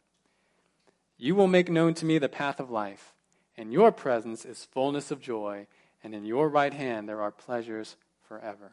You 1.19 1.35
will 1.35 1.49
make 1.49 1.69
known 1.69 1.95
to 1.95 2.07
me 2.07 2.19
the 2.19 2.29
path 2.29 2.61
of 2.61 2.71
life. 2.71 3.13
In 3.57 3.73
your 3.73 3.91
presence 3.91 4.45
is 4.45 4.65
fullness 4.67 5.11
of 5.11 5.21
joy, 5.21 5.67
and 6.03 6.15
in 6.15 6.25
your 6.25 6.49
right 6.49 6.73
hand 6.73 7.09
there 7.09 7.21
are 7.21 7.33
pleasures 7.33 7.97
forever. 8.23 8.73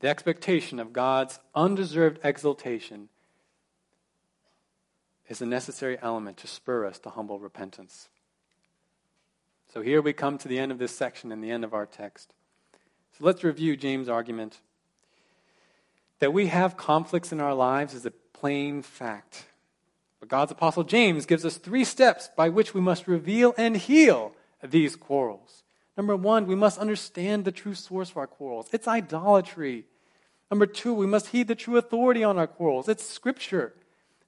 The 0.00 0.08
expectation 0.08 0.80
of 0.80 0.92
God's 0.92 1.38
undeserved 1.54 2.18
exaltation 2.24 3.10
is 5.28 5.42
a 5.42 5.46
necessary 5.46 5.98
element 6.00 6.38
to 6.38 6.46
spur 6.46 6.86
us 6.86 6.98
to 7.00 7.10
humble 7.10 7.38
repentance. 7.38 8.08
So 9.72 9.82
here 9.82 10.00
we 10.00 10.12
come 10.12 10.38
to 10.38 10.48
the 10.48 10.58
end 10.58 10.72
of 10.72 10.78
this 10.78 10.96
section 10.96 11.30
and 11.30 11.44
the 11.44 11.50
end 11.50 11.64
of 11.64 11.74
our 11.74 11.86
text. 11.86 12.32
So 13.18 13.24
let's 13.24 13.44
review 13.44 13.76
James' 13.76 14.08
argument. 14.08 14.58
That 16.18 16.32
we 16.32 16.48
have 16.48 16.76
conflicts 16.76 17.30
in 17.30 17.40
our 17.40 17.54
lives 17.54 17.94
is 17.94 18.04
a 18.04 18.10
plain 18.10 18.82
fact. 18.82 19.44
But 20.18 20.28
God's 20.28 20.50
apostle 20.50 20.82
James 20.82 21.24
gives 21.24 21.44
us 21.44 21.56
three 21.56 21.84
steps 21.84 22.28
by 22.36 22.48
which 22.48 22.74
we 22.74 22.80
must 22.80 23.06
reveal 23.06 23.54
and 23.56 23.76
heal 23.76 24.32
these 24.62 24.96
quarrels. 24.96 25.62
Number 25.96 26.16
one, 26.16 26.46
we 26.46 26.56
must 26.56 26.78
understand 26.78 27.44
the 27.44 27.52
true 27.52 27.74
source 27.74 28.10
of 28.10 28.16
our 28.16 28.26
quarrels. 28.26 28.68
It's 28.72 28.88
idolatry. 28.88 29.84
Number 30.50 30.66
two, 30.66 30.92
we 30.92 31.06
must 31.06 31.28
heed 31.28 31.46
the 31.46 31.54
true 31.54 31.76
authority 31.76 32.24
on 32.24 32.36
our 32.36 32.48
quarrels. 32.48 32.88
It's 32.88 33.08
Scripture. 33.08 33.74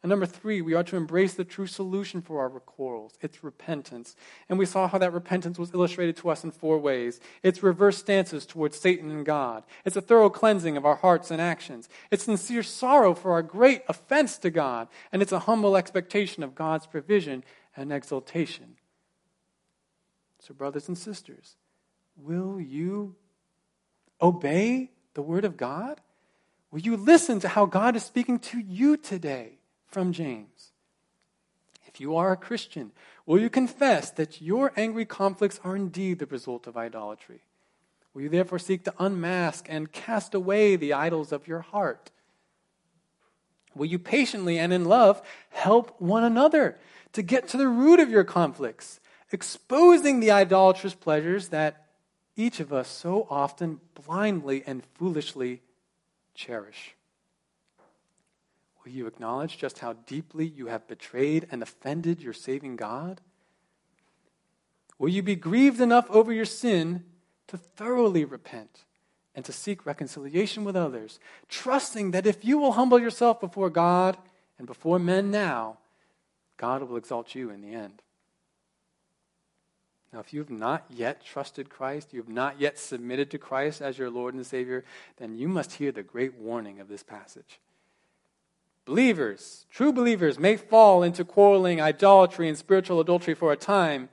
And 0.07 0.11
number 0.11 0.24
three, 0.24 0.62
we 0.62 0.74
are 0.74 0.84
to 0.84 0.96
embrace 0.96 1.34
the 1.34 1.42
true 1.42 1.66
solution 1.66 2.22
for 2.22 2.38
our 2.38 2.61
quarrels. 2.61 3.18
It's 3.22 3.42
repentance. 3.42 4.14
And 4.48 4.57
we 4.57 4.64
saw 4.64 4.86
how 4.86 4.98
that 4.98 5.12
repentance 5.12 5.59
was 5.59 5.74
illustrated 5.74 6.16
to 6.18 6.30
us 6.30 6.44
in 6.44 6.52
four 6.52 6.78
ways. 6.78 7.18
It's 7.42 7.61
reverse 7.61 7.98
stances 7.98 8.46
towards 8.46 8.78
Satan 8.78 9.11
and 9.11 9.26
God. 9.26 9.64
It's 9.84 9.96
a 9.96 10.00
thorough 10.00 10.30
cleansing 10.30 10.76
of 10.76 10.86
our 10.86 10.94
hearts 10.94 11.32
and 11.32 11.42
actions. 11.42 11.88
It's 12.12 12.22
sincere 12.22 12.62
sorrow 12.62 13.14
for 13.14 13.32
our 13.32 13.42
great 13.42 13.82
offense 13.88 14.38
to 14.38 14.50
God. 14.50 14.86
And 15.11 15.22
it's 15.22 15.32
a 15.32 15.40
humble 15.40 15.76
expectation 15.76 16.44
of 16.44 16.54
God's 16.54 16.86
provision 16.86 17.42
and 17.76 17.92
exaltation. 17.92 18.76
So, 20.38 20.54
brothers 20.54 20.86
and 20.86 20.96
sisters, 20.96 21.57
will 22.16 22.61
you 22.61 23.16
obey 24.22 24.92
the 25.14 25.22
word 25.22 25.44
of 25.44 25.57
God? 25.57 26.00
Will 26.70 26.78
you 26.78 26.96
listen 26.96 27.40
to 27.40 27.48
how 27.48 27.66
God 27.66 27.96
is 27.96 28.04
speaking 28.04 28.38
to 28.38 28.61
you 28.61 28.96
today? 28.96 29.55
From 29.97 30.12
James. 30.12 30.72
If 31.86 32.03
you 32.03 32.16
are 32.16 32.30
a 32.30 32.36
Christian, 32.36 32.92
will 33.24 33.40
you 33.40 33.49
confess 33.49 34.11
that 34.11 34.42
your 34.42 34.70
angry 34.76 35.07
conflicts 35.07 35.59
are 35.64 35.74
indeed 35.74 36.18
the 36.18 36.26
result 36.26 36.66
of 36.66 36.76
idolatry? 36.76 37.40
Will 38.12 38.20
you 38.20 38.28
therefore 38.28 38.59
seek 38.59 38.84
to 38.84 38.92
unmask 38.99 39.64
and 39.70 39.90
cast 39.90 40.34
away 40.34 40.76
the 40.76 40.92
idols 40.92 41.32
of 41.32 41.49
your 41.49 41.62
heart? 41.62 42.11
Will 43.74 43.86
you 43.86 43.99
patiently 43.99 44.59
and 44.59 44.70
in 44.70 44.84
love 44.84 45.22
help 45.49 45.99
one 45.99 46.24
another 46.24 46.76
to 47.14 47.22
get 47.22 47.49
to 47.49 47.57
the 47.57 47.66
root 47.66 47.99
of 47.99 48.11
your 48.11 48.24
conflicts, 48.24 49.01
exposing 49.32 50.20
the 50.20 50.30
idolatrous 50.30 50.92
pleasures 50.92 51.49
that 51.49 51.86
each 52.36 52.61
of 52.61 52.70
us 52.70 52.88
so 52.88 53.26
often 53.30 53.80
blindly 53.94 54.62
and 54.66 54.84
foolishly 54.99 55.62
cherish? 56.34 56.97
Will 58.87 58.93
you 58.93 59.09
acknowledge 59.09 59.59
just 59.59 59.80
how 59.80 59.95
deeply 60.07 60.47
you 60.47 60.68
have 60.68 60.87
betrayed 60.87 61.49
and 61.51 61.61
offended 61.61 62.22
your 62.22 62.32
saving 62.32 62.76
God? 62.76 63.20
Will 64.97 65.09
you 65.09 65.24
be 65.24 65.34
grieved 65.34 65.80
enough 65.80 66.09
over 66.09 66.32
your 66.32 66.45
sin 66.45 67.03
to 67.49 67.59
thoroughly 67.59 68.24
repent 68.24 68.84
and 69.34 69.45
to 69.45 69.53
seek 69.53 69.84
reconciliation 69.84 70.62
with 70.62 70.76
others, 70.76 71.18
trusting 71.49 72.12
that 72.12 72.28
if 72.28 72.45
you 72.45 72.59
will 72.59 72.72
humble 72.72 73.01
yourself 73.01 73.41
before 73.41 73.70
God 73.70 74.16
and 74.57 74.68
before 74.68 75.01
men 75.01 75.32
now, 75.32 75.78
God 76.57 76.80
will 76.84 76.97
exalt 76.97 77.34
you 77.34 77.51
in 77.51 77.62
the 77.62 77.74
end? 77.74 78.03
Now, 80.12 80.20
if 80.20 80.32
you 80.32 80.39
have 80.39 80.49
not 80.49 80.84
yet 80.89 81.24
trusted 81.24 81.68
Christ, 81.68 82.14
you 82.14 82.20
have 82.20 82.28
not 82.28 82.61
yet 82.61 82.78
submitted 82.78 83.32
to 83.32 83.39
Christ 83.39 83.82
as 83.82 83.99
your 83.99 84.11
Lord 84.11 84.34
and 84.34 84.47
Savior, 84.47 84.84
then 85.16 85.37
you 85.37 85.49
must 85.49 85.74
hear 85.74 85.91
the 85.91 86.05
great 86.05 86.34
warning 86.34 86.78
of 86.78 86.89
this 86.89 87.03
passage. 87.03 87.59
Believers, 88.87 89.66
true 89.68 89.93
believers, 89.93 90.39
may 90.39 90.57
fall 90.57 91.03
into 91.03 91.24
quarreling, 91.24 91.80
idolatry, 91.80 92.49
and 92.49 92.57
spiritual 92.57 93.01
adultery 93.01 93.34
for 93.34 93.53
a 93.53 93.57
time, 93.57 94.09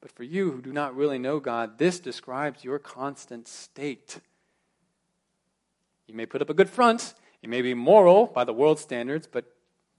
but 0.00 0.10
for 0.10 0.24
you 0.24 0.50
who 0.50 0.60
do 0.60 0.72
not 0.72 0.96
really 0.96 1.18
know 1.18 1.38
God, 1.38 1.78
this 1.78 2.00
describes 2.00 2.64
your 2.64 2.80
constant 2.80 3.46
state. 3.46 4.18
You 6.08 6.14
may 6.14 6.26
put 6.26 6.42
up 6.42 6.50
a 6.50 6.54
good 6.54 6.68
front, 6.68 7.14
you 7.40 7.48
may 7.48 7.62
be 7.62 7.72
moral 7.72 8.26
by 8.26 8.42
the 8.42 8.52
world's 8.52 8.82
standards, 8.82 9.28
but 9.30 9.44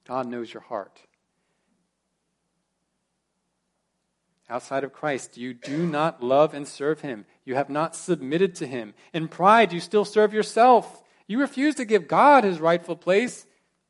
God 0.05 0.28
knows 0.28 0.53
your 0.53 0.63
heart. 0.63 0.99
Outside 4.49 4.84
of 4.84 4.93
Christ, 4.93 5.38
you 5.38 5.53
do 5.53 5.86
not 5.86 6.21
love 6.21 6.53
and 6.53 6.67
serve 6.67 6.99
Him. 7.01 7.25
You 7.45 7.55
have 7.55 7.69
not 7.69 7.95
submitted 7.95 8.55
to 8.55 8.67
Him. 8.67 8.93
In 9.13 9.30
pride, 9.30 9.71
you 9.71 9.80
still 9.80 10.05
serve 10.05 10.34
yourself. 10.34 11.01
You 11.28 11.39
refuse 11.39 11.75
to 11.75 11.86
give 11.86 12.09
God 12.09 12.43
His 12.43 12.59
rightful 12.59 12.95
place 12.97 13.45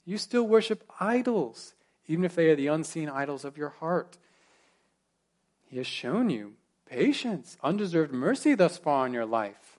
you 0.07 0.17
still 0.17 0.47
worship 0.47 0.89
idols, 1.01 1.73
even 2.07 2.23
if 2.23 2.33
they 2.33 2.49
are 2.49 2.55
the 2.55 2.67
unseen 2.67 3.09
idols 3.09 3.43
of 3.43 3.57
your 3.57 3.69
heart. 3.69 4.17
He 5.69 5.75
has 5.77 5.85
shown 5.85 6.29
you 6.29 6.53
patience, 6.85 7.57
undeserved 7.61 8.13
mercy 8.13 8.55
thus 8.55 8.77
far 8.77 9.05
in 9.05 9.13
your 9.13 9.25
life. 9.25 9.77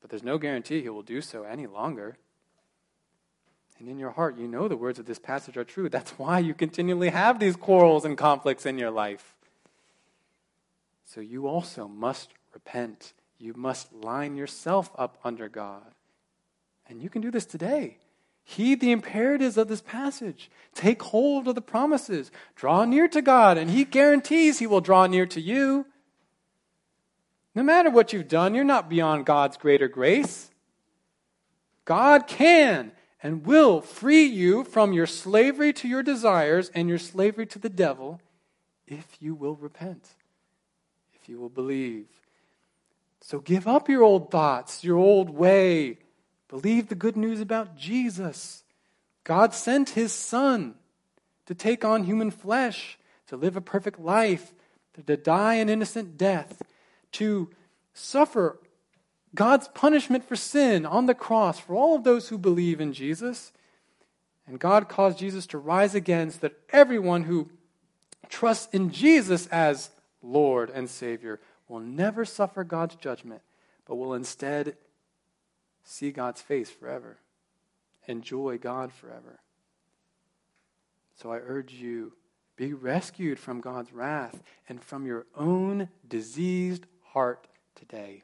But 0.00 0.10
there's 0.10 0.22
no 0.22 0.38
guarantee 0.38 0.80
He 0.80 0.88
will 0.88 1.02
do 1.02 1.20
so 1.20 1.42
any 1.42 1.66
longer. 1.66 2.16
And 3.80 3.88
in 3.88 3.98
your 3.98 4.12
heart, 4.12 4.38
you 4.38 4.46
know 4.46 4.68
the 4.68 4.76
words 4.76 5.00
of 5.00 5.06
this 5.06 5.18
passage 5.18 5.56
are 5.56 5.64
true. 5.64 5.88
That's 5.88 6.12
why 6.12 6.38
you 6.38 6.54
continually 6.54 7.08
have 7.08 7.40
these 7.40 7.56
quarrels 7.56 8.04
and 8.04 8.16
conflicts 8.16 8.64
in 8.64 8.78
your 8.78 8.92
life. 8.92 9.34
So 11.04 11.20
you 11.20 11.48
also 11.48 11.88
must 11.88 12.30
repent. 12.54 13.12
You 13.38 13.54
must 13.56 13.92
line 13.92 14.36
yourself 14.36 14.92
up 14.96 15.18
under 15.24 15.48
God. 15.48 15.94
And 16.88 17.02
you 17.02 17.10
can 17.10 17.22
do 17.22 17.32
this 17.32 17.44
today. 17.44 17.98
Heed 18.52 18.80
the 18.80 18.92
imperatives 18.92 19.56
of 19.56 19.68
this 19.68 19.80
passage. 19.80 20.50
Take 20.74 21.02
hold 21.02 21.48
of 21.48 21.54
the 21.54 21.62
promises. 21.62 22.30
Draw 22.54 22.84
near 22.84 23.08
to 23.08 23.22
God, 23.22 23.56
and 23.58 23.70
He 23.70 23.84
guarantees 23.84 24.58
He 24.58 24.66
will 24.66 24.80
draw 24.80 25.06
near 25.06 25.26
to 25.26 25.40
you. 25.40 25.86
No 27.54 27.62
matter 27.62 27.90
what 27.90 28.12
you've 28.12 28.28
done, 28.28 28.54
you're 28.54 28.64
not 28.64 28.88
beyond 28.88 29.26
God's 29.26 29.56
greater 29.56 29.88
grace. 29.88 30.50
God 31.84 32.26
can 32.26 32.92
and 33.22 33.46
will 33.46 33.80
free 33.80 34.24
you 34.24 34.64
from 34.64 34.92
your 34.92 35.06
slavery 35.06 35.72
to 35.74 35.88
your 35.88 36.02
desires 36.02 36.70
and 36.74 36.88
your 36.88 36.98
slavery 36.98 37.46
to 37.46 37.58
the 37.58 37.68
devil 37.68 38.20
if 38.86 39.06
you 39.20 39.34
will 39.34 39.56
repent, 39.56 40.08
if 41.14 41.28
you 41.28 41.38
will 41.38 41.48
believe. 41.48 42.06
So 43.20 43.38
give 43.38 43.66
up 43.66 43.88
your 43.88 44.02
old 44.02 44.30
thoughts, 44.30 44.82
your 44.82 44.96
old 44.96 45.30
way. 45.30 45.98
Believe 46.52 46.88
the 46.88 46.94
good 46.94 47.16
news 47.16 47.40
about 47.40 47.78
Jesus. 47.78 48.62
God 49.24 49.54
sent 49.54 49.88
his 49.88 50.12
Son 50.12 50.74
to 51.46 51.54
take 51.54 51.82
on 51.82 52.04
human 52.04 52.30
flesh, 52.30 52.98
to 53.28 53.38
live 53.38 53.56
a 53.56 53.62
perfect 53.62 53.98
life, 53.98 54.52
to 55.06 55.16
die 55.16 55.54
an 55.54 55.70
innocent 55.70 56.18
death, 56.18 56.60
to 57.12 57.48
suffer 57.94 58.58
God's 59.34 59.68
punishment 59.68 60.28
for 60.28 60.36
sin 60.36 60.84
on 60.84 61.06
the 61.06 61.14
cross 61.14 61.58
for 61.58 61.74
all 61.74 61.96
of 61.96 62.04
those 62.04 62.28
who 62.28 62.36
believe 62.36 62.82
in 62.82 62.92
Jesus. 62.92 63.50
And 64.46 64.60
God 64.60 64.90
caused 64.90 65.20
Jesus 65.20 65.46
to 65.46 65.58
rise 65.58 65.94
again 65.94 66.32
so 66.32 66.40
that 66.40 66.60
everyone 66.68 67.22
who 67.22 67.48
trusts 68.28 68.68
in 68.74 68.90
Jesus 68.90 69.46
as 69.46 69.88
Lord 70.22 70.68
and 70.68 70.90
Savior 70.90 71.40
will 71.66 71.80
never 71.80 72.26
suffer 72.26 72.62
God's 72.62 72.96
judgment, 72.96 73.40
but 73.86 73.96
will 73.96 74.12
instead 74.12 74.76
see 75.84 76.10
God's 76.10 76.40
face 76.40 76.70
forever, 76.70 77.18
enjoy 78.06 78.58
God 78.58 78.92
forever. 78.92 79.40
So 81.16 81.32
I 81.32 81.38
urge 81.38 81.72
you 81.72 82.12
be 82.56 82.72
rescued 82.72 83.38
from 83.38 83.60
God's 83.60 83.92
wrath 83.92 84.42
and 84.68 84.82
from 84.82 85.06
your 85.06 85.26
own 85.36 85.88
diseased 86.06 86.86
heart 87.12 87.48
today. 87.74 88.22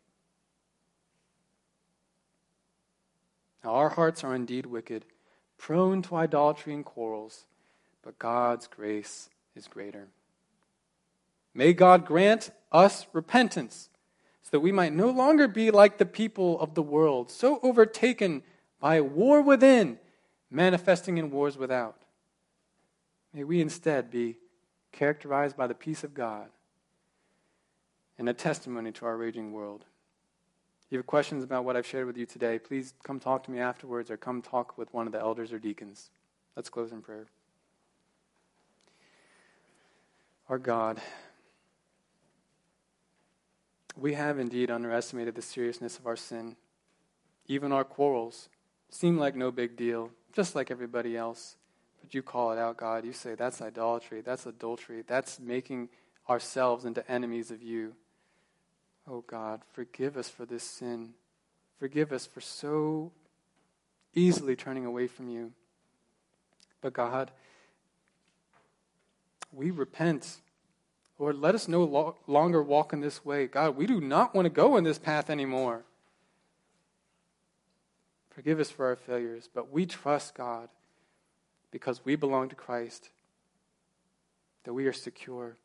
Now, 3.64 3.70
our 3.70 3.88
hearts 3.88 4.22
are 4.22 4.34
indeed 4.34 4.66
wicked, 4.66 5.04
prone 5.56 6.02
to 6.02 6.16
idolatry 6.16 6.74
and 6.74 6.84
quarrels, 6.84 7.46
but 8.02 8.18
God's 8.18 8.66
grace 8.66 9.28
is 9.56 9.66
greater. 9.66 10.08
May 11.54 11.72
God 11.72 12.06
grant 12.06 12.50
us 12.70 13.06
repentance 13.12 13.88
so 14.48 14.56
that 14.56 14.60
we 14.60 14.72
might 14.72 14.94
no 14.94 15.10
longer 15.10 15.46
be 15.46 15.70
like 15.70 15.98
the 15.98 16.06
people 16.06 16.58
of 16.58 16.72
the 16.74 16.80
world, 16.80 17.30
so 17.30 17.60
overtaken 17.62 18.42
by 18.80 18.98
war 18.98 19.42
within, 19.42 19.98
manifesting 20.50 21.18
in 21.18 21.30
wars 21.30 21.58
without. 21.58 22.00
May 23.34 23.44
we 23.44 23.60
instead 23.60 24.10
be 24.10 24.38
characterized 24.90 25.54
by 25.54 25.66
the 25.66 25.74
peace 25.74 26.02
of 26.02 26.14
God 26.14 26.46
and 28.16 28.26
a 28.26 28.32
testimony 28.32 28.90
to 28.92 29.04
our 29.04 29.18
raging 29.18 29.52
world. 29.52 29.84
If 30.86 30.92
you 30.92 30.98
have 30.98 31.06
questions 31.06 31.44
about 31.44 31.66
what 31.66 31.76
I've 31.76 31.86
shared 31.86 32.06
with 32.06 32.16
you 32.16 32.24
today, 32.24 32.58
please 32.58 32.94
come 33.02 33.20
talk 33.20 33.44
to 33.44 33.50
me 33.50 33.58
afterwards 33.58 34.10
or 34.10 34.16
come 34.16 34.40
talk 34.40 34.78
with 34.78 34.94
one 34.94 35.04
of 35.04 35.12
the 35.12 35.20
elders 35.20 35.52
or 35.52 35.58
deacons. 35.58 36.08
Let's 36.56 36.70
close 36.70 36.90
in 36.90 37.02
prayer. 37.02 37.26
Our 40.48 40.58
God, 40.58 41.02
we 43.98 44.14
have 44.14 44.38
indeed 44.38 44.70
underestimated 44.70 45.34
the 45.34 45.42
seriousness 45.42 45.98
of 45.98 46.06
our 46.06 46.16
sin. 46.16 46.56
Even 47.46 47.72
our 47.72 47.84
quarrels 47.84 48.48
seem 48.90 49.18
like 49.18 49.34
no 49.34 49.50
big 49.50 49.76
deal, 49.76 50.10
just 50.32 50.54
like 50.54 50.70
everybody 50.70 51.16
else. 51.16 51.56
But 52.00 52.14
you 52.14 52.22
call 52.22 52.52
it 52.52 52.58
out, 52.58 52.76
God. 52.76 53.04
You 53.04 53.12
say 53.12 53.34
that's 53.34 53.60
idolatry, 53.60 54.20
that's 54.20 54.46
adultery, 54.46 55.02
that's 55.06 55.40
making 55.40 55.88
ourselves 56.28 56.84
into 56.84 57.08
enemies 57.10 57.50
of 57.50 57.62
you. 57.62 57.94
Oh 59.10 59.24
God, 59.26 59.62
forgive 59.72 60.16
us 60.16 60.28
for 60.28 60.44
this 60.44 60.62
sin. 60.62 61.14
Forgive 61.78 62.12
us 62.12 62.26
for 62.26 62.40
so 62.40 63.10
easily 64.14 64.54
turning 64.54 64.84
away 64.84 65.06
from 65.06 65.28
you. 65.28 65.52
But 66.80 66.92
God, 66.92 67.32
we 69.52 69.70
repent. 69.70 70.36
Lord, 71.18 71.36
let 71.36 71.54
us 71.54 71.66
no 71.66 71.82
lo- 71.82 72.16
longer 72.26 72.62
walk 72.62 72.92
in 72.92 73.00
this 73.00 73.24
way. 73.24 73.46
God, 73.46 73.76
we 73.76 73.86
do 73.86 74.00
not 74.00 74.34
want 74.34 74.46
to 74.46 74.50
go 74.50 74.76
in 74.76 74.84
this 74.84 74.98
path 74.98 75.30
anymore. 75.30 75.84
Forgive 78.30 78.60
us 78.60 78.70
for 78.70 78.86
our 78.86 78.96
failures, 78.96 79.48
but 79.52 79.72
we 79.72 79.84
trust 79.84 80.34
God 80.34 80.68
because 81.72 82.04
we 82.04 82.14
belong 82.14 82.48
to 82.48 82.54
Christ, 82.54 83.10
that 84.64 84.72
we 84.72 84.86
are 84.86 84.92
secure. 84.92 85.56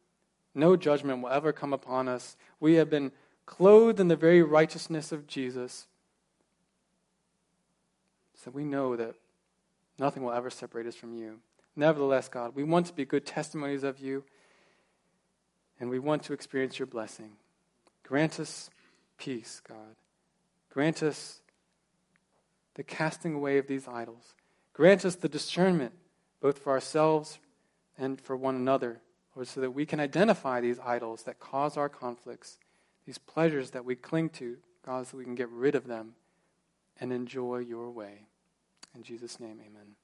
No 0.55 0.75
judgment 0.75 1.21
will 1.21 1.29
ever 1.29 1.53
come 1.53 1.71
upon 1.71 2.07
us. 2.07 2.35
We 2.59 2.75
have 2.75 2.89
been 2.89 3.11
clothed 3.45 3.99
in 3.99 4.07
the 4.07 4.15
very 4.15 4.41
righteousness 4.41 5.11
of 5.11 5.27
Jesus. 5.27 5.87
So 8.43 8.51
we 8.51 8.63
know 8.63 8.95
that 8.95 9.15
nothing 9.99 10.23
will 10.23 10.33
ever 10.33 10.49
separate 10.49 10.87
us 10.87 10.95
from 10.95 11.13
you. 11.13 11.39
Nevertheless, 11.75 12.27
God, 12.27 12.55
we 12.55 12.63
want 12.63 12.87
to 12.87 12.93
be 12.93 13.05
good 13.05 13.25
testimonies 13.25 13.83
of 13.83 13.99
you, 13.99 14.23
and 15.79 15.89
we 15.89 15.99
want 15.99 16.23
to 16.23 16.33
experience 16.33 16.79
your 16.79 16.85
blessing. 16.85 17.31
Grant 18.03 18.39
us 18.39 18.69
peace, 19.17 19.61
God. 19.67 19.95
Grant 20.69 21.03
us 21.03 21.41
the 22.75 22.83
casting 22.83 23.35
away 23.35 23.57
of 23.57 23.67
these 23.67 23.87
idols. 23.87 24.33
Grant 24.73 25.05
us 25.05 25.15
the 25.15 25.29
discernment, 25.29 25.93
both 26.41 26.59
for 26.59 26.71
ourselves 26.71 27.39
and 27.97 28.19
for 28.19 28.35
one 28.35 28.55
another, 28.55 29.01
or 29.35 29.45
so 29.45 29.61
that 29.61 29.71
we 29.71 29.85
can 29.85 29.99
identify 29.99 30.61
these 30.61 30.79
idols 30.79 31.23
that 31.23 31.39
cause 31.39 31.77
our 31.77 31.89
conflicts 31.89 32.57
these 33.05 33.17
pleasures 33.17 33.71
that 33.71 33.85
we 33.85 33.95
cling 33.95 34.29
to, 34.29 34.57
God, 34.85 35.07
so 35.07 35.17
we 35.17 35.23
can 35.25 35.35
get 35.35 35.49
rid 35.49 35.75
of 35.75 35.87
them 35.87 36.13
and 36.99 37.11
enjoy 37.11 37.57
your 37.57 37.89
way. 37.91 38.27
In 38.95 39.03
Jesus' 39.03 39.39
name, 39.39 39.59
amen. 39.59 39.95